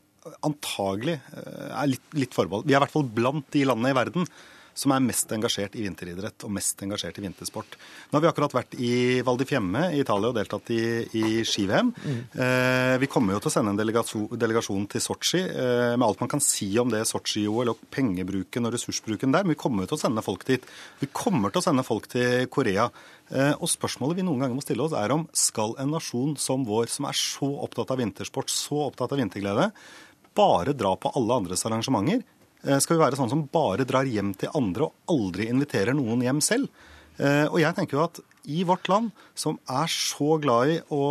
antagelig 0.48 1.18
er 1.36 1.90
litt, 1.92 2.06
litt 2.16 2.32
forbeholdt. 2.32 2.64
Vi 2.70 2.72
er 2.72 2.80
i 2.80 2.84
hvert 2.86 2.94
fall 2.94 3.10
blant 3.12 3.50
de 3.52 3.66
landene 3.68 3.92
i 3.92 3.98
verden 3.98 4.30
som 4.74 4.94
er 4.96 5.04
mest 5.06 5.32
engasjert 5.36 5.76
i 5.78 5.84
vinteridrett 5.86 6.46
og 6.46 6.54
mest 6.56 6.82
engasjert 6.86 7.18
i 7.20 7.24
vintersport. 7.26 7.78
Nå 8.10 8.18
har 8.18 8.24
vi 8.26 8.30
akkurat 8.32 8.56
vært 8.56 8.76
i 8.82 9.22
Val 9.26 9.40
di 9.40 9.48
Fiemme 9.50 9.86
i 9.94 10.02
Italia 10.02 10.32
og 10.32 10.38
deltatt 10.38 10.72
i, 10.74 10.84
i 11.20 11.44
ski-VM. 11.48 11.92
Mm. 11.94 12.20
Eh, 12.46 12.96
vi 13.04 13.10
kommer 13.12 13.38
jo 13.38 13.44
til 13.44 13.52
å 13.52 13.56
sende 13.58 13.74
en 13.74 13.80
delegasjon, 13.80 14.88
til 14.90 15.04
Sotsji 15.04 15.44
eh, 15.44 15.94
med 15.96 16.08
alt 16.08 16.24
man 16.24 16.32
kan 16.32 16.44
si 16.44 16.72
om 16.82 16.92
det 16.92 17.04
Sotsji-OL 17.10 17.74
og 17.74 17.84
pengebruken 17.94 18.68
og 18.68 18.74
ressursbruken 18.76 19.36
der. 19.36 19.46
Men 19.46 19.56
vi 19.56 19.62
kommer 19.64 19.86
jo 19.86 19.94
til 19.94 20.00
å 20.00 20.04
sende 20.06 20.26
folk 20.26 20.46
dit. 20.50 20.66
Vi 21.02 21.12
kommer 21.14 21.54
til 21.54 21.62
å 21.62 21.68
sende 21.68 21.86
folk 21.88 22.10
til 22.12 22.48
Korea. 22.54 22.90
Eh, 23.30 23.54
og 23.54 23.70
spørsmålet 23.72 24.20
vi 24.20 24.26
noen 24.28 24.44
ganger 24.44 24.58
må 24.58 24.66
stille 24.66 24.86
oss, 24.86 24.96
er 24.98 25.14
om 25.16 25.28
skal 25.38 25.78
en 25.82 25.94
nasjon 25.94 26.36
som 26.42 26.66
vår, 26.68 26.90
som 26.92 27.08
er 27.10 27.18
så 27.18 27.50
opptatt 27.66 27.94
av 27.94 28.02
vintersport, 28.02 28.52
så 28.52 28.88
opptatt 28.90 29.16
av 29.16 29.22
vinterglede, 29.22 29.70
bare 30.34 30.74
dra 30.74 30.96
på 30.98 31.12
alle 31.18 31.40
andres 31.42 31.66
arrangementer? 31.68 32.24
Eh, 32.64 32.80
skal 32.80 32.98
vi 32.98 33.04
være 33.04 33.20
sånn 33.20 33.32
som 33.32 33.46
bare 33.52 33.88
drar 33.88 34.08
hjem 34.08 34.34
til 34.40 34.54
andre 34.56 34.88
og 34.88 35.14
aldri 35.14 35.50
inviterer 35.52 35.96
noen 35.98 36.24
hjem 36.24 36.44
selv. 36.44 36.72
Eh, 37.20 37.46
og 37.46 37.60
jeg 37.62 37.76
tenker 37.78 38.00
jo 38.00 38.06
at 38.08 38.24
i 38.50 38.64
vårt 38.68 38.90
land, 38.92 39.12
som 39.40 39.56
er 39.72 39.92
så 39.92 40.36
glad 40.42 40.72
i 40.74 40.78
å 40.92 41.04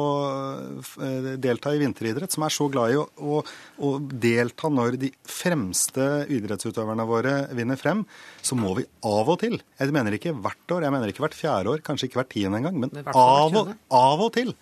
eh, 1.00 1.28
delta 1.40 1.72
i 1.72 1.80
vinteridrett, 1.80 2.32
som 2.34 2.44
er 2.44 2.52
så 2.52 2.66
glad 2.72 2.92
i 2.92 2.98
å, 3.00 3.06
å, 3.16 3.38
å, 3.86 3.92
delta 4.02 4.68
når 4.68 4.98
de 5.00 5.12
fremste 5.24 6.26
idrettsutøverne 6.32 7.06
våre 7.08 7.36
vinner 7.56 7.80
frem, 7.80 8.02
så 8.44 8.58
må 8.58 8.74
vi 8.76 8.84
av 9.08 9.32
og 9.32 9.40
til 9.44 9.56
Jeg 9.62 9.94
mener 9.94 10.18
ikke 10.18 10.34
hvert 10.34 10.76
år, 10.76 10.88
jeg 10.88 10.96
mener 10.96 11.12
ikke 11.12 11.24
hvert 11.24 11.38
fjerde 11.38 11.72
år, 11.76 11.84
kanskje 11.86 12.10
ikke 12.10 12.20
hvert 12.20 12.34
tiende 12.34 12.60
engang, 12.60 12.82
men 12.84 13.12
av 13.14 13.60
og, 13.62 13.72
av 13.88 14.26
og 14.26 14.32
til 14.36 14.52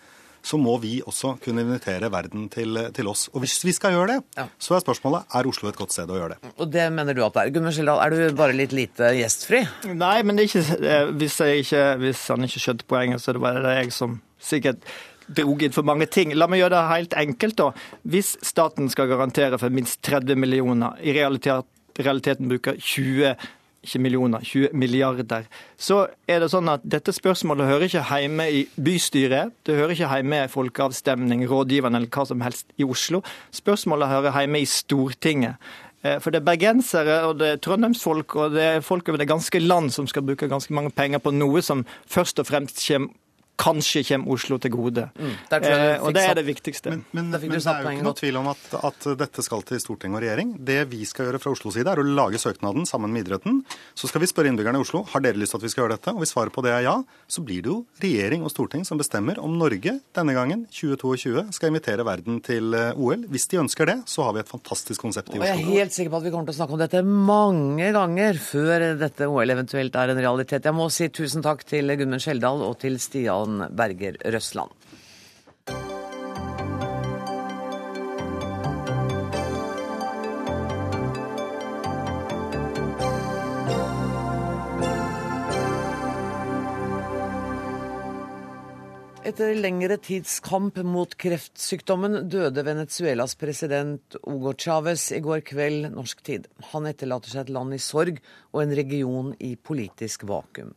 så 0.45 0.57
må 0.61 0.77
vi 0.81 0.99
også 1.05 1.35
kunne 1.43 1.63
invitere 1.65 2.09
verden 2.13 2.47
til, 2.51 2.79
til 2.95 3.09
oss. 3.11 3.27
Og 3.33 3.43
hvis 3.43 3.59
vi 3.65 3.73
skal 3.75 3.95
gjøre 3.95 4.15
det, 4.17 4.47
så 4.61 4.75
er 4.75 4.83
spørsmålet 4.83 5.37
er 5.37 5.49
Oslo 5.49 5.69
et 5.69 5.77
godt 5.79 5.93
sted 5.95 6.09
å 6.09 6.17
gjøre 6.17 6.35
det. 6.35 6.53
Og 6.57 6.71
det 6.73 6.87
mener 6.93 7.17
du 7.17 7.23
at 7.25 7.37
det 7.37 7.45
er. 7.45 7.53
Gunnar 7.55 7.75
Skjeldal, 7.75 8.01
er 8.01 8.15
du 8.15 8.39
bare 8.39 8.57
litt 8.57 8.75
lite 8.75 9.13
gjestfri? 9.17 9.61
Nei, 9.93 10.17
men 10.25 10.37
det 10.39 10.47
er 10.47 10.51
ikke, 10.51 10.81
eh, 10.95 11.13
hvis, 11.21 11.37
ikke, 11.61 11.85
hvis 12.01 12.25
han 12.33 12.49
ikke 12.49 12.65
skjønte 12.65 12.89
poenget, 12.89 13.23
så 13.23 13.31
er 13.31 13.39
det 13.39 13.45
bare 13.45 13.77
jeg 13.77 13.95
som 13.95 14.19
sikkert 14.41 14.91
drog 15.31 15.63
inn 15.63 15.75
for 15.75 15.87
mange 15.87 16.07
ting. 16.11 16.33
La 16.35 16.49
meg 16.49 16.61
gjøre 16.61 16.75
det 16.75 16.91
helt 16.91 17.17
enkelt. 17.21 17.57
da. 17.61 17.71
Hvis 18.03 18.35
staten 18.45 18.89
skal 18.91 19.09
garantere 19.11 19.59
for 19.61 19.73
minst 19.73 20.01
30 20.07 20.39
millioner, 20.39 20.97
i 21.01 21.13
realiteten 21.15 22.49
bruker 22.51 22.79
20 22.79 23.35
ikke 23.81 23.99
millioner, 23.99 24.43
20 24.45 24.73
milliarder. 24.77 25.47
Så 25.77 26.03
er 26.29 26.41
det 26.43 26.51
sånn 26.53 26.69
at 26.69 26.83
dette 26.85 27.13
spørsmålet 27.15 27.69
hører 27.69 27.87
ikke 27.87 28.03
hjemme 28.21 28.47
i 28.53 28.65
bystyret. 28.77 29.55
Det 29.65 29.77
hører 29.77 29.95
ikke 29.95 30.09
hjemme 30.11 30.43
i 30.43 30.51
folkeavstemning, 30.51 31.45
rådgiverne 31.49 31.97
eller 32.01 32.11
hva 32.13 32.27
som 32.29 32.43
helst 32.45 32.69
i 32.77 32.85
Oslo. 32.85 33.23
Spørsmålet 33.51 34.11
hører 34.11 34.37
hjemme 34.37 34.61
i 34.61 34.69
Stortinget. 34.69 35.57
Eh, 36.03 36.19
for 36.21 36.33
det 36.33 36.41
er 36.41 36.49
bergensere 36.49 37.17
og 37.29 37.39
det 37.41 37.47
er 37.47 37.61
trondheimsfolk 37.61 38.35
og 38.35 38.55
det 38.55 38.67
er 38.67 38.85
folk 38.85 39.09
over 39.09 39.21
det 39.21 39.29
ganske 39.29 39.59
land 39.61 39.91
som 39.93 40.07
skal 40.09 40.25
bruke 40.25 40.49
ganske 40.49 40.73
mange 40.73 40.93
penger 40.97 41.21
på 41.21 41.33
noe 41.33 41.61
som 41.61 41.85
først 42.09 42.41
og 42.41 42.49
fremst 42.49 42.81
kommer 42.87 43.13
kanskje 43.61 44.03
kommer 44.07 44.33
Oslo 44.33 44.57
til 44.61 44.73
gode. 44.73 45.07
Mm, 45.19 45.33
eh, 45.57 46.01
og 46.01 46.13
det 46.15 46.23
er 46.25 46.37
det 46.39 46.45
viktigste. 46.47 46.93
Men, 46.93 47.03
men, 47.11 47.29
men 47.29 47.53
det 47.53 47.59
er 47.59 47.85
jo 47.85 47.93
ikke 47.93 48.07
noe 48.07 48.17
tvil 48.17 48.39
om 48.41 48.49
at, 48.51 48.63
at, 48.79 49.07
dette 49.19 49.45
skal 49.45 49.63
til 49.67 49.81
storting 49.81 50.15
og 50.15 50.23
regjering. 50.23 50.55
Det 50.65 50.79
vi 50.91 51.03
skal 51.09 51.29
gjøre 51.29 51.41
fra 51.43 51.53
Oslos 51.53 51.77
side, 51.77 51.91
er 51.91 52.01
å 52.01 52.05
lage 52.05 52.41
søknaden 52.41 52.87
sammen 52.89 53.13
med 53.13 53.25
idretten. 53.25 53.61
Så 53.97 54.09
skal 54.09 54.23
vi 54.23 54.29
spørre 54.31 54.51
innbyggerne 54.51 54.81
i 54.81 54.85
Oslo 54.85 55.03
har 55.11 55.23
dere 55.23 55.39
lyst 55.39 55.55
til 55.55 55.61
at 55.61 55.67
vi 55.67 55.73
skal 55.73 55.85
gjøre 55.85 55.97
dette. 55.97 56.15
Og 56.15 56.23
hvis 56.23 56.33
svaret 56.33 56.55
på 56.55 56.63
det 56.65 56.73
er 56.73 56.85
ja, 56.87 56.95
så 57.29 57.45
blir 57.45 57.65
det 57.65 57.71
jo 57.73 57.77
regjering 58.01 58.45
og 58.47 58.53
storting 58.53 58.85
som 58.87 59.01
bestemmer 59.01 59.41
om 59.41 59.57
Norge 59.59 59.97
denne 60.17 60.35
gangen, 60.37 60.65
2022, 60.73 61.45
skal 61.55 61.71
invitere 61.71 62.07
verden 62.07 62.41
til 62.45 62.73
eh, 62.77 62.97
OL. 62.97 63.27
Hvis 63.31 63.49
de 63.51 63.61
ønsker 63.61 63.89
det, 63.91 63.97
så 64.09 64.25
har 64.27 64.37
vi 64.37 64.43
et 64.43 64.51
fantastisk 64.51 65.05
konsept 65.05 65.33
i 65.33 65.37
Oslo. 65.37 65.45
Og 65.45 65.49
jeg 65.49 65.59
er 65.59 65.81
helt 65.81 65.97
sikker 65.97 66.13
på 66.13 66.21
at 66.21 66.27
vi 66.27 66.33
kommer 66.33 66.49
til 66.49 66.57
å 66.57 66.59
snakke 66.61 66.77
om 66.77 66.81
dette 66.81 67.03
mange 67.05 67.91
ganger 67.93 68.41
før 68.41 68.89
dette 68.99 69.29
OL 69.29 69.57
eventuelt 69.57 69.95
er 70.01 70.15
en 70.15 70.23
realitet. 70.23 70.65
Jeg 70.65 70.77
må 70.77 70.89
si 70.93 71.11
tusen 71.13 71.45
takk 71.45 71.63
til 71.67 71.93
Gudmund 71.93 72.23
Skjeldal 72.23 72.65
og 72.65 72.77
til 72.81 72.97
Stian 73.01 73.50
Jan 73.51 73.75
Berger 73.75 74.17
Røsland. 74.25 74.71
Etter 89.21 89.53
lengre 89.55 89.95
tids 90.01 90.39
kamp 90.43 90.79
mot 90.83 91.13
kreftsykdommen 91.15 92.25
døde 92.27 92.65
Venezuelas 92.65 93.35
president 93.39 94.17
Hugo 94.25 94.51
Chávez 94.57 95.11
i 95.15 95.21
går 95.23 95.43
kveld 95.47 95.91
norsk 95.93 96.23
tid. 96.25 96.49
Han 96.73 96.89
etterlater 96.89 97.31
seg 97.31 97.45
et 97.45 97.53
land 97.55 97.75
i 97.75 97.79
sorg 97.79 98.19
og 98.51 98.63
en 98.63 98.75
region 98.75 99.31
i 99.39 99.53
politisk 99.55 100.25
vakuum. 100.27 100.73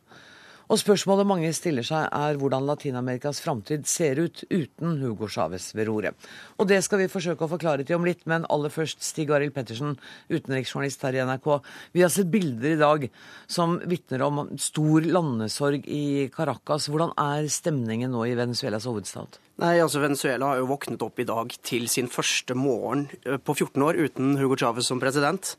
Og 0.65 0.79
spørsmålet 0.81 1.27
mange 1.29 1.51
stiller 1.53 1.85
seg 1.85 2.07
er 2.09 2.39
hvordan 2.41 2.65
Latin-Amerikas 2.65 3.41
framtid 3.43 3.85
ser 3.89 4.17
ut 4.23 4.41
uten 4.49 4.97
Hugo 5.01 5.29
Chávez 5.29 5.69
ved 5.77 5.89
roret. 5.89 6.27
Og 6.57 6.69
det 6.69 6.81
skal 6.85 7.03
vi 7.03 7.11
forsøke 7.11 7.45
å 7.45 7.51
forklare 7.51 7.85
til 7.85 7.99
om 7.99 8.07
litt, 8.07 8.23
men 8.29 8.47
aller 8.49 8.73
først 8.73 9.05
Stig 9.05 9.33
Arild 9.33 9.53
Pettersen, 9.55 9.95
utenriksjournalist 10.33 11.05
her 11.05 11.19
i 11.19 11.23
NRK. 11.27 11.49
Vi 11.93 12.05
har 12.05 12.13
sett 12.13 12.31
bilder 12.33 12.73
i 12.73 12.81
dag 12.81 13.07
som 13.45 13.77
vitner 13.85 14.25
om 14.25 14.45
stor 14.61 15.05
landesorg 15.05 15.85
i 15.85 16.27
Caracas. 16.33 16.89
Hvordan 16.89 17.13
er 17.21 17.49
stemningen 17.51 18.13
nå 18.15 18.25
i 18.25 18.37
Venezuelas 18.37 18.89
hovedstad? 18.89 19.37
Nei, 19.61 19.77
altså 19.79 20.01
Venezuela 20.03 20.49
har 20.49 20.59
jo 20.59 20.67
våknet 20.67 21.03
opp 21.05 21.21
i 21.21 21.27
dag 21.27 21.53
til 21.63 21.85
sin 21.87 22.09
første 22.11 22.57
morgen 22.59 23.05
eh, 23.23 23.37
på 23.39 23.53
14 23.55 23.85
år 23.85 24.01
uten 24.01 24.33
Hugo 24.41 24.57
Chávez 24.59 24.89
som 24.89 24.99
president. 24.99 25.53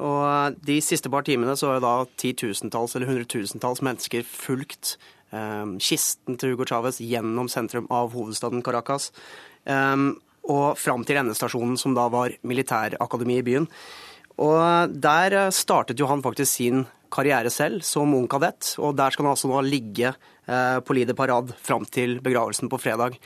Og 0.00 0.56
De 0.64 0.80
siste 0.84 1.10
par 1.12 1.26
timene 1.28 1.56
så 1.58 1.74
har 1.74 1.84
da 1.84 1.94
titusentalls 2.20 2.96
eller 2.96 3.10
hundretusentalls 3.10 3.82
mennesker 3.84 4.24
fulgt 4.26 4.96
um, 5.30 5.76
kisten 5.82 6.38
til 6.40 6.54
Hugo 6.54 6.66
Chávez 6.68 7.00
gjennom 7.04 7.50
sentrum 7.52 7.88
av 7.92 8.14
hovedstaden 8.16 8.64
Caracas. 8.64 9.10
Um, 9.68 10.14
og 10.50 10.78
fram 10.80 11.04
til 11.04 11.20
endestasjonen, 11.20 11.76
som 11.78 11.94
da 11.94 12.08
var 12.10 12.32
militærakademi 12.48 13.38
i 13.38 13.44
byen. 13.46 13.68
Og 14.40 14.94
Der 14.96 15.50
startet 15.52 16.00
jo 16.00 16.08
han 16.08 16.24
faktisk 16.24 16.52
sin 16.52 16.86
karriere 17.12 17.50
selv 17.50 17.82
som 17.84 18.14
ung 18.14 18.28
kadett, 18.30 18.76
og 18.78 18.96
der 18.96 19.10
skal 19.10 19.26
han 19.26 19.34
altså 19.34 19.50
nå 19.50 19.60
ligge 19.66 20.12
eh, 20.12 20.14
på 20.50 20.94
Lider 20.96 21.14
Parad 21.14 21.52
fram 21.62 21.84
til 21.86 22.16
begravelsen 22.24 22.70
på 22.72 22.80
fredag. 22.82 23.18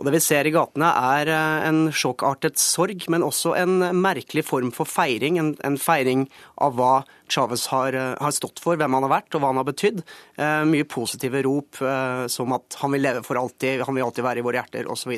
Og 0.00 0.06
Det 0.08 0.14
vi 0.14 0.20
ser 0.24 0.48
i 0.48 0.52
gatene 0.54 0.88
er 0.96 1.28
eh, 1.28 1.66
en 1.68 1.80
sjokkartet 1.92 2.56
sorg, 2.60 3.04
men 3.12 3.24
også 3.26 3.52
en 3.60 3.82
merkelig 4.00 4.46
form 4.48 4.70
for 4.72 4.88
feiring. 4.88 5.36
En, 5.36 5.50
en 5.66 5.76
feiring 5.76 6.24
av 6.56 6.78
hva 6.78 7.02
Chávez 7.28 7.66
har, 7.68 7.92
eh, 7.92 8.14
har, 8.16 8.32
stått 8.32 8.62
for, 8.64 8.80
hvem 8.80 8.96
han 8.96 9.04
har 9.04 9.12
vært 9.12 9.36
og 9.36 9.44
hva 9.44 9.50
han 9.52 9.60
har 9.60 9.68
betydd. 9.68 10.00
Eh, 10.40 10.62
mye 10.72 10.88
positive 10.88 11.44
rop 11.44 11.82
eh, 11.84 12.24
som 12.32 12.56
at 12.56 12.80
han 12.80 12.96
vil 12.96 13.04
leve 13.04 13.20
for 13.28 13.36
alltid, 13.42 13.84
han 13.84 13.98
vil 13.98 14.08
alltid 14.08 14.24
være 14.24 14.40
i 14.40 14.46
våre 14.48 14.62
hjerter 14.62 14.88
osv. 14.88 15.12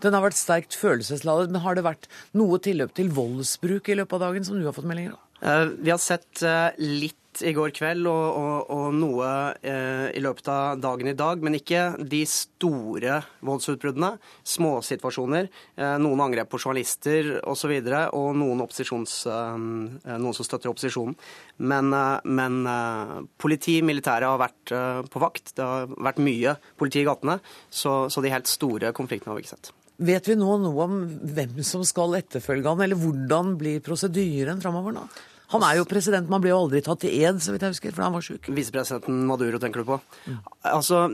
Den 0.00 0.16
har 0.16 0.24
vært 0.24 0.40
sterkt 0.40 0.80
følelsesladet, 0.80 1.52
men 1.52 1.60
har 1.66 1.76
det 1.76 1.84
vært 1.84 2.08
noe 2.40 2.56
tilløp 2.64 2.96
til 2.96 3.12
voldsbruk 3.12 3.92
i 3.92 4.00
løpet 4.00 4.16
av 4.16 4.30
dagen 4.30 4.48
som 4.48 4.56
du 4.56 4.64
har 4.64 4.76
fått 4.76 4.88
meldinger 4.88 5.18
om? 5.18 5.25
Vi 5.40 5.90
har 5.92 6.00
sett 6.00 6.40
litt 6.80 7.26
i 7.44 7.52
går 7.56 7.72
kveld 7.76 8.06
og, 8.08 8.24
og, 8.38 8.70
og 8.72 8.94
noe 8.96 9.28
eh, 9.60 10.08
i 10.16 10.22
løpet 10.24 10.48
av 10.52 10.80
dagen 10.80 11.10
i 11.10 11.16
dag, 11.18 11.42
men 11.44 11.58
ikke 11.58 11.82
de 12.00 12.22
store 12.28 13.20
voldsutbruddene. 13.46 14.14
Småsituasjoner, 14.46 15.50
eh, 15.76 15.96
noen 16.02 16.24
angrep 16.26 16.52
på 16.52 16.60
journalister 16.62 17.36
osv., 17.42 17.56
og, 17.56 17.58
så 17.66 17.70
videre, 17.72 18.02
og 18.14 18.36
noen, 18.38 18.60
eh, 18.62 20.18
noen 20.20 20.36
som 20.36 20.46
støtter 20.46 20.70
opposisjonen. 20.70 21.16
Men, 21.58 21.92
eh, 21.96 22.28
men 22.28 22.60
eh, 22.70 23.16
politi, 23.40 23.80
militære 23.82 24.28
har 24.32 24.42
vært 24.42 24.76
eh, 24.76 25.00
på 25.10 25.22
vakt. 25.22 25.56
Det 25.56 25.66
har 25.66 25.90
vært 25.96 26.22
mye 26.22 26.56
politi 26.78 27.02
i 27.02 27.08
gatene, 27.08 27.40
så, 27.70 28.06
så 28.12 28.22
de 28.22 28.32
helt 28.32 28.50
store 28.50 28.94
konfliktene 28.96 29.34
har 29.34 29.40
vi 29.40 29.46
ikke 29.46 29.56
sett. 29.56 29.74
Vet 29.96 30.28
vi 30.28 30.36
nå 30.36 30.58
noe 30.60 30.84
om 30.84 30.96
hvem 31.36 31.62
som 31.64 31.84
skal 31.88 32.18
etterfølge 32.18 32.68
han, 32.68 32.82
eller 32.84 33.00
hvordan 33.00 33.54
blir 33.60 33.80
prosedyren 33.84 34.60
framover 34.60 34.92
nå? 34.96 35.06
Han 35.54 35.62
er 35.62 35.78
jo 35.78 35.86
president, 35.88 36.28
man 36.28 36.42
ble 36.42 36.50
jo 36.50 36.58
aldri 36.64 36.82
tatt 36.84 37.04
til 37.04 37.14
ed, 37.22 37.38
så 37.40 37.54
vidt 37.54 37.64
jeg 37.64 37.76
husker, 37.76 37.94
fordi 37.94 38.04
han 38.04 38.16
var 38.16 38.24
sjuk. 38.26 38.48
Visepresidenten 38.52 39.22
Maduro, 39.28 39.60
tenker 39.62 39.84
du 39.84 39.92
på? 39.92 40.00
Mm. 40.26 40.40
Altså, 40.72 41.04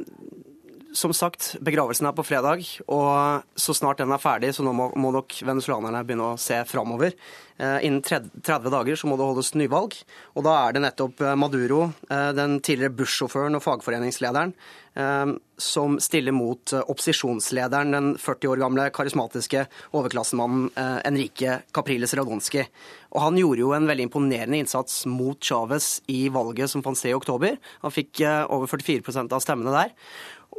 som 0.93 1.13
sagt, 1.17 1.55
begravelsen 1.65 2.07
er 2.09 2.15
på 2.17 2.25
fredag, 2.27 2.65
og 2.93 3.47
så 3.59 3.75
snart 3.77 4.03
den 4.03 4.13
er 4.13 4.21
ferdig, 4.23 4.53
så 4.55 4.65
nå 4.65 4.75
må, 4.77 4.91
må 4.99 5.13
nok 5.15 5.39
venezuelanerne 5.47 6.05
begynne 6.07 6.33
å 6.35 6.41
se 6.41 6.59
framover. 6.69 7.15
Eh, 7.63 7.79
innen 7.87 8.03
30 8.03 8.71
dager 8.73 8.99
så 8.99 9.09
må 9.09 9.17
det 9.17 9.29
holdes 9.29 9.53
nyvalg, 9.57 9.97
og 10.37 10.47
da 10.47 10.57
er 10.65 10.75
det 10.77 10.83
nettopp 10.85 11.21
eh, 11.23 11.37
Maduro, 11.39 11.85
eh, 12.09 12.31
den 12.37 12.59
tidligere 12.65 12.95
Bush-sjåføren 12.99 13.57
og 13.57 13.65
fagforeningslederen, 13.65 14.55
eh, 14.99 15.35
som 15.63 15.97
stiller 16.03 16.37
mot 16.37 16.75
eh, 16.75 16.83
opposisjonslederen, 16.83 17.95
den 17.97 18.11
40 18.21 18.53
år 18.53 18.63
gamle 18.65 18.89
karismatiske 18.93 19.65
overklassemannen 19.97 20.69
eh, 20.75 20.99
Enrique 21.09 21.61
Capriles 21.77 22.17
Radonski. 22.19 22.67
Og 23.13 23.25
han 23.29 23.41
gjorde 23.41 23.65
jo 23.65 23.73
en 23.77 23.89
veldig 23.89 24.09
imponerende 24.09 24.61
innsats 24.65 25.05
mot 25.09 25.41
Chávez 25.41 25.99
i 26.13 26.27
valget 26.33 26.73
som 26.73 26.85
fant 26.85 26.99
sted 26.99 27.13
i 27.13 27.19
oktober. 27.19 27.59
Han 27.85 27.93
fikk 27.93 28.25
over 28.25 28.71
44% 28.71 29.37
av 29.37 29.45
stemmene 29.45 29.75
der. 29.77 29.93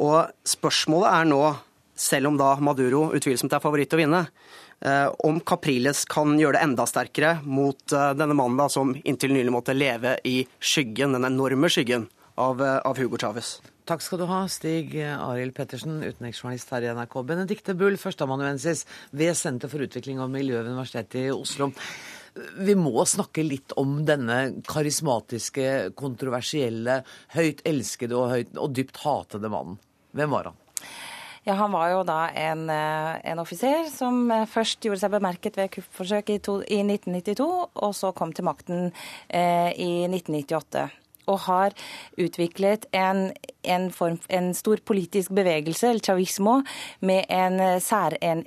Og 0.01 0.31
spørsmålet 0.47 1.09
er 1.11 1.29
nå, 1.29 1.41
selv 1.93 2.31
om 2.31 2.39
da 2.39 2.55
Maduro 2.63 3.09
utvilsomt 3.13 3.53
er 3.53 3.61
favoritt 3.63 3.93
å 3.93 3.99
vinne, 3.99 4.23
eh, 4.81 5.09
om 5.27 5.39
Capriles 5.39 6.05
kan 6.09 6.33
gjøre 6.39 6.57
det 6.57 6.63
enda 6.65 6.87
sterkere 6.89 7.35
mot 7.45 7.93
eh, 7.93 8.13
denne 8.17 8.37
mannen 8.37 8.57
da, 8.57 8.69
som 8.69 8.95
inntil 9.03 9.35
nylig 9.35 9.53
måtte 9.53 9.77
leve 9.77 10.17
i 10.25 10.41
skyggen, 10.59 11.13
den 11.13 11.29
enorme 11.29 11.69
skyggen 11.69 12.07
av, 12.35 12.61
eh, 12.61 12.79
av 12.81 12.97
Hugo 12.97 13.21
Chávez. 13.21 13.59
Takk 13.85 14.01
skal 14.01 14.21
du 14.21 14.25
ha, 14.29 14.45
Stig 14.47 14.95
Arild 14.95 15.53
Pettersen, 15.57 15.99
utenriksjournalist 16.01 16.69
her 16.71 16.85
i 16.85 16.91
NRK. 16.95 17.17
Benedicte 17.27 17.75
Bull, 17.75 17.99
førsteamanuensis 17.99 18.85
ved 19.11 19.35
Senter 19.35 19.67
for 19.69 19.83
utvikling 19.83 20.23
og 20.23 20.31
miljø 20.31 20.61
ved 20.61 20.71
Universitetet 20.71 21.25
i 21.25 21.33
Oslo. 21.35 21.73
Vi 22.33 22.75
må 22.77 23.05
snakke 23.05 23.45
litt 23.45 23.75
om 23.77 23.99
denne 24.07 24.63
karismatiske, 24.65 25.93
kontroversielle, 25.99 27.01
høyt 27.35 27.61
elskede 27.69 28.17
og, 28.17 28.29
høyt, 28.33 28.53
og 28.57 28.73
dypt 28.73 29.01
hatede 29.03 29.51
mannen. 29.53 29.77
Hvem 30.13 30.33
var 30.33 30.51
han? 30.51 30.59
Ja, 31.43 31.53
Han 31.59 31.73
var 31.75 31.89
jo 31.91 32.03
da 32.07 32.29
en, 32.29 32.69
eh, 32.71 33.19
en, 33.31 33.39
offiser 33.39 33.89
som 33.91 34.31
eh, 34.31 34.45
først 34.47 34.85
gjorde 34.85 35.01
seg 35.01 35.11
bemerket 35.11 35.57
ved 35.59 35.73
kuppforsøk 35.75 36.31
i, 36.31 36.37
i 36.39 36.79
1992, 36.87 37.47
og 37.83 37.95
så 37.97 38.13
kom 38.15 38.31
til 38.31 38.47
makten 38.47 38.85
eh, 39.27 39.71
i 39.75 39.91
1998. 40.07 40.87
og 41.29 41.39
har 41.47 41.75
utviklet 42.19 42.87
en, 42.95 43.31
en, 43.63 43.89
form, 43.93 44.19
en 44.33 44.51
stor 44.57 44.81
politisk 44.85 45.33
bevegelse, 45.35 45.89
eller 45.89 46.03
chavismo, 46.03 46.59
med 46.99 47.25
en 47.31 47.59
særegen 47.83 48.43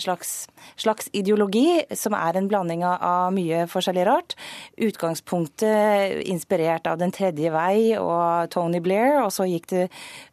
slags, 0.00 0.46
slags, 0.76 1.08
ideologi, 1.12 1.82
som 1.96 2.16
er 2.16 2.38
en 2.38 2.48
blanding 2.50 2.84
av 2.86 3.32
mye 3.34 3.64
forskjellig 3.70 4.06
rart. 4.08 4.36
Utgangspunktet 4.82 6.22
inspirert 6.28 6.86
av 6.90 7.00
Den 7.02 7.12
tredje 7.14 7.50
vei 7.52 7.94
og 7.98 8.50
Tony 8.52 8.82
Blair, 8.84 9.20
og 9.22 9.32
så 9.34 9.46
gikk 9.48 9.68
det 9.72 9.86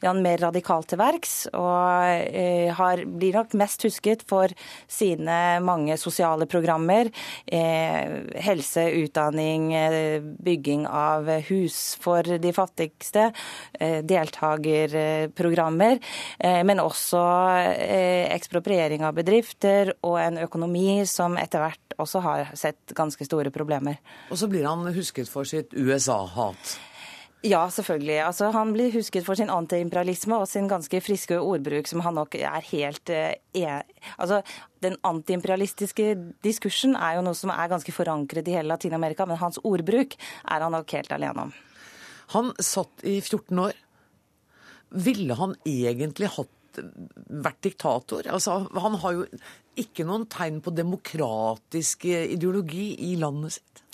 ja, 0.03 0.13
mer 0.13 0.41
radikalt 0.43 0.89
til 0.91 1.01
verks. 1.01 1.35
Og 1.53 2.29
eh, 2.29 2.69
har, 2.75 3.03
blir 3.05 3.39
nok 3.39 3.55
mest 3.59 3.83
husket 3.87 4.25
for 4.29 4.51
sine 4.89 5.59
mange 5.63 5.97
sosiale 6.01 6.47
programmer. 6.49 7.09
Eh, 7.45 8.35
helse, 8.43 8.85
utdanning, 9.03 9.71
eh, 9.75 10.19
bygging 10.21 10.85
av 10.87 11.29
hus 11.49 11.68
hus 11.69 11.95
for 12.01 12.23
de 12.23 12.53
fattigste, 12.53 13.31
eh, 13.79 14.01
deltakerprogrammer, 14.03 15.99
eh, 16.39 16.63
men 16.63 16.79
også 16.79 17.21
eh, 17.77 18.27
ekspropriering 18.33 19.05
av 19.05 19.15
bedrifter 19.15 19.93
og 20.03 20.19
en 20.19 20.41
økonomi 20.45 21.05
som 21.05 21.37
etter 21.37 21.63
hvert 21.63 21.97
også 21.99 22.21
har 22.23 22.51
sett 22.55 22.93
ganske 22.95 23.25
store 23.25 23.51
problemer. 23.51 23.99
Og 24.31 24.37
så 24.39 24.47
blir 24.47 24.65
han 24.67 24.87
husket 24.95 25.29
for 25.29 25.47
sitt 25.47 25.73
USA-hat. 25.73 26.79
Ja, 27.47 27.61
selvfølgelig. 27.71 28.17
Altså, 28.25 28.49
han 28.51 28.73
blir 28.75 28.91
husket 28.91 29.23
for 29.23 29.39
sin 29.39 29.51
antiimperialisme 29.53 30.35
og 30.41 30.49
sin 30.51 30.67
ganske 30.67 30.99
friske 30.99 31.37
ordbruk, 31.39 31.87
som 31.87 32.03
han 32.03 32.17
nok 32.19 32.35
er 32.35 32.65
helt 32.73 33.11
eh, 33.15 33.79
Altså, 34.17 34.41
Den 34.83 34.97
antiimperialistiske 35.07 36.17
diskursen 36.43 36.97
er 36.99 37.15
jo 37.15 37.23
noe 37.23 37.37
som 37.39 37.53
er 37.55 37.71
ganske 37.71 37.95
forankret 37.95 38.47
i 38.47 38.57
hele 38.57 38.73
Latin-Amerika, 38.73 39.25
men 39.25 39.39
hans 39.39 39.59
ordbruk 39.63 40.17
er 40.19 40.65
han 40.65 40.75
nok 40.75 40.91
helt 40.91 41.15
alene 41.15 41.47
om. 41.47 41.55
Han 42.35 42.51
satt 42.59 43.07
i 43.07 43.21
14 43.21 43.63
år. 43.63 43.75
Ville 44.91 45.35
han 45.39 45.55
egentlig 45.63 46.33
hatt 46.35 46.81
vært 47.29 47.63
diktator? 47.63 48.27
Altså, 48.27 48.65
han 48.75 48.99
har 48.99 49.15
jo 49.15 49.27
ikke 49.79 50.03
noen 50.07 50.27
tegn 50.27 50.59
på 50.63 50.75
demokratisk 50.75 52.03
ideologi 52.09 52.91
i 53.07 53.15
landet 53.19 53.61
sitt. 53.61 53.85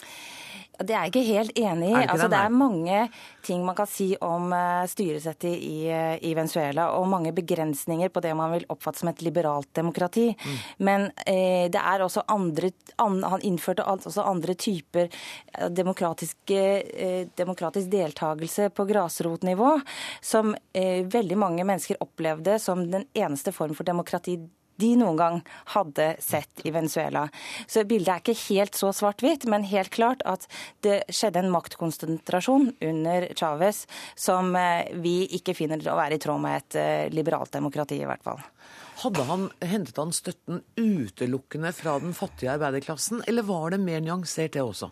Det 0.79 0.93
er 0.93 1.05
jeg 1.05 1.13
ikke 1.13 1.23
helt 1.27 1.57
enig 1.57 1.89
i. 1.89 1.93
Det, 1.95 2.09
altså, 2.11 2.27
det, 2.31 2.39
er 2.39 2.53
mange 2.53 3.01
ting 3.45 3.63
man 3.65 3.77
kan 3.77 3.87
si 3.89 4.07
om 4.23 4.51
uh, 4.53 4.83
styresettet 4.89 5.53
i, 5.53 5.87
uh, 5.87 6.15
i, 6.19 6.33
Venezuela, 6.37 6.89
og 6.97 7.07
mange 7.11 7.31
begrensninger 7.35 8.11
på 8.13 8.23
det 8.25 8.33
man 8.37 8.53
vil 8.55 8.65
oppfatte 8.73 9.03
som 9.03 9.11
et 9.11 9.23
liberalt 9.25 9.69
demokrati. 9.77 10.27
Mm. 10.33 10.57
Men 10.89 11.07
uh, 11.11 11.65
det 11.71 11.81
er 11.81 12.05
også 12.05 12.25
andre 12.31 12.71
an, 13.01 13.21
Han 13.23 13.45
innførte 13.47 13.85
også 13.85 14.23
andre 14.25 14.53
typer 14.53 15.09
demokratisk 15.69 16.37
deltakelse 17.91 18.69
på 18.69 18.85
grasrotnivå, 18.85 19.71
som 20.21 20.55
veldig 20.73 21.37
mange 21.37 21.63
mennesker 21.67 21.99
opplevde 22.03 22.57
som 22.59 22.83
den 22.91 23.05
eneste 23.13 23.51
form 23.55 23.75
for 23.75 23.87
demokrati 23.87 24.37
de 24.81 24.91
noen 24.99 25.19
gang 25.19 25.41
hadde 25.73 26.07
sett 26.23 26.63
i 26.67 26.73
Venezuela. 26.75 27.27
Så 27.67 27.85
bildet 27.87 28.11
er 28.11 28.23
ikke 28.23 28.37
helt 28.49 28.77
så 28.77 28.91
svart-hvitt, 28.95 29.47
men 29.51 29.67
helt 29.69 29.93
klart 29.95 30.23
at 30.27 30.47
det 30.85 31.01
skjedde 31.13 31.43
en 31.43 31.53
maktkonsentrasjon 31.53 32.71
under 32.83 33.29
Chávez 33.37 33.85
som 34.15 34.55
eh, 34.59 34.91
vi 35.01 35.23
ikke 35.39 35.55
finner 35.57 35.83
å 35.91 35.97
være 35.99 36.19
i 36.19 36.23
tråd 36.23 36.43
med 36.43 36.59
et 36.59 36.79
eh, 36.81 37.13
liberalt 37.13 37.53
demokrati, 37.55 38.01
i 38.01 38.09
hvert 38.09 38.25
fall. 38.25 38.41
Hadde 39.01 39.25
han, 39.27 39.49
Hentet 39.59 39.97
han 39.99 40.13
støtten 40.15 40.61
utelukkende 40.79 41.71
fra 41.75 41.97
den 41.99 42.15
fattige 42.15 42.53
arbeiderklassen, 42.55 43.25
eller 43.27 43.47
var 43.47 43.75
det 43.75 43.81
mer 43.83 44.03
nyansert, 44.03 44.55
det 44.55 44.63
også? 44.63 44.91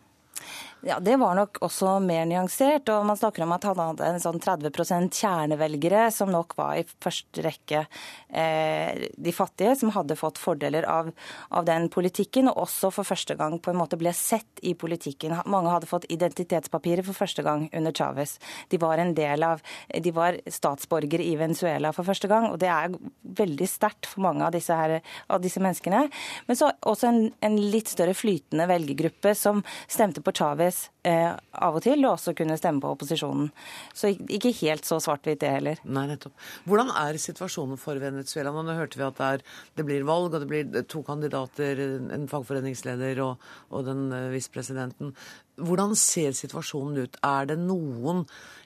Ja, 0.85 0.99
Det 0.99 1.15
var 1.15 1.35
nok 1.35 1.61
også 1.63 1.93
mer 2.03 2.25
nyansert. 2.27 2.89
og 2.91 3.05
Man 3.05 3.15
snakker 3.15 3.45
om 3.45 3.53
at 3.55 3.63
han 3.63 3.79
hadde 3.79 4.03
en 4.03 4.19
sånn 4.19 4.39
30% 4.43 5.15
kjernevelgere, 5.15 6.09
som 6.11 6.27
nok 6.31 6.57
var 6.57 6.75
i 6.75 6.83
første 6.83 7.39
rekke 7.45 7.85
eh, 8.27 9.05
de 9.15 9.31
fattige, 9.31 9.77
som 9.79 9.93
hadde 9.95 10.17
fått 10.19 10.41
fordeler 10.43 10.83
av, 10.83 11.13
av, 11.55 11.63
den 11.63 11.87
politikken, 11.87 12.49
og 12.51 12.65
også 12.65 12.91
for 12.91 13.07
første 13.07 13.37
gang 13.39 13.55
på 13.63 13.71
en 13.71 13.79
måte 13.79 13.95
ble 14.01 14.11
sett 14.11 14.59
i 14.59 14.73
politikken. 14.75 15.37
Mange 15.47 15.71
hadde 15.71 15.87
fått 15.87 16.09
identitetspapirer 16.11 17.07
for 17.07 17.15
første 17.15 17.47
gang 17.47 17.69
under 17.71 17.95
Chávez. 17.95 18.35
De 18.67 18.81
var 18.83 18.99
en 18.99 19.15
del 19.15 19.47
av, 19.47 19.63
de 19.87 20.11
var 20.11 20.41
statsborgere 20.51 21.23
i 21.23 21.37
Venezuela 21.39 21.93
for 21.95 22.03
første 22.03 22.27
gang, 22.27 22.49
og 22.51 22.59
det 22.59 22.67
er 22.73 22.91
veldig 23.39 23.69
sterkt 23.71 24.11
for 24.11 24.27
mange 24.27 24.43
av 24.43 24.51
disse, 24.51 24.75
her, 24.75 24.99
av 25.31 25.39
disse 25.39 25.63
menneskene. 25.63 26.09
Men 26.51 26.59
så 26.59 26.73
også 26.83 27.07
en, 27.07 27.23
en 27.39 27.57
litt 27.71 27.95
større 27.95 28.19
flytende 28.19 28.67
velgergruppe 28.67 29.31
som 29.31 29.63
stemte 29.87 30.19
på 30.19 30.35
Chávez 30.35 30.72
eh, 31.07 31.31
av 31.33 31.77
og 31.77 31.83
til, 31.85 32.01
og 32.03 32.15
også 32.15 32.33
kunne 32.37 32.57
stemme 32.59 32.83
på 32.83 32.91
opposisjonen. 32.95 33.49
Så 33.95 34.11
ikke 34.13 34.53
helt 34.61 34.87
så 34.87 34.99
svart-hvitt 35.03 35.41
det 35.43 35.51
heller. 35.55 35.81
Nei, 35.85 36.05
nettopp. 36.11 36.35
Hvordan 36.69 36.91
er 37.01 37.19
situasjonen 37.21 37.79
for 37.81 37.99
Venezuela? 38.01 38.53
Nå 38.53 38.77
hørte 38.77 38.99
vi 38.99 39.07
at 39.07 39.19
det, 39.19 39.29
er, 39.29 39.57
det 39.79 39.87
blir 39.87 40.07
valg, 40.07 40.31
og 40.31 40.43
det 40.43 40.49
blir 40.51 40.85
to 40.91 41.03
kandidater, 41.07 41.81
en 42.13 42.29
fagforeningsleder 42.31 43.23
og, 43.25 43.49
og 43.73 43.87
den 43.89 44.05
uh, 44.13 44.29
visepresidenten. 44.33 45.13
Hvordan 45.61 45.97
ser 45.99 46.33
situasjonen 46.37 47.03
ut? 47.05 47.19
Er 47.25 47.51
det 47.51 47.59
noen 47.61 48.23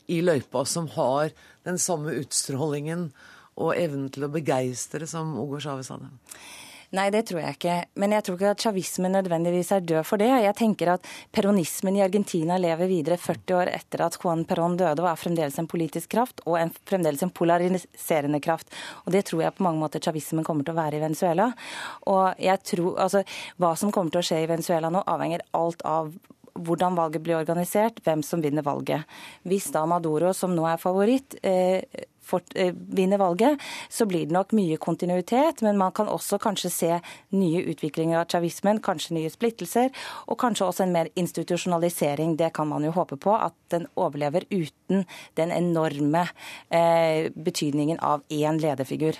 i 0.07 0.21
løypa 0.23 0.63
som 0.67 0.87
har 0.95 1.33
den 1.67 1.81
samme 1.81 2.15
utstrålingen 2.21 3.09
og 3.57 3.73
evnen 3.75 4.07
til 4.13 4.27
å 4.27 4.31
begeistre 4.31 5.09
som 5.09 5.35
Ogo 5.41 5.59
Chávez 5.63 5.91
hadde? 5.91 6.11
Nei, 6.95 7.09
det 7.11 7.25
tror 7.27 7.41
jeg 7.41 7.55
ikke. 7.57 7.73
Men 7.99 8.13
jeg 8.15 8.23
tror 8.23 8.37
ikke 8.37 8.51
at 8.53 8.63
chavismen 8.63 9.11
nødvendigvis 9.11 9.73
er 9.75 9.83
død 9.83 10.05
for 10.07 10.21
det. 10.21 10.29
Jeg 10.45 10.55
tenker 10.55 10.93
at 10.93 11.09
peronismen 11.35 11.97
i 11.99 12.03
Argentina 12.05 12.55
lever 12.61 12.87
videre 12.87 13.17
40 13.19 13.57
år 13.57 13.71
etter 13.73 14.05
at 14.05 14.15
Juan 14.21 14.45
Perón 14.47 14.77
døde, 14.79 15.03
og 15.03 15.09
er 15.11 15.19
fremdeles 15.19 15.59
en 15.59 15.67
politisk 15.67 16.13
kraft 16.15 16.39
og 16.45 16.55
en, 16.61 16.71
fremdeles 16.87 17.25
en 17.25 17.33
polariserende 17.35 18.39
kraft. 18.43 18.71
Og 19.03 19.11
det 19.15 19.25
tror 19.27 19.43
jeg 19.43 19.57
på 19.57 19.67
mange 19.67 19.83
måter 19.83 20.03
chavismen 20.03 20.47
kommer 20.47 20.63
til 20.63 20.77
å 20.77 20.79
være 20.79 21.01
i 21.01 21.03
Venezuela. 21.03 21.51
Og 22.07 22.39
jeg 22.39 22.63
tror, 22.71 22.95
altså, 23.03 23.25
Hva 23.59 23.75
som 23.75 23.91
kommer 23.91 24.13
til 24.13 24.21
å 24.21 24.27
skje 24.29 24.41
i 24.45 24.49
Venezuela 24.49 24.89
nå, 24.93 25.03
avhenger 25.11 25.43
alt 25.57 25.83
av 25.87 26.13
hvordan 26.57 26.95
valget 26.97 27.23
blir 27.25 27.37
organisert, 27.37 27.99
hvem 28.05 28.23
som 28.25 28.41
vinner 28.41 28.65
valget. 28.65 29.05
Hvis 29.47 29.69
da 29.73 29.83
Maduro, 29.89 30.31
som 30.33 30.55
nå 30.55 30.65
er 30.65 30.81
favoritt, 30.81 31.35
eh, 31.43 31.83
vinner 32.27 33.21
valget, 33.21 33.61
så 33.89 34.05
blir 34.05 34.27
det 34.27 34.35
nok 34.35 34.53
mye 34.57 34.77
kontinuitet. 34.81 35.61
Men 35.65 35.77
man 35.77 35.93
kan 35.95 36.09
også 36.11 36.39
kanskje 36.41 36.73
se 36.73 36.91
nye 37.35 37.63
utviklinger 37.71 38.21
av 38.21 38.27
chavismen, 38.31 38.81
kanskje 38.83 39.17
nye 39.17 39.31
splittelser, 39.33 39.93
og 40.27 40.39
kanskje 40.41 40.67
også 40.67 40.87
en 40.87 40.95
mer 40.95 41.11
institusjonalisering. 41.15 42.37
Det 42.39 42.51
kan 42.53 42.69
man 42.69 42.85
jo 42.85 42.93
håpe 42.95 43.19
på, 43.21 43.35
at 43.35 43.55
den 43.73 43.87
overlever 43.95 44.47
uten 44.51 45.05
den 45.39 45.51
enorme 45.51 46.27
eh, 46.69 47.31
betydningen 47.33 47.99
av 48.03 48.23
én 48.29 48.61
lederfigur. 48.61 49.17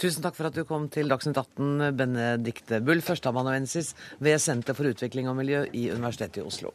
Tusen 0.00 0.24
takk 0.24 0.36
for 0.38 0.48
at 0.48 0.56
du 0.56 0.62
kom 0.64 0.86
til 0.88 1.10
Dagsnytt 1.12 1.36
18, 1.36 1.90
Benedicte 1.98 2.78
Bull, 2.80 3.02
førsteamanuensis 3.04 3.92
ved 4.24 4.40
Senter 4.40 4.76
for 4.78 4.88
utvikling 4.88 5.28
og 5.28 5.36
miljø 5.42 5.66
i 5.76 5.90
Universitetet 5.92 6.40
i 6.40 6.46
Oslo. 6.48 6.72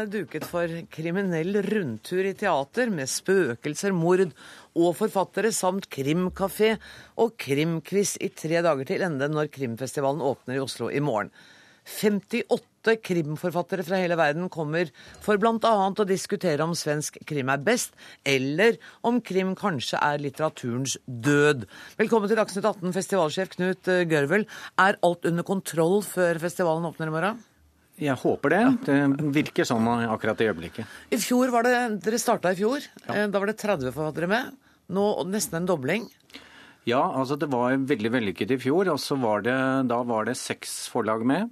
Er 0.00 0.08
det 0.08 0.22
duket 0.22 0.46
for 0.46 0.70
kriminell 0.94 1.58
rundtur 1.64 2.26
i 2.28 2.34
teater 2.38 2.90
med 2.94 3.10
spøkelser, 3.10 3.94
mord 3.96 4.24
og 4.78 4.94
forfattere, 4.98 5.50
samt 5.54 5.88
krimkafé 5.90 6.74
og 7.18 7.34
krimquiz 7.40 8.16
i 8.22 8.30
tre 8.30 8.62
dager 8.64 8.88
til 8.88 9.04
ende 9.06 9.30
når 9.32 9.50
krimfestivalen 9.54 10.22
åpner 10.22 10.58
i 10.58 10.62
Oslo 10.62 10.90
i 10.92 11.02
morgen. 11.02 11.32
58 11.88 12.98
krimforfattere 13.00 13.84
fra 13.84 13.98
hele 14.00 14.16
verden 14.20 14.50
kommer 14.52 14.90
for 15.24 15.40
bl.a. 15.40 15.72
å 15.88 16.08
diskutere 16.08 16.64
om 16.64 16.76
svensk 16.76 17.16
krim 17.28 17.48
er 17.48 17.64
best, 17.64 17.96
eller 18.28 18.76
om 19.08 19.22
krim 19.24 19.54
kanskje 19.58 20.00
er 20.04 20.20
litteraturens 20.20 20.98
død. 21.06 21.64
Velkommen 22.00 22.30
til 22.30 22.38
Dagsnytt 22.38 22.68
18, 22.68 22.92
festivalsjef 22.96 23.54
Knut 23.56 23.94
Gørvel. 24.12 24.44
Er 24.78 25.00
alt 25.00 25.30
under 25.32 25.48
kontroll 25.48 26.02
før 26.06 26.44
festivalen 26.44 26.92
åpner 26.92 27.08
i 27.08 27.16
morgen? 27.16 27.47
Jeg 27.98 28.14
håper 28.20 28.54
det. 28.54 28.62
Det 28.86 28.98
virker 29.34 29.66
sånn 29.66 29.86
akkurat 30.06 30.40
i 30.42 30.48
øyeblikket. 30.50 30.98
I 31.10 31.18
fjor 31.18 31.50
var 31.54 31.66
det, 31.66 31.74
Dere 32.04 32.20
starta 32.22 32.52
i 32.54 32.58
fjor. 32.58 32.84
Ja. 33.06 33.14
Eh, 33.14 33.26
da 33.30 33.40
var 33.42 33.50
det 33.50 33.58
30 33.58 33.94
forfattere 33.94 34.30
med. 34.30 34.52
Nå 34.94 35.06
nesten 35.28 35.60
en 35.60 35.68
dobling. 35.68 36.06
Ja, 36.88 37.02
altså 37.02 37.36
det 37.36 37.50
var 37.52 37.74
veldig 37.76 38.12
vellykket 38.14 38.54
i 38.54 38.60
fjor. 38.62 38.88
og 38.94 39.00
så 39.02 39.18
var 39.20 39.42
det, 39.42 39.88
Da 39.88 40.02
var 40.02 40.24
det 40.24 40.38
seks 40.38 40.88
forlag 40.88 41.26
med. 41.26 41.50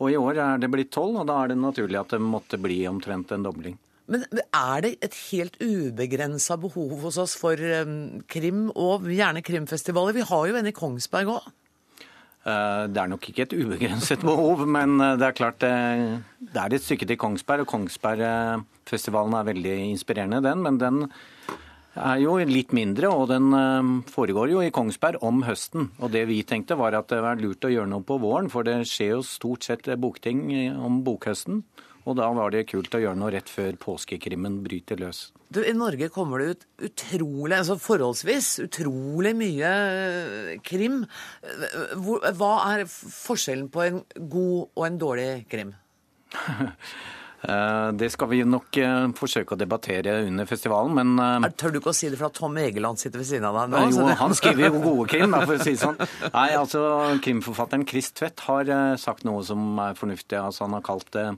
Og 0.00 0.10
i 0.10 0.16
år 0.16 0.36
er 0.40 0.58
det 0.58 0.70
blitt 0.72 0.90
tolv, 0.92 1.20
og 1.20 1.28
da 1.28 1.42
er 1.42 1.52
det 1.52 1.60
naturlig 1.60 2.00
at 2.00 2.12
det 2.16 2.20
måtte 2.24 2.58
bli 2.60 2.86
omtrent 2.88 3.32
en 3.32 3.44
dobling. 3.44 3.78
Men 4.10 4.24
er 4.26 4.80
det 4.82 4.96
et 5.04 5.14
helt 5.30 5.56
ubegrensa 5.60 6.56
behov 6.58 6.96
hos 7.04 7.18
oss 7.20 7.36
for 7.38 7.54
um, 7.54 8.22
krim, 8.26 8.70
og 8.74 9.06
gjerne 9.06 9.44
krimfestivaler? 9.44 10.16
Vi 10.16 10.26
har 10.26 10.48
jo 10.48 10.56
en 10.58 10.66
i 10.66 10.74
Kongsberg 10.74 11.30
òg. 11.36 11.50
Eh, 12.40 12.84
det 12.88 13.00
er 13.02 13.08
nok 13.12 13.26
ikke 13.28 13.44
et 13.44 13.56
ubegrenset 13.56 14.22
behov, 14.30 14.64
men 14.64 14.96
eh, 15.00 15.16
det 15.20 15.26
er 15.28 15.36
klart 15.36 15.58
det, 15.60 15.72
det 16.40 16.62
er 16.62 16.76
et 16.76 16.84
stykke 16.84 17.08
til 17.08 17.20
Kongsberg. 17.20 17.66
Og 17.66 17.72
Kongsbergfestivalen 17.74 19.36
er 19.36 19.50
veldig 19.50 19.74
inspirerende, 19.90 20.40
den. 20.46 20.64
Men 20.64 20.80
den 20.80 21.02
er 22.00 22.22
jo 22.22 22.38
litt 22.48 22.72
mindre, 22.76 23.10
og 23.12 23.28
den 23.32 23.52
eh, 23.56 23.92
foregår 24.08 24.54
jo 24.54 24.64
i 24.64 24.72
Kongsberg 24.72 25.20
om 25.26 25.44
høsten. 25.44 25.90
Og 26.00 26.14
det 26.16 26.24
vi 26.30 26.40
tenkte 26.48 26.78
var 26.80 26.96
at 26.96 27.12
det 27.12 27.20
var 27.24 27.40
lurt 27.40 27.68
å 27.68 27.72
gjøre 27.72 27.92
noe 27.92 28.06
på 28.08 28.16
våren, 28.22 28.48
for 28.52 28.64
det 28.64 28.80
skjer 28.88 29.18
jo 29.18 29.22
stort 29.26 29.68
sett 29.68 29.92
bokting 30.00 30.48
om 30.80 31.02
bokhøsten. 31.04 31.64
Og 32.10 32.16
da 32.18 32.26
var 32.34 32.50
det 32.50 32.64
kult 32.66 32.94
å 32.96 33.00
gjøre 33.02 33.18
noe 33.18 33.30
rett 33.36 33.50
før 33.50 33.76
påskekrimmen 33.78 34.58
bryter 34.64 34.98
løs. 34.98 35.28
Du, 35.50 35.60
I 35.62 35.74
Norge 35.76 36.10
kommer 36.10 36.42
det 36.42 36.50
ut 36.50 36.66
utrolig, 36.90 37.54
altså 37.56 37.78
forholdsvis 37.78 38.50
utrolig 38.66 39.32
mye 39.38 39.70
eh, 39.70 40.50
krim. 40.66 41.04
Hva 42.02 42.50
er 42.72 42.84
forskjellen 42.90 43.70
på 43.70 43.86
en 43.86 44.02
god 44.18 44.58
og 44.74 44.84
en 44.88 45.00
dårlig 45.06 45.30
krim? 45.50 45.72
Eh, 47.40 47.86
det 47.96 48.10
skal 48.12 48.28
vi 48.28 48.42
nok 48.44 48.76
eh, 48.76 49.06
forsøke 49.16 49.54
å 49.56 49.56
debattere 49.56 50.18
under 50.26 50.44
festivalen, 50.44 50.92
men 51.16 51.46
Tør 51.56 51.72
du 51.72 51.78
ikke 51.78 51.94
å 51.94 51.96
si 51.96 52.10
det, 52.12 52.18
for 52.20 52.28
at 52.28 52.36
Tom 52.36 52.58
Egeland 52.60 53.00
sitter 53.00 53.22
ved 53.22 53.30
siden 53.30 53.46
av 53.48 53.56
deg 53.56 53.70
nå? 53.72 53.80
Jo, 53.96 54.10
han 54.20 54.36
skriver 54.36 54.66
jo 54.66 54.82
gode 54.84 55.06
krim, 55.08 55.32
for 55.32 55.54
å 55.54 55.62
si 55.62 55.72
det 55.72 55.80
sånn. 55.80 55.96
Nei, 56.36 56.50
altså, 56.58 56.82
Krimforfatteren 57.24 57.86
Chris 57.88 58.12
Tvedt 58.12 58.44
har 58.44 58.74
sagt 59.00 59.24
noe 59.24 59.40
som 59.48 59.72
er 59.80 59.96
fornuftig. 59.96 60.36
Altså, 60.36 60.66
han 60.66 60.76
har 60.76 60.84
kalt 60.84 61.08
det 61.16 61.30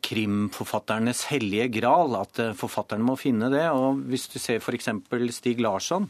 krimforfatternes 0.00 1.26
hellige 1.28 1.66
gral, 1.74 2.14
at 2.16 2.38
forfatterne 2.56 3.04
må 3.04 3.16
finne 3.20 3.50
det. 3.52 3.66
Og 3.76 4.00
hvis 4.08 4.24
du 4.32 4.38
ser 4.40 4.62
f.eks. 4.62 4.88
Stig 5.36 5.60
Larsson, 5.60 6.08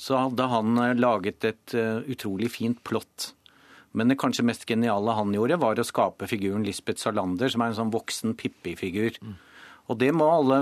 så 0.00 0.18
hadde 0.26 0.48
han 0.52 0.80
eh, 0.80 0.96
laget 0.96 1.44
et 1.48 1.76
utrolig 2.08 2.50
fint 2.52 2.82
plott. 2.84 3.30
Men 3.92 4.08
det 4.08 4.20
kanskje 4.22 4.46
mest 4.46 4.66
geniale 4.68 5.14
han 5.16 5.32
gjorde, 5.34 5.58
var 5.60 5.80
å 5.80 5.86
skape 5.86 6.28
figuren 6.30 6.64
Lisbeth 6.66 7.02
Salander, 7.02 7.50
som 7.50 7.64
er 7.64 7.72
en 7.72 7.78
sånn 7.80 7.94
voksen 7.94 8.36
Pippi-figur. 8.38 9.18
Mm. 9.18 9.38
Og 9.90 9.98
det 9.98 10.12
må 10.14 10.28
alle 10.30 10.60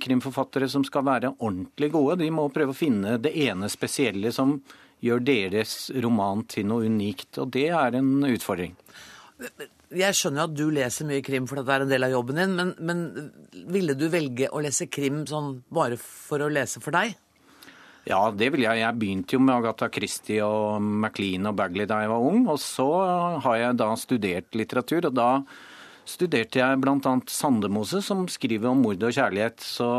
krimforfattere 0.00 0.68
som 0.72 0.84
skal 0.88 1.04
være 1.04 1.34
ordentlig 1.36 1.90
gode, 1.92 2.22
de 2.22 2.30
må 2.32 2.46
prøve 2.52 2.72
å 2.72 2.78
finne 2.78 3.18
det 3.20 3.34
ene 3.44 3.68
spesielle 3.68 4.32
som 4.32 4.56
gjør 5.04 5.20
deres 5.24 5.74
roman 6.00 6.46
til 6.48 6.68
noe 6.70 6.88
unikt. 6.88 7.36
Og 7.42 7.52
det 7.52 7.68
er 7.76 7.98
en 7.98 8.24
utfordring. 8.24 8.72
Jeg 9.90 10.16
skjønner 10.16 10.42
jo 10.42 10.48
at 10.50 10.58
du 10.58 10.66
leser 10.74 11.08
mye 11.08 11.24
krim 11.24 11.46
for 11.48 11.58
det 11.58 11.74
er 11.74 11.84
en 11.84 11.90
del 11.90 12.06
av 12.06 12.12
jobben 12.12 12.38
din, 12.38 12.52
men, 12.58 12.74
men, 12.78 13.00
ville 13.72 13.96
du 13.98 14.06
velge 14.12 14.50
å 14.52 14.62
lese 14.62 14.86
krim 14.92 15.24
sånn 15.26 15.56
bare 15.72 15.98
for 16.00 16.44
å 16.44 16.50
lese 16.52 16.82
for 16.84 16.94
deg? 16.94 17.16
Ja, 18.08 18.20
det 18.32 18.48
ville 18.52 18.68
jeg. 18.68 18.80
Jeg 18.80 18.98
begynte 19.00 19.36
jo 19.36 19.42
med 19.44 19.54
Agatha 19.58 19.90
Christie 19.92 20.44
og 20.44 20.80
Maclean 20.80 21.50
og 21.50 21.58
Bagley 21.58 21.88
da 21.88 22.00
jeg 22.02 22.12
var 22.12 22.28
ung. 22.30 22.46
Og 22.48 22.56
så 22.62 22.86
har 23.44 23.58
jeg 23.60 23.76
da 23.80 23.90
studert 24.00 24.56
litteratur, 24.56 25.10
og 25.10 25.18
da 25.18 25.28
studerte 26.08 26.62
jeg 26.62 26.80
bl.a. 26.80 27.12
Sandemose, 27.30 28.00
som 28.04 28.24
skriver 28.30 28.72
om 28.72 28.80
mord 28.86 29.04
og 29.04 29.14
kjærlighet. 29.14 29.60
Så 29.62 29.90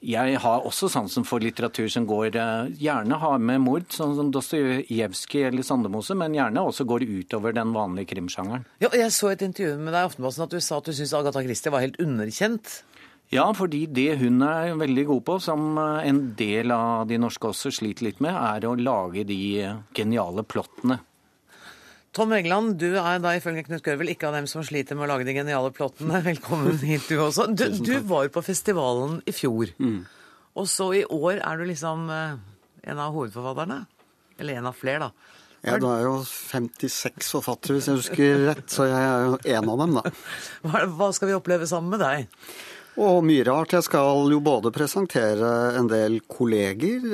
jeg 0.00 0.38
har 0.40 0.64
også 0.64 0.88
sansen 0.88 1.26
for 1.28 1.44
litteratur 1.44 1.88
som 1.92 2.06
går 2.08 2.36
eh, 2.40 2.70
Gjerne 2.80 3.18
har 3.20 3.40
med 3.42 3.60
mord, 3.60 3.88
sånn 3.92 4.14
som 4.16 4.30
Dostojevskij 4.32 5.50
eller 5.50 5.66
Sandemose, 5.66 6.16
men 6.16 6.36
gjerne 6.36 6.62
også 6.64 6.86
går 6.88 7.04
utover 7.04 7.52
den 7.56 7.74
vanlige 7.76 8.14
krimsjangeren. 8.14 8.64
Ja, 8.80 8.88
jeg 8.96 9.12
så 9.12 9.34
et 9.34 9.44
intervju 9.44 9.76
med 9.76 9.92
deg 9.92 10.06
i 10.06 10.08
Aftenposten 10.08 10.46
at 10.46 10.56
du 10.56 10.60
sa 10.64 10.80
at 10.80 10.88
du 10.88 10.94
syntes 10.96 11.12
Agatha 11.18 11.44
Christie 11.44 11.74
var 11.74 11.84
helt 11.84 12.00
underkjent. 12.00 12.80
Ja, 13.30 13.44
fordi 13.54 13.84
det 13.86 14.16
hun 14.24 14.40
er 14.42 14.72
veldig 14.80 15.04
god 15.12 15.22
på, 15.28 15.36
som 15.44 15.76
eh, 15.76 16.08
en 16.08 16.24
del 16.38 16.72
av 16.74 17.04
de 17.10 17.20
norske 17.20 17.52
også 17.52 17.74
sliter 17.76 18.08
litt 18.08 18.24
med, 18.24 18.32
er 18.32 18.66
å 18.70 18.78
lage 18.80 19.28
de 19.28 19.40
geniale 19.96 20.48
plottene. 20.48 21.02
Tom 22.10 22.32
Egeland, 22.34 22.74
du 22.82 22.96
er 22.98 23.20
da 23.22 23.36
ifølge 23.38 23.62
Knut 23.68 23.84
Gørvel 23.86 24.10
ikke 24.10 24.26
av 24.26 24.34
dem 24.34 24.46
som 24.50 24.64
sliter 24.66 24.98
med 24.98 25.06
å 25.06 25.12
lage 25.12 25.26
de 25.28 25.34
geniale 25.36 25.70
plottene. 25.74 26.18
Velkommen 26.30 26.80
hit, 26.82 27.06
du 27.06 27.20
også. 27.22 27.46
Du, 27.54 27.68
du 27.70 27.92
var 28.10 28.26
på 28.34 28.42
festivalen 28.42 29.20
i 29.30 29.34
fjor. 29.34 29.70
Mm. 29.78 30.00
Og 30.58 30.66
så 30.66 30.88
i 30.98 31.04
år 31.06 31.38
er 31.38 31.60
du 31.60 31.68
liksom 31.68 32.08
eh, 32.10 32.40
en 32.90 33.02
av 33.02 33.14
hovedforfatterne? 33.14 33.84
Eller 34.42 34.58
en 34.58 34.66
av 34.72 34.74
flere, 34.74 35.06
da. 35.06 35.38
Ja, 35.60 35.76
det 35.76 35.86
er 35.92 36.06
jo 36.08 36.16
56 36.24 37.30
forfattere, 37.36 37.76
hvis 37.76 37.86
jeg 37.90 38.00
husker 38.00 38.44
rett, 38.48 38.66
så 38.72 38.88
jeg 38.88 39.06
er 39.06 39.26
jo 39.28 39.38
en 39.54 39.70
av 39.70 39.82
dem, 39.84 39.98
da. 40.00 40.12
Hva 40.96 41.10
skal 41.14 41.30
vi 41.30 41.36
oppleve 41.36 41.68
sammen 41.70 41.94
med 41.94 42.02
deg? 42.02 42.46
Og 42.98 43.20
mye 43.22 43.44
rart. 43.46 43.70
Jeg 43.76 43.86
skal 43.86 44.32
jo 44.32 44.40
både 44.42 44.72
presentere 44.74 45.50
en 45.78 45.86
del 45.90 46.18
kolleger. 46.26 47.04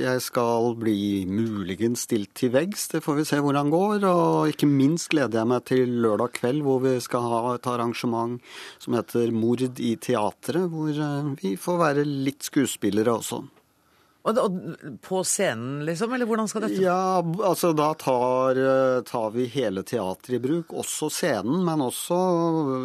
Jeg 0.00 0.22
skal 0.24 0.72
bli 0.80 1.26
muligens 1.28 2.06
stilt 2.08 2.32
til 2.38 2.54
veggs, 2.54 2.86
det 2.94 3.02
får 3.04 3.18
vi 3.18 3.26
se 3.28 3.40
hvordan 3.44 3.68
går. 3.74 4.06
Og 4.08 4.54
ikke 4.54 4.70
minst 4.70 5.10
gleder 5.12 5.42
jeg 5.42 5.50
meg 5.52 5.66
til 5.68 5.98
lørdag 6.00 6.32
kveld, 6.40 6.64
hvor 6.64 6.80
vi 6.86 6.96
skal 7.04 7.28
ha 7.28 7.42
et 7.58 7.68
arrangement 7.68 8.40
som 8.80 8.96
heter 8.96 9.28
Mord 9.36 9.60
i 9.60 9.94
teatret, 10.00 10.64
hvor 10.72 10.88
eh, 10.88 11.30
vi 11.42 11.54
får 11.60 11.80
være 11.84 12.08
litt 12.08 12.48
skuespillere 12.48 13.18
også. 13.20 13.42
Og, 14.28 14.38
og, 14.38 14.98
på 15.04 15.22
scenen, 15.24 15.84
liksom? 15.88 16.12
Eller 16.12 16.28
hvordan 16.28 16.48
skal 16.50 16.66
dette 16.66 16.82
Ja, 16.82 17.20
altså 17.22 17.72
da 17.76 17.92
tar, 17.98 18.58
eh, 18.60 18.98
tar 19.08 19.30
vi 19.34 19.46
hele 19.52 19.84
teatret 19.86 20.36
i 20.36 20.42
bruk. 20.42 20.74
Også 20.82 21.08
scenen, 21.12 21.62
men 21.64 21.84
også 21.84 22.18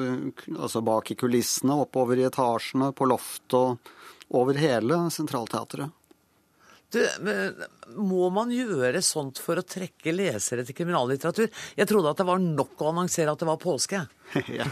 eh, 0.08 0.54
altså 0.56 0.84
bak 0.86 1.12
i 1.12 1.20
kulissene, 1.20 1.82
oppover 1.84 2.22
i 2.22 2.28
etasjene, 2.30 2.94
på 2.96 3.10
loftet 3.12 3.60
og 3.60 3.94
over 4.34 4.58
hele 4.58 5.04
Sentralteatret. 5.14 5.92
Du, 6.94 7.02
må 7.98 8.30
man 8.34 8.52
gjøre 8.54 9.02
sånt 9.06 9.42
for 9.44 9.60
å 9.60 9.66
trekke 9.68 10.16
lesere 10.16 10.66
til 10.68 10.78
kriminallitteratur? 10.78 11.50
Jeg 11.78 11.90
trodde 11.90 12.14
at 12.14 12.22
det 12.22 12.28
var 12.28 12.44
nok 12.44 12.82
å 12.82 12.92
annonsere 12.94 13.34
at 13.34 13.42
det 13.42 13.50
var 13.50 13.62
påske. 13.62 14.04
ja, 14.58 14.66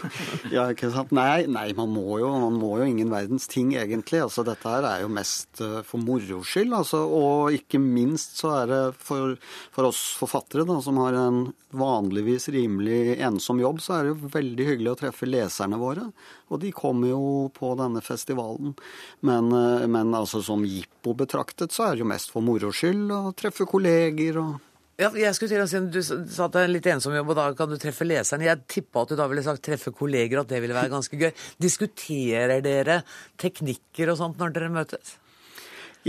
ja, 0.49 0.63
ikke 0.73 0.89
sant. 0.93 1.11
Nei, 1.13 1.45
nei 1.49 1.67
man, 1.77 1.91
må 1.93 2.17
jo, 2.21 2.31
man, 2.41 2.57
må 2.57 2.71
jo, 2.79 2.87
ingen 2.89 3.11
verdens 3.13 3.47
ting, 3.51 3.73
egentlig. 3.77 4.21
Altså, 4.23 4.45
dette 4.47 4.67
her 4.67 4.87
er 4.87 5.03
jo 5.03 5.11
mest 5.13 5.61
uh, 5.61 5.81
for 5.87 6.01
moro 6.01 6.41
skyld. 6.47 6.73
Altså, 6.77 7.03
og 7.05 7.55
ikke 7.55 7.81
minst 7.81 8.39
så 8.41 8.55
er 8.61 8.71
det 8.71 8.81
for, 9.01 9.35
for 9.75 9.91
oss 9.91 10.01
forfattere, 10.17 10.65
da, 10.69 10.79
som 10.83 10.99
har 11.03 11.17
en 11.19 11.43
vanligvis 11.77 12.49
rimelig 12.51 13.15
ensom 13.23 13.61
jobb, 13.61 13.79
så 13.83 13.95
er 13.95 14.03
det 14.03 14.13
jo 14.13 14.31
veldig 14.33 14.67
hyggelig 14.67 14.91
å 14.91 14.99
treffe 15.03 15.29
leserne 15.29 15.79
våre. 15.79 16.09
Og 16.51 16.59
de 16.63 16.73
kommer 16.75 17.13
jo 17.13 17.21
på 17.55 17.71
denne 17.79 18.01
festivalen. 18.03 18.73
Men, 19.27 19.51
uh, 19.53 19.85
men 19.87 20.15
altså, 20.17 20.41
som 20.45 20.65
jippo 20.67 21.15
betraktet, 21.17 21.75
så 21.75 21.89
er 21.89 21.95
det 21.95 22.05
jo 22.05 22.11
mest 22.11 22.33
for 22.33 22.45
moro 22.45 22.73
skyld 22.75 23.00
å 23.09 23.31
treffe 23.37 23.65
kolleger 23.69 24.37
og 24.41 24.59
ja, 25.01 25.07
jeg 25.17 25.33
skulle 25.33 25.49
til 25.49 25.63
å 25.63 25.69
si, 25.69 25.79
Du 25.89 26.01
sa 26.03 26.45
at 26.45 26.53
det 26.53 26.61
er 26.61 26.69
litt 26.69 26.87
ensom 26.91 27.15
jobb, 27.15 27.31
og 27.33 27.37
da 27.39 27.47
kan 27.57 27.71
du 27.71 27.77
treffe 27.81 28.05
leseren. 28.05 28.43
Jeg 28.45 28.61
tippa 28.69 29.01
at 29.01 29.09
du 29.09 29.17
da 29.17 29.25
ville 29.31 29.41
sagt 29.41 29.63
treffe 29.65 29.89
kolleger, 29.97 30.37
og 30.37 30.45
at 30.45 30.51
det 30.53 30.59
ville 30.61 30.77
være 30.77 30.91
ganske 30.93 31.17
gøy. 31.17 31.31
Diskuterer 31.63 32.61
dere 32.61 32.99
teknikker 33.41 34.11
og 34.13 34.19
sånt 34.19 34.37
når 34.37 34.53
dere 34.53 34.69
møtes? 34.75 35.15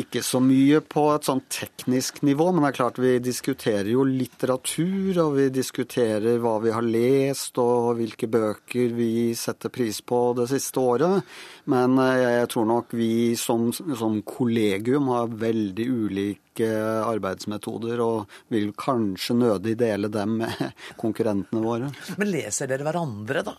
Ikke 0.01 0.22
så 0.24 0.38
mye 0.40 0.78
på 0.80 1.03
et 1.12 1.26
sånn 1.28 1.43
teknisk 1.53 2.22
nivå, 2.24 2.47
men 2.49 2.64
det 2.64 2.70
er 2.70 2.76
klart 2.78 3.01
vi 3.03 3.11
diskuterer 3.20 3.90
jo 3.93 4.07
litteratur, 4.09 5.18
og 5.20 5.34
vi 5.36 5.51
diskuterer 5.53 6.38
hva 6.40 6.55
vi 6.62 6.72
har 6.72 6.86
lest, 6.86 7.61
og 7.61 7.99
hvilke 7.99 8.30
bøker 8.32 8.95
vi 8.97 9.34
setter 9.36 9.68
pris 9.74 10.01
på 10.01 10.20
det 10.38 10.47
siste 10.49 10.80
året. 10.80 11.28
Men 11.68 12.01
eh, 12.01 12.22
jeg 12.38 12.49
tror 12.55 12.70
nok 12.70 12.95
vi 12.97 13.11
som, 13.36 13.68
som 13.76 14.16
kollegium 14.24 15.12
har 15.12 15.28
veldig 15.43 15.88
ulike 15.93 16.70
arbeidsmetoder, 17.05 18.01
og 18.01 18.32
vil 18.55 18.72
kanskje 18.72 19.36
nødig 19.43 19.76
dele 19.82 20.09
dem 20.12 20.38
med 20.40 20.72
konkurrentene 21.03 21.66
våre. 21.66 21.93
Men 22.16 22.32
leser 22.32 22.72
dere 22.72 22.88
hverandre, 22.88 23.45
da? 23.45 23.59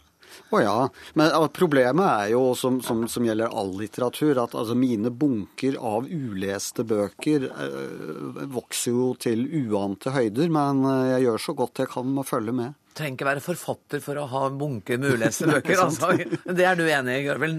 Å 0.53 0.61
ja. 0.61 0.75
Men 1.19 1.33
problemet 1.55 2.05
er 2.05 2.33
jo, 2.33 2.43
som, 2.57 2.79
som, 2.85 3.05
som 3.11 3.25
gjelder 3.25 3.53
all 3.53 3.73
litteratur, 3.79 4.37
at 4.43 4.55
altså, 4.57 4.77
mine 4.77 5.11
bunker 5.13 5.79
av 5.79 6.07
uleste 6.09 6.85
bøker 6.87 7.49
øh, 7.49 8.45
vokser 8.53 8.95
jo 8.95 9.09
til 9.19 9.45
uante 9.63 10.13
høyder. 10.13 10.53
Men 10.53 10.85
eh, 10.89 11.11
jeg 11.15 11.27
gjør 11.27 11.45
så 11.47 11.57
godt 11.63 11.83
jeg 11.83 11.93
kan 11.93 12.09
med 12.09 12.25
å 12.25 12.31
følge 12.33 12.55
med 12.63 12.79
trenger 12.93 13.17
ikke 13.17 13.27
være 13.27 13.43
forfatter 13.43 14.01
for 14.03 14.19
å 14.21 14.27
ha 14.29 14.43
bunke 14.53 14.97
med 15.01 15.17
uleste 15.17 15.47
bøker. 15.51 15.81
altså. 15.85 16.11
Det 16.45 16.67
er 16.67 16.77
du 16.77 16.85
enig 16.85 17.19
i, 17.19 17.25
Gørvel? 17.27 17.55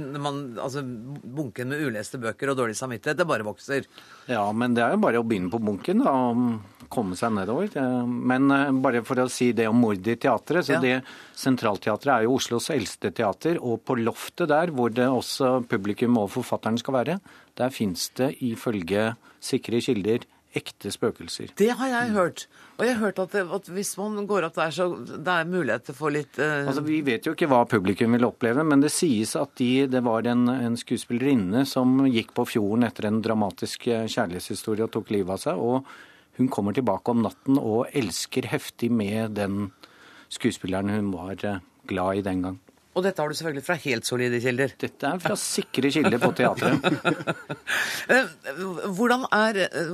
Altså, 0.63 0.85
bunken 0.85 1.73
med 1.73 1.83
uleste 1.89 2.21
bøker 2.23 2.53
og 2.53 2.61
dårlig 2.61 2.79
samvittighet, 2.79 3.19
det 3.19 3.29
bare 3.29 3.47
vokser. 3.47 3.89
Ja, 4.31 4.47
men 4.55 4.77
det 4.77 4.85
er 4.87 4.95
jo 4.95 5.03
bare 5.05 5.23
å 5.23 5.27
begynne 5.27 5.53
på 5.53 5.63
bunken 5.63 6.05
da, 6.05 6.15
komme 6.93 7.19
seg 7.19 7.35
nedover. 7.37 7.73
Men 8.05 8.51
eh, 8.55 8.75
bare 8.85 9.05
for 9.07 9.25
å 9.25 9.29
si 9.33 9.53
det 9.57 9.69
om 9.71 9.81
mord 9.85 10.07
i 10.07 10.17
teatret. 10.21 10.67
så 10.67 10.77
ja. 10.77 10.83
det 10.83 10.95
Sentralteatret 11.39 12.13
er 12.15 12.27
jo 12.27 12.37
Oslos 12.39 12.71
eldste 12.75 13.13
teater, 13.15 13.59
og 13.61 13.83
på 13.87 13.99
loftet 14.01 14.51
der, 14.53 14.75
hvor 14.75 14.93
det 14.95 15.09
også 15.09 15.57
publikum 15.71 16.21
og 16.21 16.31
forfatteren 16.35 16.79
skal 16.81 16.99
være, 17.01 17.19
der 17.59 17.75
fins 17.75 18.09
det 18.19 18.35
ifølge 18.45 19.13
sikre 19.45 19.83
kilder 19.85 20.25
ekte 20.55 20.91
spøkelser. 20.95 21.51
Det 21.59 21.71
har 21.79 21.91
jeg 21.91 22.13
hørt. 22.15 22.47
Og 22.79 22.87
jeg 22.87 22.97
har 22.97 23.03
hørt 23.09 23.21
at, 23.23 23.35
det, 23.35 23.43
at 23.57 23.69
hvis 23.75 23.93
man 23.99 24.27
går 24.29 24.49
opp 24.49 24.57
der, 24.59 24.73
så 24.75 24.87
det 25.03 25.35
er 25.35 25.75
å 25.77 25.95
få 25.97 26.11
litt 26.15 26.39
uh... 26.39 26.65
Altså, 26.69 26.85
Vi 26.87 27.01
vet 27.07 27.27
jo 27.27 27.35
ikke 27.35 27.49
hva 27.51 27.65
publikum 27.71 28.15
vil 28.15 28.27
oppleve, 28.29 28.65
men 28.67 28.83
det 28.83 28.93
sies 28.95 29.35
at 29.39 29.55
de, 29.61 29.87
det 29.91 30.03
var 30.07 30.27
en, 30.31 30.47
en, 30.53 30.79
skuespillerinne 30.79 31.65
som 31.71 32.05
gikk 32.07 32.35
på 32.37 32.47
fjorden 32.55 32.87
etter 32.87 33.11
en 33.11 33.23
dramatisk 33.25 33.89
eh, 33.91 34.07
kjærlighetshistorie 34.11 34.87
og 34.87 34.95
tok 34.95 35.15
livet 35.15 35.37
av 35.37 35.43
seg. 35.47 35.63
og 35.63 35.95
hun 36.39 36.49
kommer 36.53 36.75
tilbake 36.77 37.11
om 37.15 37.23
natten 37.25 37.59
og 37.61 37.87
elsker 37.95 38.49
heftig 38.51 38.91
med 38.91 39.37
den 39.39 39.69
skuespilleren 40.35 40.91
hun 40.91 41.13
var 41.15 41.39
eh, 41.47 41.61
glad 41.87 42.21
i 42.21 42.25
den 42.27 42.43
gang. 42.43 42.61
Og 42.95 43.03
dette 43.03 43.19
har 43.19 43.27
du 43.27 43.35
selvfølgelig 43.35 43.65
fra 43.67 43.75
helt 43.83 44.07
solide 44.07 44.39
kilder. 44.39 44.71
Dette 44.79 45.09
er 45.09 45.19
fra 45.19 45.35
sikre 45.39 45.91
kilder 45.91 46.21
på 46.23 46.29
teatret. 46.39 46.79
Eh, 48.05 48.27
Hvordan 48.95 49.23
er 49.33 49.57
eh, 49.65 49.93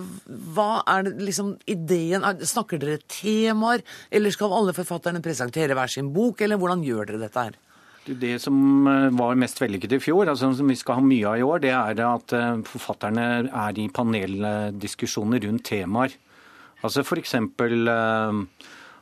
Hva 0.56 0.80
er 0.90 1.06
liksom 1.22 1.52
ideen? 1.70 2.24
Er- 2.26 2.40
Snakker 2.44 2.80
dere 2.82 2.98
temaer, 3.08 3.84
eller 4.10 4.34
skal 4.34 4.52
alle 4.56 4.74
forfatterne 4.74 5.22
presentere 5.22 5.76
hver 5.78 5.92
sin 5.92 6.08
bok, 6.12 6.42
eller 6.42 6.58
hvordan 6.58 6.82
gjør 6.84 7.06
dere 7.12 7.20
dette 7.22 7.44
her? 7.46 7.58
Det 8.10 8.32
som 8.42 8.56
var 9.14 9.38
mest 9.38 9.60
vellykket 9.62 9.94
i 9.94 10.00
fjor, 10.02 10.26
altså 10.32 10.50
som 10.58 10.66
vi 10.72 10.74
skal 10.80 10.98
ha 10.98 11.04
mye 11.06 11.28
av 11.30 11.38
i 11.38 11.44
år, 11.46 11.60
det 11.62 11.70
er 11.76 12.00
at 12.02 12.34
forfatterne 12.66 13.26
er 13.46 13.78
i 13.78 13.86
paneldiskusjoner 13.94 15.44
rundt 15.46 15.64
temaer. 15.68 16.16
Altså 16.80 17.04
f.eks. 17.04 17.36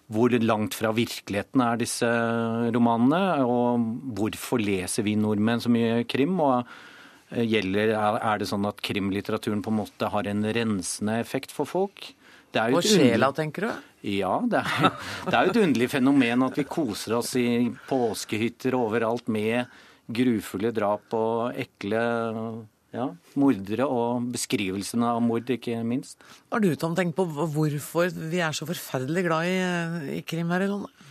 Hvor 0.09 0.33
langt 0.41 0.72
fra 0.72 0.91
virkeligheten 0.97 1.61
er 1.61 1.81
disse 1.83 2.09
romanene, 2.72 3.45
og 3.45 3.83
hvorfor 4.16 4.61
leser 4.62 5.05
vi 5.05 5.18
nordmenn 5.20 5.61
så 5.61 5.68
mye 5.72 6.07
krim? 6.09 6.39
og 6.41 6.62
eh, 7.31 7.45
gjelder, 7.45 7.93
er 7.93 8.41
det 8.41 8.49
sånn 8.49 8.64
at 8.70 8.81
krimlitteraturen 8.81 9.61
på 9.64 9.74
en 9.74 9.81
måte 9.83 10.09
har 10.09 10.31
en 10.31 10.47
rensende 10.57 11.18
effekt 11.20 11.53
for 11.53 11.68
folk? 11.68 12.09
Det 12.49 12.62
er 12.62 12.72
Og 12.72 12.87
sjela, 12.89 13.29
tenker 13.37 13.66
du? 13.68 13.85
ja, 14.09 14.33
det 14.49 14.62
er, 14.62 14.89
det 15.26 15.35
er 15.35 15.45
jo 15.45 15.53
et 15.53 15.61
underlig 15.66 15.91
fenomen 15.93 16.47
at 16.47 16.57
vi 16.57 16.64
koser 16.64 17.18
oss 17.18 17.35
i 17.37 17.68
påskehytter 17.91 18.79
overalt 18.79 19.29
med 19.29 19.68
grufulle 20.09 20.72
drap 20.72 21.12
og 21.18 21.59
ekle 21.61 22.01
ja, 22.95 23.09
mordere 23.39 23.86
og 23.91 24.30
beskrivelsene 24.32 25.11
av 25.12 25.20
mord, 25.24 25.49
ikke 25.51 25.80
minst. 25.86 26.16
Har 26.53 26.62
du, 26.64 26.70
Tom, 26.76 26.97
tenkt 26.97 27.16
på 27.18 27.26
hvorfor 27.28 28.09
vi 28.30 28.41
er 28.45 28.57
så 28.57 28.68
forferdelig 28.68 29.26
glad 29.28 29.49
i, 29.51 30.18
i 30.18 30.22
krim 30.26 30.51
her 30.55 30.64
i 30.64 30.70
landet? 30.70 31.05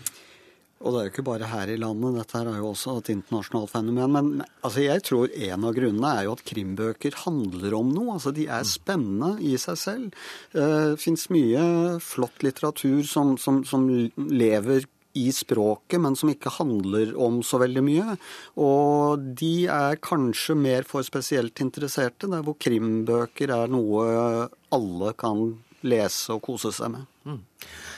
Og 0.78 0.94
det 0.94 1.00
er 1.00 1.06
jo 1.08 1.12
ikke 1.16 1.24
bare 1.26 1.48
her 1.50 1.72
i 1.74 1.78
landet, 1.82 2.20
dette 2.20 2.38
her 2.38 2.50
er 2.52 2.60
jo 2.62 2.68
også 2.70 3.00
et 3.00 3.08
internasjonalt 3.10 3.72
fenomen. 3.72 4.12
Men 4.14 4.28
altså, 4.62 4.84
jeg 4.84 5.02
tror 5.08 5.32
en 5.34 5.64
av 5.66 5.74
grunnene 5.74 6.12
er 6.20 6.28
jo 6.28 6.36
at 6.38 6.44
krimbøker 6.46 7.18
handler 7.24 7.74
om 7.80 7.90
noe. 7.96 8.12
Altså, 8.20 8.30
de 8.38 8.46
er 8.46 8.68
spennende 8.70 9.32
i 9.42 9.56
seg 9.58 9.80
selv. 9.82 10.20
Eh, 10.54 10.94
Det 10.94 11.02
fins 11.02 11.26
mye 11.34 11.64
flott 12.06 12.46
litteratur 12.46 13.02
som, 13.10 13.34
som, 13.42 13.64
som 13.66 13.90
lever 13.90 14.86
i 15.18 15.28
språket, 15.36 16.00
men 16.04 16.16
som 16.20 16.32
ikke 16.32 16.54
handler 16.60 17.14
om 17.20 17.42
så 17.46 17.60
veldig 17.62 17.84
mye. 17.86 18.18
Og 18.62 19.28
de 19.40 19.54
er 19.72 20.02
kanskje 20.04 20.58
mer 20.60 20.88
for 20.88 21.06
spesielt 21.08 21.62
interesserte, 21.64 22.30
der 22.32 22.46
hvor 22.46 22.58
krimbøker 22.62 23.54
er 23.56 23.72
noe 23.72 24.50
alle 24.74 25.14
kan 25.18 25.50
lese 25.88 26.36
og 26.36 26.44
kose 26.48 26.72
seg 26.76 26.94
med. 26.96 27.06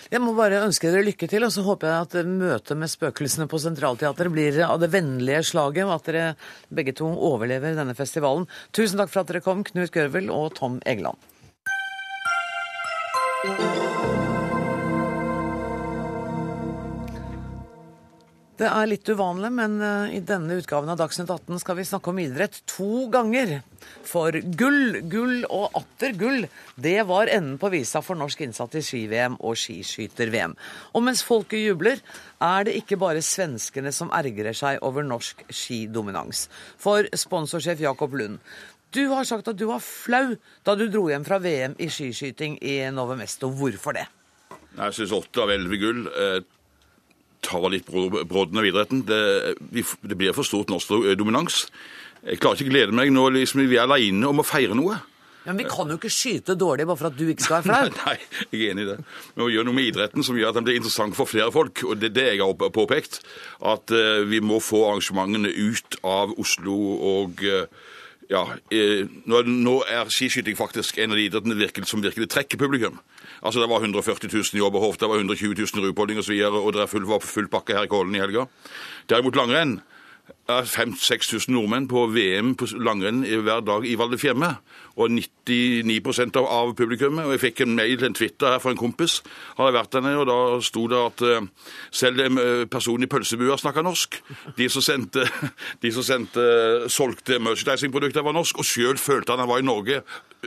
Jeg 0.10 0.24
må 0.24 0.34
bare 0.34 0.64
ønske 0.66 0.90
dere 0.90 1.06
lykke 1.06 1.28
til, 1.30 1.46
og 1.46 1.54
så 1.54 1.64
håper 1.66 1.90
jeg 1.90 2.06
at 2.08 2.30
møtet 2.30 2.80
med 2.82 2.90
spøkelsene 2.90 3.46
på 3.50 3.60
Centralteatret 3.62 4.34
blir 4.34 4.58
av 4.66 4.80
det 4.82 4.90
vennlige 4.94 5.44
slaget, 5.52 5.86
og 5.86 6.00
at 6.00 6.10
dere 6.10 6.24
begge 6.74 6.96
to 6.98 7.10
overlever 7.30 7.78
denne 7.78 7.94
festivalen. 7.98 8.50
Tusen 8.74 8.98
takk 8.98 9.14
for 9.14 9.22
at 9.22 9.30
dere 9.30 9.46
kom, 9.46 9.62
Knut 9.68 9.94
Gørvel 9.94 10.32
og 10.34 10.56
Tom 10.58 10.82
Egeland. 10.90 11.30
Det 18.60 18.68
er 18.68 18.90
litt 18.92 19.08
uvanlig, 19.08 19.50
men 19.56 19.78
eh, 19.80 20.18
i 20.18 20.20
denne 20.28 20.58
utgaven 20.60 20.92
av 20.92 20.98
Dagsnytt 21.00 21.30
18 21.32 21.62
skal 21.62 21.78
vi 21.78 21.86
snakke 21.88 22.12
om 22.12 22.18
idrett 22.20 22.58
to 22.68 23.06
ganger. 23.12 23.62
For 24.04 24.36
gull, 24.60 24.98
gull 25.08 25.46
og 25.48 25.78
atter 25.80 26.12
gull, 26.20 26.44
det 26.76 26.98
var 27.08 27.32
enden 27.32 27.56
på 27.62 27.70
visa 27.72 28.02
for 28.04 28.20
norsk 28.20 28.44
innsatt 28.44 28.76
i 28.76 28.84
ski-VM 28.84 29.38
og 29.40 29.56
skiskyter-VM. 29.62 30.58
Og 30.92 31.08
mens 31.08 31.24
folket 31.24 31.64
jubler, 31.70 32.04
er 32.44 32.68
det 32.68 32.76
ikke 32.82 33.00
bare 33.00 33.24
svenskene 33.24 33.96
som 33.96 34.12
ergrer 34.12 34.58
seg 34.58 34.84
over 34.84 35.08
norsk 35.08 35.46
skidominans. 35.48 36.50
For 36.84 37.08
sponsorsjef 37.16 37.88
Jakob 37.88 38.20
Lund, 38.20 38.44
du 38.92 39.06
har 39.14 39.24
sagt 39.24 39.48
at 39.48 39.56
du 39.56 39.70
var 39.72 39.80
flau 39.86 40.36
da 40.68 40.76
du 40.76 40.90
dro 40.92 41.08
hjem 41.08 41.24
fra 41.24 41.40
VM 41.40 41.80
i 41.80 41.88
skiskyting 41.88 42.60
i 42.60 42.82
Novemesto. 42.92 43.54
Hvorfor 43.56 43.96
det? 43.96 44.10
Jeg 44.76 45.00
syns 45.00 45.16
åtte 45.16 45.48
av 45.48 45.52
elleve 45.54 45.80
gull 45.80 46.08
eh, 46.12 46.42
tar 47.50 47.70
litt 47.74 47.90
bro- 47.90 48.24
brodden 48.30 48.62
av 48.62 48.70
idretten. 48.70 49.04
Det, 49.10 49.22
det 50.06 50.18
blir 50.20 50.36
for 50.38 50.48
stort 50.48 50.72
norsk 50.72 50.94
dominans. 51.20 51.66
Jeg 52.24 52.40
klarer 52.42 52.60
ikke 52.60 52.70
å 52.70 52.76
glede 52.76 52.96
meg 52.96 53.14
nå 53.16 53.30
liksom, 53.36 53.66
vi 53.70 53.78
er 53.80 53.88
aleine 53.88 54.28
om 54.30 54.42
å 54.42 54.46
feire 54.48 54.76
noe. 54.78 54.98
Men 55.46 55.58
vi 55.58 55.66
kan 55.72 55.88
jo 55.90 55.96
ikke 55.96 56.12
skyte 56.12 56.54
dårlig 56.60 56.86
bare 56.86 57.00
for 57.00 57.10
at 57.10 57.16
du 57.18 57.24
ikke 57.32 57.46
skal 57.46 57.64
være 57.64 57.88
flau. 57.88 58.00
Nei, 58.06 58.18
jeg 58.52 58.60
er 58.60 58.74
enig 58.74 58.84
i 58.84 58.90
det. 58.90 58.98
Vi 59.34 59.42
må 59.42 59.48
gjøre 59.54 59.70
noe 59.70 59.78
med 59.78 59.88
idretten 59.88 60.26
som 60.28 60.38
gjør 60.38 60.52
at 60.52 60.60
den 60.60 60.68
blir 60.68 60.78
interessant 60.78 61.16
for 61.18 61.32
flere 61.32 61.54
folk. 61.56 61.82
Og 61.88 61.96
det 62.02 62.12
er 62.12 62.18
det 62.18 62.26
jeg 62.34 62.42
har 62.44 62.74
påpekt. 62.76 63.22
At 63.66 63.94
eh, 63.96 64.26
vi 64.30 64.42
må 64.46 64.60
få 64.62 64.84
arrangementene 64.90 65.50
ut 65.56 65.98
av 66.06 66.36
Oslo 66.44 66.76
og 67.14 67.42
eh, 67.48 67.66
ja, 68.30 68.44
eh, 68.70 69.08
nå, 69.26 69.42
nå 69.50 69.80
er 69.90 70.12
skiskyting 70.14 70.60
faktisk 70.60 71.00
en 71.02 71.16
av 71.16 71.18
de 71.18 71.30
idrettene 71.32 71.88
som 71.90 72.04
virkelig 72.04 72.30
trekker 72.36 72.60
publikum. 72.62 73.00
Altså 73.44 73.62
Det 73.62 73.70
var 73.70 73.80
140 73.80 74.30
000 74.34 74.60
i 74.60 74.62
Oberhof, 74.62 74.98
det 74.98 75.10
var 75.10 75.16
120 75.16 75.56
000 75.58 75.84
i 75.84 75.88
Rudpolding 75.88 76.20
osv., 76.20 76.36
og, 76.52 76.66
og 76.66 76.74
det 76.74 76.90
full, 76.90 77.08
var 77.08 77.20
full 77.20 77.48
pakke 77.48 77.78
her 77.78 77.88
i 77.88 77.92
Kollen 77.92 78.16
i 78.16 78.24
helga. 78.24 78.46
Derimot 79.10 79.36
langrenn 79.36 79.80
er 80.50 80.66
5000-6000 80.66 81.54
nordmenn 81.54 81.88
på 81.90 82.06
VM 82.14 82.56
på 82.58 82.68
langrenn 82.82 83.22
hver 83.24 83.62
dag 83.66 83.86
i 83.86 83.96
Val 83.98 84.12
di 84.12 84.18
Fiemme. 84.18 84.50
Og 85.00 85.12
99% 85.14 86.38
av, 86.40 86.48
av 86.50 86.74
publikummet. 86.78 87.26
Og 87.26 87.36
jeg 87.36 87.44
fikk 87.44 87.62
en 87.64 87.76
mail, 87.78 88.04
en 88.04 88.18
Twitter 88.18 88.56
her 88.56 88.62
fra 88.62 88.74
en 88.74 88.80
kompis. 88.80 89.20
Har 89.58 89.70
jeg 89.70 89.78
vært 89.78 89.94
der 89.94 90.06
nede, 90.06 90.24
og 90.24 90.28
da 90.30 90.40
sto 90.66 90.88
det 90.92 91.00
at 91.00 91.24
uh, 91.24 91.70
selv 91.92 92.20
personen 92.20 92.64
eh, 92.64 92.66
person 92.70 93.06
i 93.06 93.10
pølsebua 93.10 93.58
snakka 93.62 93.86
norsk. 93.86 94.20
De 94.58 94.70
som 94.70 94.86
sendte, 94.86 95.28
de 95.84 95.94
som 95.96 96.06
sendte 96.06 96.44
solgte 96.92 97.40
merchandisingprodukter, 97.40 98.26
var 98.26 98.36
norsk. 98.36 98.60
Og 98.60 98.68
sjøl 98.68 99.00
følte 99.00 99.34
han 99.34 99.46
han 99.46 99.52
var 99.52 99.64
i 99.64 99.70
Norge 99.70 100.04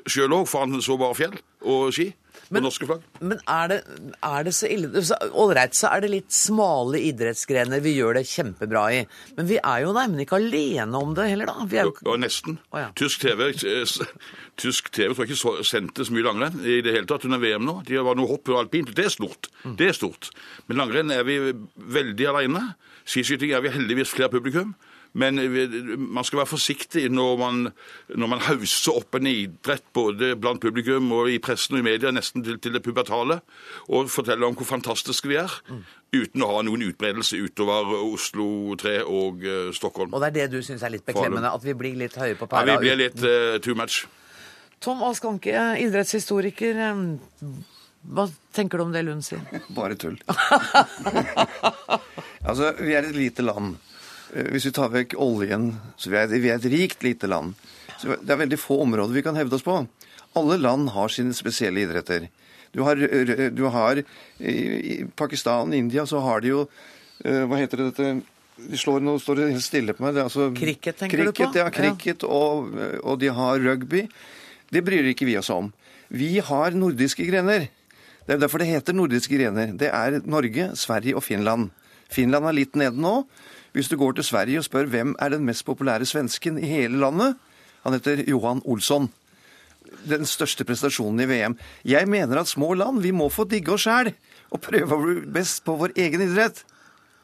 sjøl 0.09 0.33
òg, 0.33 0.47
for 0.49 0.65
han 0.65 0.83
så 0.85 0.97
bare 1.01 1.17
fjell 1.17 1.39
og 1.69 1.93
ski. 1.95 2.11
Og 2.53 2.63
norske 2.65 2.87
flagg. 2.89 3.03
Men 3.21 3.39
er 3.49 3.69
det, 3.71 3.79
er 4.23 4.43
det 4.45 4.53
så 4.55 4.69
ille 4.69 5.03
så- 5.05 5.17
Ålreit, 5.33 5.73
så 5.79 5.89
er 5.95 6.01
det 6.05 6.11
litt 6.11 6.33
smale 6.33 7.01
idrettsgrener 7.01 7.81
vi 7.81 7.95
gjør 7.97 8.15
det 8.19 8.27
kjempebra 8.29 8.83
i. 8.93 9.07
Men 9.37 9.47
vi 9.49 9.57
er 9.63 9.81
jo 9.87 9.93
nemlig 9.97 10.27
ikke 10.27 10.37
alene 10.41 11.01
om 11.01 11.15
det 11.17 11.29
heller, 11.31 11.47
da. 11.47 11.65
Vi 11.65 11.79
er 11.81 11.85
jo 11.89 11.95
Ja, 12.05 12.17
nesten. 12.21 12.59
Tysk 12.95 13.21
TV 13.25 13.49
eh, 13.53 14.07
Tysk 14.61 14.91
TV 14.93 15.15
tror 15.15 15.25
jeg 15.25 15.33
ikke 15.33 15.41
så, 15.41 15.55
sendte 15.65 16.05
så 16.05 16.13
mye 16.13 16.27
langrenn 16.29 16.61
i 16.61 16.81
det 16.85 16.93
hele 16.93 17.07
tatt 17.09 17.25
under 17.25 17.41
VM 17.41 17.65
nå. 17.65 17.79
De 17.89 17.97
var 18.05 18.15
noe 18.19 18.29
hopp 18.29 18.49
og 18.53 18.61
alpint. 18.67 18.93
Det 18.95 19.07
er 19.07 19.15
stort. 19.15 19.49
Det 19.65 19.89
er 19.89 19.97
stort. 19.97 20.29
Men 20.69 20.77
langrenn 20.83 21.11
er 21.11 21.25
vi 21.25 21.39
veldig 21.77 22.29
alene. 22.29 22.75
Skiskyting 23.09 23.53
er 23.57 23.63
vi 23.65 23.73
heldigvis 23.73 24.13
flere 24.13 24.29
publikum. 24.31 24.75
Men 25.13 25.37
man 25.99 26.25
skal 26.25 26.39
være 26.41 26.49
forsiktig 26.49 27.03
når 27.13 27.35
man, 27.37 27.57
når 28.17 28.29
man 28.33 28.41
hauser 28.47 28.97
opp 28.97 29.19
en 29.19 29.27
idrett 29.29 29.85
både 29.93 30.31
blant 30.41 30.63
publikum 30.63 31.11
og 31.13 31.29
i 31.29 31.37
pressen 31.43 31.77
og 31.77 31.83
i 31.83 31.85
media 31.91 32.09
nesten 32.15 32.41
til, 32.47 32.57
til 32.63 32.73
det 32.73 32.81
pubertale, 32.87 33.41
og 33.93 34.09
fortelle 34.09 34.49
om 34.49 34.57
hvor 34.57 34.69
fantastiske 34.71 35.29
vi 35.29 35.37
er, 35.43 35.53
uten 36.17 36.45
å 36.45 36.49
ha 36.55 36.63
noen 36.65 36.87
utbredelse 36.89 37.37
utover 37.45 37.93
Oslo 37.99 38.47
3 38.81 38.97
og 39.05 39.45
uh, 39.45 39.69
Stockholm. 39.77 40.15
Og 40.17 40.25
det 40.25 40.33
er 40.33 40.37
det 40.41 40.49
du 40.57 40.65
syns 40.65 40.83
er 40.85 40.95
litt 40.97 41.05
beklemmende, 41.09 41.53
at 41.53 41.65
vi 41.65 41.77
blir 41.77 41.97
litt 42.07 42.17
høye 42.17 42.37
på 42.41 42.49
Ja, 42.53 42.65
vi 42.73 42.81
blir 42.87 42.97
litt 43.05 43.21
uh, 43.21 43.61
too 43.65 43.77
much. 43.77 44.07
Tom 44.83 45.05
Askanke, 45.07 45.53
idrettshistoriker. 45.79 46.81
eh, 46.89 47.05
Hva 48.03 48.25
tenker 48.57 48.81
du 48.81 48.89
om 48.89 48.93
det 48.97 49.05
Lund 49.07 49.23
sier? 49.23 49.45
Bare 49.77 49.95
tull. 49.95 50.17
altså, 52.49 52.73
vi 52.81 52.97
er 52.97 53.07
et 53.07 53.15
lite 53.15 53.45
land. 53.47 53.77
Eh, 54.33 54.49
Hvis 54.53 54.67
vi 54.69 54.75
tar 54.75 54.93
vekk 54.93 55.17
oljen, 55.21 55.73
så 55.97 56.13
vi 56.13 56.21
er, 56.21 56.33
vi 56.33 56.51
er 56.51 56.61
et 56.61 56.71
rikt 56.73 57.05
lite 57.05 57.31
land. 57.31 57.55
Så 58.01 58.17
det 58.19 58.33
er 58.33 58.41
veldig 58.41 58.59
få 58.59 58.81
områder 58.83 59.15
vi 59.15 59.25
kan 59.25 59.37
hevde 59.39 59.59
oss 59.59 59.67
på. 59.67 59.83
Alle 60.39 60.57
land 60.59 60.91
har 60.95 61.13
sine 61.13 61.35
spesielle 61.37 61.85
idretter. 61.85 62.29
Du 62.73 62.83
har, 62.87 62.97
eh, 62.97 63.51
du 63.53 63.65
har 63.69 63.99
i 64.41 65.05
Pakistan 65.05 65.13
Pakistan, 65.17 65.75
India, 65.75 66.07
så 66.07 66.21
har 66.25 66.41
de 66.41 66.49
jo 66.49 66.69
eh, 67.25 67.45
Hva 67.47 67.59
heter 67.61 67.77
det 67.77 67.91
dette 67.93 68.23
de 68.63 68.77
slår, 68.77 69.01
Nå 69.01 69.19
står 69.21 69.37
det 69.37 69.51
helt 69.53 69.65
stille 69.65 69.93
på 69.97 70.05
meg. 70.05 70.15
Det 70.15 70.21
er 70.21 70.29
altså, 70.29 70.49
Cricket, 70.55 70.97
tenker 70.99 71.19
du 71.19 71.31
på? 71.31 71.33
cricket, 71.33 71.57
Ja, 71.57 71.71
cricket, 71.73 72.25
Og, 72.25 72.69
og 73.03 73.19
de 73.19 73.31
har 73.33 73.59
rugby. 73.59 74.07
Det 74.73 74.83
bryr 74.85 75.09
ikke 75.11 75.27
vi 75.27 75.37
oss 75.41 75.51
om. 75.51 75.73
Vi 76.13 76.39
har 76.39 76.77
nordiske 76.77 77.25
grener. 77.27 77.69
Det 78.27 78.37
er 78.37 78.43
derfor 78.43 78.63
det 78.63 78.69
heter 78.69 78.95
nordiske 78.95 79.35
grener. 79.35 79.73
Det 79.77 79.89
er 79.89 80.21
Norge, 80.29 80.71
Sverige 80.77 81.17
og 81.17 81.25
Finland. 81.25 81.71
Finland 82.13 82.47
er 82.47 82.59
litt 82.61 82.77
nede 82.79 83.01
nå. 83.01 83.25
Hvis 83.73 83.89
du 83.89 83.97
går 83.97 84.13
til 84.19 84.25
Sverige 84.25 84.61
og 84.61 84.67
spør 84.69 84.91
hvem 84.93 85.15
er 85.19 85.33
den 85.33 85.45
mest 85.49 85.65
populære 85.65 86.07
svensken 86.07 86.59
i 86.61 86.69
hele 86.69 87.01
landet, 87.01 87.37
han 87.85 87.97
heter 87.97 88.25
Johan 88.29 88.63
Olsson. 88.65 89.09
Den 90.09 90.27
største 90.27 90.65
prestasjonen 90.65 91.21
i 91.21 91.29
VM. 91.29 91.57
Jeg 91.85 92.09
mener 92.09 92.41
at 92.41 92.49
små 92.49 92.75
land, 92.75 93.03
vi 93.03 93.11
må 93.11 93.29
få 93.29 93.45
digge 93.45 93.73
oss 93.73 93.87
sjæl 93.89 94.13
og 94.53 94.61
prøve 94.61 94.95
å 94.95 95.03
bli 95.03 95.33
best 95.33 95.65
på 95.65 95.77
vår 95.81 95.97
egen 95.97 96.25
idrett. 96.25 96.65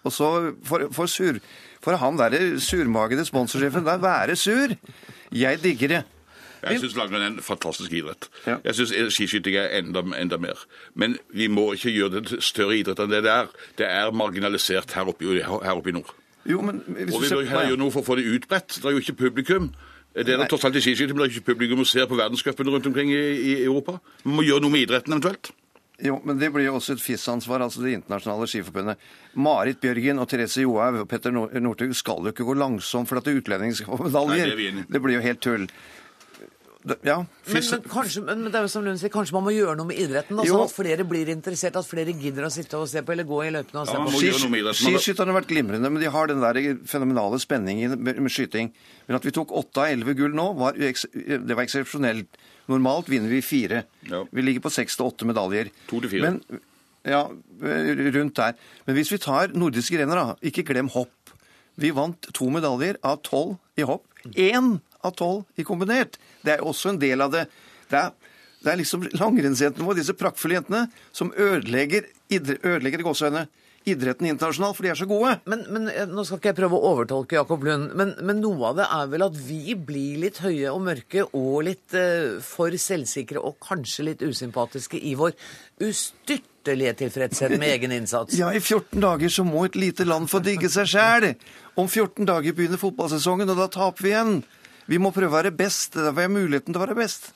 Og 0.07 0.13
så 0.15 0.29
for, 0.65 0.89
for, 0.95 1.11
sur, 1.11 1.41
for 1.85 1.99
han 2.01 2.19
derre 2.19 2.61
surmagede 2.63 3.27
sponsorsjefen 3.29 3.87
der 3.87 4.01
være 4.03 4.37
sur. 4.37 4.73
Jeg 5.33 5.63
digger 5.63 5.95
det. 5.95 6.05
Jeg 6.59 6.81
syns 6.83 6.97
langrenn 6.99 7.23
er 7.23 7.31
en 7.31 7.45
fantastisk 7.45 7.93
idrett. 7.95 8.27
Jeg 8.47 8.75
syns 8.75 8.95
skiskyting 9.15 9.59
er 9.61 9.77
enda, 9.79 10.03
enda 10.19 10.41
mer. 10.43 10.65
Men 10.99 11.19
vi 11.31 11.47
må 11.47 11.71
ikke 11.77 11.93
gjøre 11.95 12.23
det 12.25 12.41
større 12.43 12.81
idrett 12.81 13.05
enn 13.05 13.13
det 13.13 13.23
det 13.27 13.35
er. 13.35 13.53
Det 13.79 13.87
er 13.87 14.17
marginalisert 14.17 14.97
her 14.99 15.13
oppe, 15.13 15.37
her 15.39 15.77
oppe 15.77 15.93
i 15.93 15.95
nord. 15.95 16.11
Jo, 16.47 16.63
men 16.63 16.81
hvis 16.87 17.15
Og 17.15 17.23
vi 17.23 17.29
bør 17.35 17.67
gjøre 17.69 17.79
noe 17.81 17.91
for 17.93 18.01
å 18.05 18.07
få 18.07 18.17
det 18.21 18.27
utbredt. 18.31 18.79
Det 18.79 18.85
er 18.87 18.95
jo 18.97 19.03
ikke 19.03 19.17
publikum. 19.27 19.71
Det 20.15 20.29
er 20.33 20.39
det 20.41 20.49
tross 20.51 20.65
alt 20.65 20.77
i 20.79 20.83
skiskyting, 20.83 21.15
men 21.15 21.25
det 21.27 21.31
er 21.31 21.39
ikke 21.39 21.53
publikum 21.53 21.83
å 21.85 21.87
ser 21.87 22.07
på 22.11 22.17
verdenscupen 22.19 22.71
rundt 22.73 22.87
omkring 22.89 23.11
i, 23.13 23.19
i 23.53 23.65
Europa. 23.65 23.99
Vi 24.25 24.33
må 24.35 24.43
gjøre 24.47 24.65
noe 24.65 24.73
med 24.73 24.87
idretten 24.87 25.13
eventuelt. 25.15 25.51
Jo, 26.03 26.21
men 26.25 26.39
det 26.39 26.53
blir 26.55 26.69
jo 26.69 26.77
også 26.79 26.95
et 26.95 27.03
FIS-ansvar, 27.03 27.63
altså 27.65 27.83
Det 27.83 27.97
internasjonale 27.97 28.47
skiforbundet. 28.47 29.01
Marit 29.35 29.81
Bjørgen 29.83 30.23
og 30.23 30.29
Therese 30.31 30.63
Johaug 30.63 31.01
og 31.03 31.09
Petter 31.11 31.35
Nor- 31.35 31.51
Northug 31.59 31.95
skal 31.99 32.23
jo 32.23 32.31
ikke 32.31 32.47
gå 32.47 32.55
langsomt 32.55 33.11
for 33.11 33.19
at 33.19 33.27
utlendinger 33.27 33.75
skal 33.81 33.99
få 33.99 34.07
medaljer. 34.07 34.53
Nei, 34.55 34.69
er 34.71 34.85
det 34.95 35.03
blir 35.03 35.19
jo 35.19 35.25
helt 35.27 35.43
tull. 35.43 35.67
Ja, 37.05 37.17
Men, 37.47 37.63
men, 37.71 37.83
kanskje, 37.93 38.23
men 38.25 38.45
det 38.49 38.55
er 38.59 38.65
jo 38.67 38.71
som 38.73 38.85
Lund 38.85 38.99
sier, 39.01 39.11
kanskje 39.13 39.35
man 39.37 39.45
må 39.47 39.53
gjøre 39.55 39.75
noe 39.77 39.87
med 39.91 39.99
idretten? 40.01 40.37
da, 40.39 40.45
Sånn 40.49 40.65
at 40.65 40.73
flere 40.75 41.05
blir 41.09 41.29
interessert, 41.33 41.77
at 41.77 41.87
flere 41.89 42.15
gidder 42.17 42.47
å 42.47 42.51
sitte 42.53 42.79
og 42.81 42.89
se 42.89 43.03
på, 43.03 43.13
eller 43.13 43.27
gå 43.29 43.41
i 43.47 43.51
løypene 43.55 43.83
og 43.83 43.89
se 43.91 43.97
på. 43.99 44.13
Skis- 44.19 44.79
Skiskytterne 44.83 45.33
har 45.35 45.41
vært 45.41 45.51
glimrende, 45.53 45.91
men 45.93 46.01
de 46.03 46.11
har 46.15 46.27
den 46.31 46.41
der 46.45 46.61
fenomenale 46.89 47.39
spenningen 47.43 47.99
med, 47.99 48.21
med 48.25 48.31
skyting. 48.33 48.73
Men 49.09 49.17
at 49.21 49.25
vi 49.29 49.35
tok 49.37 49.53
åtte 49.53 49.85
av 49.85 49.93
elleve 49.93 50.15
gull 50.19 50.33
nå, 50.37 50.49
var, 50.59 50.73
det 50.79 51.55
var 51.55 51.65
eksepsjonelt. 51.67 52.41
Normalt 52.69 53.09
vinner 53.09 53.29
vi 53.33 53.41
fire. 53.41 53.85
Vi 54.05 54.43
ligger 54.45 54.61
på 54.67 54.71
seks 54.73 54.97
til 54.99 55.07
åtte 55.09 55.25
medaljer. 55.29 55.71
To 55.89 56.01
til 56.05 56.11
fire. 56.13 56.33
Men, 56.35 56.61
ja, 57.09 57.23
rundt 58.19 58.37
der. 58.37 58.55
Men 58.87 58.97
hvis 58.99 59.13
vi 59.13 59.19
tar 59.23 59.53
nordiske 59.57 59.97
grener, 59.97 60.19
da, 60.21 60.35
ikke 60.45 60.65
glem 60.69 60.91
hopp. 60.93 61.13
Vi 61.79 61.93
vant 61.95 62.27
to 62.35 62.49
medaljer 62.51 62.97
av 63.07 63.21
tolv 63.23 63.57
i 63.79 63.85
hopp. 63.87 64.05
Én 64.35 64.81
av 65.09 65.17
tolv 65.19 65.61
i 65.61 65.67
kombinert. 65.67 66.19
Det 66.45 66.57
er 66.57 66.67
også 66.67 66.93
en 66.93 67.01
del 67.03 67.25
av 67.25 67.33
det. 67.35 67.47
Det 67.89 68.01
er, 68.01 68.13
det 68.65 68.73
er 68.73 68.81
liksom 68.83 69.07
langrennsjentene 69.17 69.87
våre, 69.87 70.01
disse 70.01 70.17
praktfulle 70.19 70.61
jentene, 70.61 70.87
som 71.17 71.33
ødelegger, 71.33 72.11
idre, 72.35 72.61
ødelegger 72.63 73.07
gåsehøyne 73.07 73.49
idretten 73.93 74.29
internasjonalt, 74.29 74.77
for 74.77 74.87
de 74.87 74.93
er 74.93 74.99
så 74.99 75.09
gode. 75.09 75.35
Men, 75.49 75.65
men 75.73 75.89
eh, 75.93 76.09
Nå 76.11 76.25
skal 76.27 76.41
ikke 76.41 76.53
jeg 76.53 76.59
prøve 76.61 76.79
å 76.79 76.93
overtolke 76.93 77.39
Jakob 77.39 77.65
Lund, 77.67 77.93
men, 77.99 78.15
men 78.27 78.43
noe 78.43 78.71
av 78.71 78.79
det 78.81 78.89
er 78.99 79.11
vel 79.13 79.27
at 79.29 79.39
vi 79.49 79.77
blir 79.89 80.21
litt 80.25 80.43
høye 80.45 80.73
og 80.73 80.83
mørke 80.87 81.25
og 81.29 81.65
litt 81.69 81.97
eh, 81.97 82.39
for 82.45 82.75
selvsikre 82.75 83.43
og 83.43 83.59
kanskje 83.65 84.11
litt 84.11 84.25
usympatiske 84.25 85.01
i 85.01 85.15
vår 85.19 85.35
ustyrtelige 85.85 86.97
tilfredshet 87.05 87.57
med 87.57 87.71
egen 87.77 87.95
innsats. 88.01 88.37
Ja, 88.41 88.53
i 88.55 88.61
14 88.61 89.01
dager 89.03 89.33
så 89.33 89.47
må 89.47 89.65
et 89.67 89.79
lite 89.79 90.07
land 90.09 90.31
få 90.31 90.43
digge 90.45 90.71
seg 90.73 90.91
sjæl. 90.91 91.33
Om 91.79 91.89
14 91.89 92.29
dager 92.29 92.55
begynner 92.55 92.81
fotballsesongen, 92.81 93.51
og 93.53 93.61
da 93.61 93.69
taper 93.73 94.05
vi 94.05 94.15
igjen. 94.15 94.39
Vi 94.89 94.99
må 95.01 95.13
prøve 95.13 95.31
å 95.31 95.37
være 95.37 95.53
best. 95.55 95.99
Da 95.99 96.13
får 96.13 96.25
jeg 96.25 96.35
muligheten 96.35 96.73
til 96.73 96.81
å 96.81 96.87
være 96.87 96.99
best. 96.99 97.31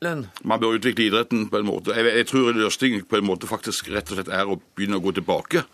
Lønn. 0.00 0.24
Man 0.48 0.60
bør 0.62 0.78
utvikle 0.78 1.10
idretten 1.10 1.48
på 1.52 1.60
en 1.60 1.68
måte. 1.68 1.92
Jeg, 1.92 2.08
jeg 2.22 2.28
tror 2.30 2.56
løsningen 2.56 3.04
på 3.08 3.18
en 3.18 3.26
måte 3.28 3.50
faktisk 3.50 3.90
rett 3.92 4.08
og 4.08 4.16
slett 4.16 4.32
er 4.32 4.48
å 4.48 4.56
begynne 4.56 4.96
å 4.96 5.04
gå 5.04 5.12
tilbake 5.18 5.66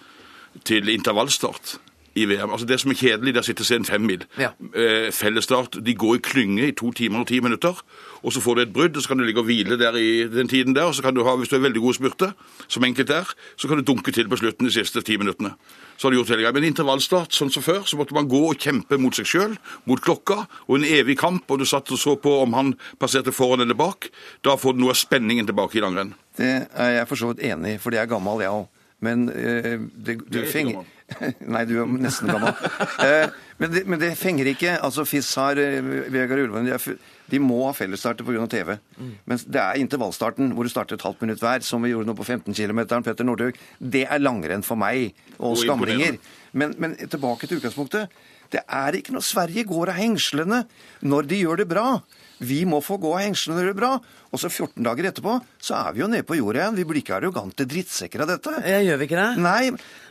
til 0.66 0.90
intervallstart 0.90 1.76
i 2.16 2.24
VM. 2.24 2.50
Altså 2.50 2.66
Det 2.66 2.80
som 2.80 2.90
er 2.90 2.98
kjedelig, 2.98 3.34
det 3.34 3.40
er 3.40 3.44
å 3.44 3.48
sitte 3.50 3.64
og 3.64 3.68
se 3.68 3.76
en 3.76 3.86
femmil. 3.86 4.24
Ja. 4.40 4.50
Eh, 4.72 5.08
fellesstart. 5.12 5.78
De 5.84 5.94
går 5.94 6.16
i 6.16 6.22
klynge 6.24 6.68
i 6.70 6.74
to 6.76 6.90
timer 6.96 7.22
og 7.22 7.28
ti 7.28 7.40
minutter. 7.44 7.76
Og 8.24 8.32
så 8.32 8.40
får 8.40 8.56
du 8.56 8.60
et 8.62 8.72
brudd, 8.72 8.96
og 8.96 9.02
så 9.02 9.12
kan 9.12 9.20
du 9.20 9.24
ligge 9.26 9.42
og 9.42 9.46
hvile 9.46 9.76
der 9.78 9.96
i 10.00 10.24
den 10.32 10.48
tiden 10.48 10.74
der. 10.74 10.88
Og 10.88 10.94
så 10.96 11.04
kan 11.04 11.14
du 11.14 11.22
ha, 11.24 11.36
hvis 11.36 11.52
du 11.52 11.56
er 11.56 11.64
veldig 11.66 11.82
god 11.84 11.94
spurte, 11.98 12.32
som 12.68 12.84
enkelt 12.84 13.10
er, 13.10 13.28
så 13.56 13.68
kan 13.68 13.78
du 13.78 13.84
dunke 13.84 14.12
til 14.12 14.28
på 14.28 14.38
slutten 14.40 14.66
de 14.66 14.72
siste 14.72 15.02
ti 15.04 15.18
minuttene. 15.20 15.52
Så 15.96 16.06
har 16.08 16.12
du 16.12 16.18
gjort 16.18 16.32
hele 16.32 16.42
greia. 16.42 16.52
Men 16.56 16.64
intervallstart, 16.64 17.36
sånn 17.36 17.52
som 17.52 17.62
før, 17.62 17.84
så 17.84 18.00
måtte 18.00 18.16
man 18.16 18.28
gå 18.28 18.40
og 18.48 18.58
kjempe 18.58 18.98
mot 19.00 19.14
seg 19.16 19.28
sjøl, 19.28 19.58
mot 19.84 20.00
klokka, 20.00 20.46
og 20.66 20.78
en 20.78 20.88
evig 20.88 21.18
kamp. 21.20 21.44
Og 21.50 21.60
du 21.60 21.68
satt 21.68 21.92
og 21.92 22.00
så 22.00 22.16
på 22.16 22.38
om 22.42 22.56
han 22.56 22.74
passerte 22.98 23.32
foran 23.36 23.60
eller 23.64 23.76
bak. 23.76 24.08
Da 24.44 24.56
får 24.56 24.74
du 24.74 24.82
noe 24.82 24.96
av 24.96 25.00
spenningen 25.00 25.48
tilbake 25.48 25.78
i 25.78 25.84
langrenn. 25.84 26.16
Det 26.36 26.54
er 26.72 26.96
jeg 26.98 27.08
for 27.12 27.20
så 27.20 27.30
vidt 27.32 27.44
enig 27.46 27.76
i, 27.76 27.80
for 27.80 27.94
jeg 27.94 28.04
er 28.04 28.10
gammel, 28.10 28.42
jeg 28.44 28.52
òg. 28.56 28.66
Men 29.04 29.28
øh, 29.28 29.80
det, 29.92 30.22
Du 30.32 30.40
Nei, 31.54 31.62
du 31.68 31.76
er 31.82 31.90
nesten 32.00 32.30
gammel. 32.30 32.54
Eh, 33.02 33.34
men, 33.60 33.70
det, 33.72 33.84
men 33.86 34.00
det 34.00 34.10
fenger 34.18 34.48
ikke. 34.50 34.74
Altså, 34.82 35.04
FIS 35.06 35.28
har 35.38 35.60
eh, 35.62 35.78
Vegard 36.12 36.42
Ulven 36.42 36.66
de, 36.66 36.96
de 37.30 37.40
må 37.42 37.60
ha 37.64 37.72
fellesstarter 37.76 38.26
pga. 38.26 38.46
TV. 38.50 38.74
Men 39.28 39.42
det 39.46 39.62
er 39.62 39.80
intervallstarten, 39.82 40.50
hvor 40.56 40.66
du 40.66 40.72
starter 40.72 40.98
et 40.98 41.06
halvt 41.06 41.22
minutt 41.24 41.42
hver, 41.44 41.62
som 41.66 41.84
vi 41.84 41.92
gjorde 41.94 42.10
nå 42.10 42.16
på 42.18 42.26
15 42.26 42.56
km. 42.56 42.82
Petter 43.06 43.26
Northug. 43.26 43.58
Det 43.78 44.04
er 44.06 44.22
langrenn 44.22 44.66
for 44.66 44.78
meg, 44.80 45.14
og 45.38 45.54
Og 45.54 45.62
skamringer. 45.62 46.18
Men, 46.56 46.74
men 46.82 46.98
tilbake 47.06 47.46
til 47.46 47.60
utgangspunktet. 47.60 48.12
Det 48.52 48.62
er 48.62 48.98
ikke 48.98 49.14
noe 49.14 49.26
Sverige 49.26 49.66
går 49.66 49.90
av 49.92 49.98
hengslene 49.98 50.64
når 51.06 51.30
de 51.30 51.42
gjør 51.42 51.62
det 51.62 51.70
bra. 51.70 51.88
Vi 52.38 52.64
må 52.68 52.82
få 52.84 52.98
gå 53.00 53.14
av 53.16 53.22
hengslene 53.24 53.56
når 53.60 53.68
det 53.68 53.72
er 53.72 53.78
bra. 53.78 53.90
Og 54.32 54.40
så 54.40 54.50
14 54.50 54.84
dager 54.84 55.08
etterpå 55.08 55.38
så 55.62 55.78
er 55.78 55.94
vi 55.96 56.02
jo 56.02 56.08
nede 56.12 56.26
på 56.28 56.36
jorda 56.36 56.60
igjen. 56.62 56.76
Vi 56.76 56.84
blir 56.88 57.00
ikke 57.00 57.16
arrogante 57.16 57.64
drittsekker 57.68 58.24
av 58.24 58.32
dette. 58.34 58.52
Ja, 58.66 58.80
gjør 58.84 59.00
vi 59.00 59.08
ikke 59.08 59.20
det? 59.22 59.28
Nei. 59.40 59.70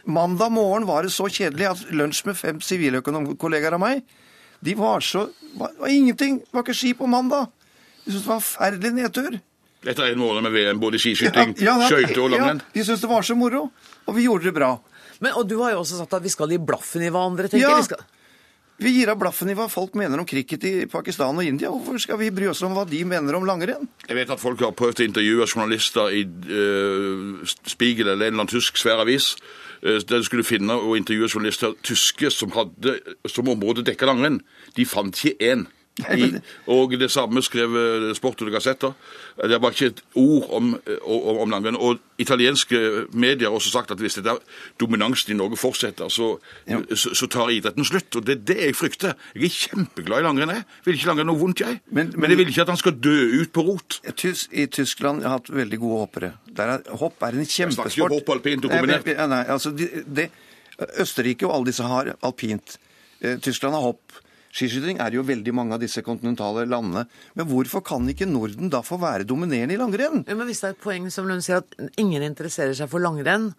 Mandag 0.09 0.53
morgen 0.55 0.87
var 0.89 1.05
det 1.05 1.13
så 1.13 1.29
kjedelig 1.29 1.67
at 1.69 1.83
lunsj 1.93 2.23
med 2.29 2.39
fem 2.39 2.61
siviløkonomkollegaer 2.65 3.77
av 3.77 3.83
meg, 3.83 4.01
de 4.65 4.73
var 4.79 5.03
så 5.05 5.27
var, 5.59 5.75
var 5.77 5.91
ingenting. 5.93 6.39
Det 6.41 6.55
var 6.55 6.65
ikke 6.65 6.77
ski 6.77 6.95
på 6.97 7.09
mandag. 7.11 7.51
De 8.05 8.09
syntes 8.13 8.23
det 8.25 8.31
var 8.31 8.39
en 8.39 8.47
forferdelig 8.47 8.93
nedtur. 8.95 9.37
Etter 9.85 10.09
en 10.09 10.17
måned 10.17 10.41
med 10.47 10.55
VM, 10.55 10.79
både 10.81 10.97
skiskyting, 10.97 11.53
Ja, 11.61 11.75
ja, 11.77 11.89
skøyter 11.91 12.23
og 12.23 12.31
langrenn. 12.33 12.63
Ja, 12.63 12.73
de 12.73 12.85
syntes 12.87 13.03
det 13.05 13.11
var 13.11 13.25
så 13.27 13.37
moro. 13.37 13.67
Og 14.09 14.17
vi 14.17 14.25
gjorde 14.25 14.49
det 14.49 14.55
bra. 14.55 14.71
Men, 15.21 15.35
og 15.37 15.45
du 15.47 15.59
har 15.61 15.75
jo 15.75 15.83
også 15.83 15.99
sagt 16.01 16.15
at 16.17 16.25
vi 16.25 16.31
skal 16.33 16.49
gi 16.49 16.57
blaffen 16.57 17.05
i 17.05 17.11
hva 17.13 17.21
andre 17.29 17.51
tenker. 17.51 17.69
Ja. 17.69 18.14
Vi 18.77 18.91
gir 18.91 19.07
av 19.07 19.19
blaffen 19.21 19.47
i 19.47 19.53
hva 19.55 19.69
folk 19.71 19.93
mener 19.95 20.19
om 20.19 20.27
cricket 20.27 20.65
i 20.67 20.73
Pakistan 20.91 21.37
og 21.39 21.47
India. 21.47 21.69
Hvorfor 21.71 21.99
skal 22.01 22.19
vi 22.19 22.31
bry 22.35 22.49
oss 22.51 22.63
om 22.67 22.73
hva 22.75 22.83
de 22.89 22.99
mener 23.07 23.37
om 23.37 23.45
langrenn? 23.47 23.87
Jeg 24.03 24.17
vet 24.17 24.33
at 24.33 24.41
folk 24.41 24.59
har 24.65 24.73
prøvd 24.75 24.99
å 24.99 25.05
intervjue 25.07 25.47
journalister 25.47 26.11
i 26.11 26.25
uh, 26.25 27.53
Spiegel 27.71 28.11
eller 28.11 28.27
en 28.27 28.33
eller 28.33 28.41
annen 28.43 28.51
tysk 28.51 28.81
svær 28.81 29.05
avis. 29.05 29.35
eh, 29.81 30.01
der 30.03 30.19
de 30.19 30.27
skulle 30.27 30.43
finne 30.43 30.75
og 30.75 30.97
intervjue 30.97 31.29
journalister 31.31 31.71
tyske 31.83 32.31
som 32.31 32.51
hadde 32.51 32.97
som 33.31 33.47
område 33.47 33.85
dekka 33.85 34.09
langrenn. 34.11 34.41
De 34.75 34.85
fant 34.85 35.15
ikke 35.15 35.39
én. 35.39 35.67
I, 35.95 36.27
og 36.67 36.91
det 36.99 37.07
samme 37.11 37.39
skrev 37.45 37.75
eh, 37.79 38.09
Sport 38.17 38.41
og 38.43 38.51
Gazzetta. 38.51 38.89
Det 39.39 39.59
var 39.63 39.71
ikke 39.71 39.93
et 39.93 40.01
ord 40.19 40.49
om, 40.57 40.73
eh, 40.75 40.97
om, 41.07 41.37
om 41.45 41.53
langrenn. 41.53 41.77
Og 41.79 42.01
italienske 42.19 43.05
medier 43.15 43.47
har 43.47 43.55
også 43.55 43.71
sagt 43.71 43.93
at 43.95 44.03
hvis 44.03 44.17
dette 44.19 44.33
dominansen 44.81 45.31
i 45.31 45.37
Norge 45.39 45.59
fortsetter, 45.59 46.11
så, 46.11 46.33
så, 46.91 47.13
så 47.15 47.29
tar 47.31 47.53
idretten 47.53 47.87
slutt. 47.87 48.19
Og 48.19 48.27
det 48.27 48.35
er 48.35 48.43
det 48.51 48.57
jeg 48.59 48.75
frykter. 48.75 49.15
Jeg 49.35 49.47
er 49.47 49.55
kjempeglad 49.55 50.23
i 50.23 50.27
langrenn. 50.27 50.51
jeg. 50.57 50.65
Vil 50.85 50.99
ikke 50.99 51.11
langrenn 51.13 51.31
noe 51.31 51.39
vondt, 51.39 51.63
jeg. 51.63 51.79
Men, 51.95 52.11
jeg 52.11 52.41
vil 52.41 52.51
ikke 52.51 52.67
at 52.67 52.73
han 52.75 52.81
skal 52.81 52.97
dø 52.99 53.15
ut 53.39 53.53
på 53.55 53.63
rot. 53.69 54.01
I 54.51 54.67
Tyskland 54.67 55.23
har 55.23 55.37
hatt 55.39 55.53
veldig 55.53 55.79
gode 55.79 56.01
hoppere. 56.03 56.33
Er, 56.55 56.75
hopp 56.99 57.23
er 57.23 57.39
en 57.39 57.47
snakker 57.47 57.71
kjempesport. 57.71 58.11
om 58.11 58.19
hopp, 58.19 58.35
alpint 58.35 58.67
og 58.67 58.75
kombinert. 58.75 59.07
Nei, 59.07 59.29
nei, 59.31 59.41
altså, 59.55 59.71
de, 59.75 59.87
de, 60.07 60.27
Østerrike 60.99 61.47
og 61.47 61.55
alle 61.55 61.71
disse 61.71 61.87
har 61.87 62.11
alpint. 62.19 62.77
Eh, 63.21 63.39
Tyskland 63.39 63.75
har 63.77 63.87
hopp. 63.93 64.19
Skiskyting 64.55 65.01
er 65.03 65.11
jo 65.17 65.23
veldig 65.27 65.51
mange 65.57 65.75
av 65.75 65.81
disse 65.83 65.99
kontinentale 66.05 66.63
landene. 66.71 67.05
Men 67.35 67.47
hvorfor 67.49 67.83
kan 67.83 68.07
ikke 68.07 68.27
Norden 68.29 68.69
da 68.71 68.79
få 68.87 68.95
være 69.01 69.27
dominerende 69.27 69.75
i 69.75 69.79
langrenn? 69.81 70.23
Ja, 70.27 70.35
men 70.39 70.47
Hvis 70.47 70.61
det 70.63 70.69
er 70.69 70.75
et 70.77 70.83
poeng 70.85 71.09
som 71.11 71.27
Lund 71.27 71.43
sier 71.43 71.59
at 71.59 71.75
ingen 71.99 72.23
interesserer 72.23 72.73
seg 72.77 72.87
for 72.89 73.03
langrenn, 73.03 73.49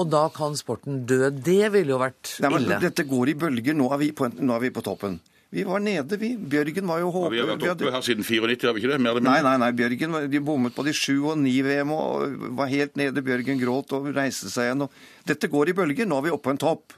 og 0.00 0.08
da 0.10 0.24
kan 0.34 0.54
sporten 0.58 1.04
dø, 1.06 1.28
det 1.30 1.70
ville 1.74 1.92
jo 1.94 1.98
vært 2.00 2.34
Nei, 2.42 2.50
men 2.50 2.62
ille. 2.66 2.80
Dette 2.82 3.04
går 3.06 3.30
i 3.30 3.34
bølger. 3.38 3.76
Nå 3.78 3.90
er 3.94 3.98
vi 4.02 4.10
på, 4.16 4.26
nå 4.40 4.56
er 4.56 4.60
vi 4.66 4.70
på 4.74 4.82
toppen. 4.86 5.20
Vi 5.50 5.64
var 5.66 5.80
nede, 5.82 6.14
vi. 6.18 6.36
Bjørgen 6.38 6.86
var 6.86 7.00
jo 7.02 7.08
Ja, 7.10 7.28
vi 7.28 7.38
har 7.42 7.46
vært 7.50 7.62
oppe 7.64 7.70
hadde- 7.74 7.92
her 7.92 8.04
siden 8.06 8.22
94, 8.24 8.66
har 8.68 8.72
vi 8.74 8.80
ikke 8.84 8.92
det? 8.92 9.00
Mer 9.02 9.10
eller 9.10 9.20
Nei, 9.26 9.32
mindre? 9.42 9.58
nei, 9.58 9.58
nei, 9.66 9.72
Bjørgen 9.80 10.30
de 10.30 10.38
bommet 10.46 10.74
på 10.74 10.84
de 10.86 10.92
sju 10.94 11.16
og 11.32 11.38
ni 11.38 11.56
VM 11.62 11.90
og 11.90 12.54
var 12.56 12.66
helt 12.70 12.94
nede. 12.96 13.18
Bjørgen 13.22 13.58
gråt 13.60 13.92
og 13.98 14.06
reiste 14.14 14.46
seg 14.50 14.70
igjen. 14.70 14.82
Og 14.86 14.90
dette 15.26 15.50
går 15.50 15.68
i 15.68 15.72
bølger. 15.74 16.06
Nå 16.06 16.18
er 16.18 16.22
vi 16.22 16.30
oppe 16.30 16.46
på 16.48 16.54
en 16.54 16.62
topp. 16.62 16.94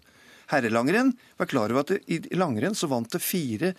Herrelangrenn, 0.52 1.12
vær 1.40 1.50
klar 1.50 1.72
over 1.72 1.86
at 1.86 1.96
i 2.06 2.20
langrenn 2.38 2.76
så 2.78 2.90
vant 2.90 3.10
det 3.12 3.22
fire 3.24 3.72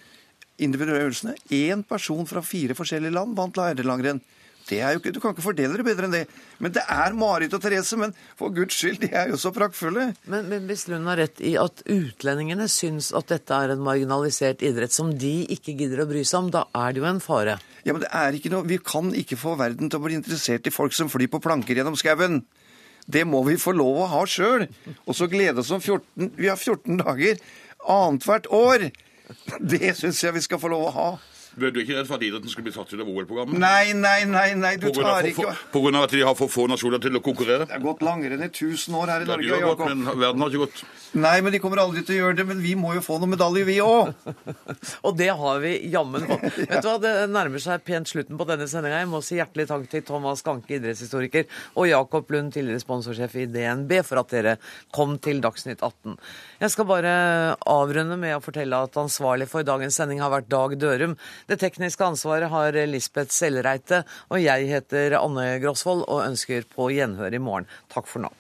individuelle 0.62 1.08
øvelsene. 1.08 1.36
Én 1.54 1.84
person 1.88 2.28
fra 2.30 2.44
fire 2.46 2.76
forskjellige 2.78 3.14
land 3.14 3.38
vant 3.38 3.62
herrelangrenn. 3.62 4.22
Det 4.64 4.80
er 4.80 4.94
jo 4.94 5.02
ikke, 5.02 5.12
Du 5.12 5.20
kan 5.20 5.34
ikke 5.34 5.44
fordele 5.44 5.76
det 5.76 5.86
bedre 5.86 6.08
enn 6.08 6.16
det. 6.16 6.24
Men 6.64 6.72
det 6.72 6.84
er 6.88 7.16
Marit 7.18 7.54
og 7.56 7.62
Therese. 7.62 7.98
Men 8.00 8.14
for 8.40 8.54
guds 8.56 8.78
skyld, 8.80 9.02
de 9.02 9.10
er 9.12 9.34
jo 9.34 9.40
så 9.40 9.52
praktfulle. 9.52 10.14
Men, 10.24 10.48
men 10.48 10.70
hvis 10.70 10.86
Lund 10.88 11.10
har 11.10 11.20
rett 11.20 11.42
i 11.44 11.56
at 11.60 11.84
utlendingene 11.84 12.70
syns 12.72 13.12
at 13.16 13.28
dette 13.34 13.52
er 13.58 13.74
en 13.74 13.84
marginalisert 13.84 14.64
idrett 14.64 14.96
som 14.96 15.12
de 15.20 15.44
ikke 15.52 15.76
gidder 15.80 16.06
å 16.06 16.10
bry 16.10 16.24
seg 16.24 16.46
om, 16.46 16.52
da 16.54 16.66
er 16.80 16.96
det 16.96 17.04
jo 17.04 17.10
en 17.12 17.24
fare. 17.24 17.58
Ja, 17.84 17.92
men 17.92 18.06
det 18.06 18.12
er 18.16 18.38
ikke 18.38 18.54
noe, 18.54 18.68
Vi 18.68 18.80
kan 18.80 19.12
ikke 19.12 19.40
få 19.40 19.58
verden 19.60 19.92
til 19.92 20.00
å 20.00 20.06
bli 20.06 20.16
interessert 20.16 20.68
i 20.68 20.74
folk 20.74 20.96
som 20.96 21.12
flyr 21.12 21.28
på 21.28 21.44
planker 21.44 21.76
gjennom 21.76 22.00
skauen. 22.00 22.46
Det 23.06 23.26
må 23.28 23.44
vi 23.48 23.58
få 23.60 23.74
lov 23.76 24.04
å 24.04 24.10
ha 24.14 24.24
sjøl. 24.30 24.68
Og 25.06 25.18
så 25.18 25.28
glede 25.32 25.64
oss 25.64 25.72
om 25.74 25.82
14 25.82 26.34
Vi 26.38 26.50
har 26.50 26.60
14 26.60 27.02
dager 27.02 27.42
annethvert 27.84 28.48
år. 28.54 28.90
Det 29.60 29.96
syns 29.98 30.24
jeg 30.24 30.36
vi 30.36 30.44
skal 30.46 30.62
få 30.62 30.72
lov 30.72 30.88
å 30.88 30.96
ha. 30.98 31.10
Du 31.54 31.68
er 31.68 31.72
ikke 31.84 31.94
redd 32.00 32.08
for 32.10 32.18
at 32.18 32.24
idretten 32.26 32.50
skal 32.50 32.66
bli 32.66 32.74
tatt 32.74 32.90
ut 32.94 33.00
av 33.04 33.10
OL-programmet? 33.12 33.60
Nei, 33.62 33.94
nei, 33.94 34.24
nei, 34.26 34.48
nei, 34.58 34.74
du 34.82 34.88
tar 34.92 35.04
for- 35.22 35.30
ikke 35.30 35.56
På 35.74 35.82
grunn 35.84 35.96
av 36.00 36.08
at 36.08 36.16
de 36.16 36.22
har 36.26 36.36
for 36.36 36.50
få 36.50 36.68
nasjoner 36.68 37.02
til 37.04 37.14
å 37.20 37.22
konkurrere? 37.22 37.68
Det 37.70 37.78
har 37.78 37.84
gått 37.84 38.02
langrenn 38.02 38.42
i 38.42 38.50
1000 38.50 38.96
år 38.98 39.08
her 39.14 39.22
i 39.22 39.28
Ja, 39.28 39.38
de 39.38 39.48
Norge, 39.48 39.62
har 39.62 39.76
gått, 39.76 39.88
men 39.96 40.06
verden 40.20 40.42
har 40.42 40.50
ikke 40.50 40.64
gått. 40.66 40.84
Nei, 41.14 41.36
men 41.46 41.52
de 41.54 41.60
kommer 41.62 41.78
aldri 41.78 42.02
til 42.06 42.16
å 42.16 42.20
gjøre 42.24 42.38
det. 42.40 42.46
Men 42.50 42.62
vi 42.64 42.74
må 42.74 42.96
jo 42.96 43.02
få 43.06 43.20
noen 43.22 43.36
medaljer, 43.36 43.66
vi 43.70 43.76
òg. 43.86 44.16
Og 45.06 45.16
det 45.18 45.30
har 45.30 45.60
vi 45.62 45.74
jammen 45.94 46.26
fått. 46.26 46.42
Vet 46.72 46.82
du 46.82 46.88
hva, 46.90 46.96
Det 47.04 47.12
nærmer 47.30 47.62
seg 47.62 47.84
pent 47.86 48.10
slutten 48.10 48.40
på 48.40 48.48
denne 48.50 48.66
sendinga. 48.72 49.04
Jeg 49.04 49.12
må 49.12 49.22
si 49.22 49.38
hjertelig 49.38 49.68
takk 49.70 49.86
til 49.92 50.02
Thomas 50.08 50.42
Ganke, 50.42 50.74
idrettshistoriker, 50.80 51.46
og 51.78 51.86
Jakob 51.92 52.34
Lund, 52.34 52.54
tidligere 52.56 52.82
sponsorsjef 52.82 53.36
i 53.38 53.46
DNB, 53.46 53.94
for 54.08 54.24
at 54.24 54.34
dere 54.34 54.56
kom 54.96 55.20
til 55.22 55.44
Dagsnytt 55.44 55.86
18. 55.86 56.18
Jeg 56.64 56.74
skal 56.74 56.90
bare 56.90 57.14
avrunde 57.70 58.18
med 58.18 58.34
å 58.40 58.42
fortelle 58.42 58.82
at 58.88 58.98
ansvarlig 58.98 59.48
for 59.52 59.62
dagens 59.68 60.00
sending 60.02 60.24
har 60.24 60.34
vært 60.34 60.50
Dag 60.50 60.74
Dørum. 60.82 61.14
Det 61.50 61.60
tekniske 61.62 62.06
ansvaret 62.06 62.52
har 62.54 62.78
Lisbeth 62.90 63.34
Sellreite, 63.36 64.04
og 64.30 64.44
jeg 64.44 64.70
heter 64.72 65.18
Anne 65.20 65.58
Grosvold 65.64 66.06
og 66.08 66.24
ønsker 66.28 66.66
på 66.70 66.92
gjenhør 66.94 67.36
i 67.36 67.44
morgen. 67.44 67.70
Takk 67.94 68.10
for 68.10 68.26
nå. 68.26 68.32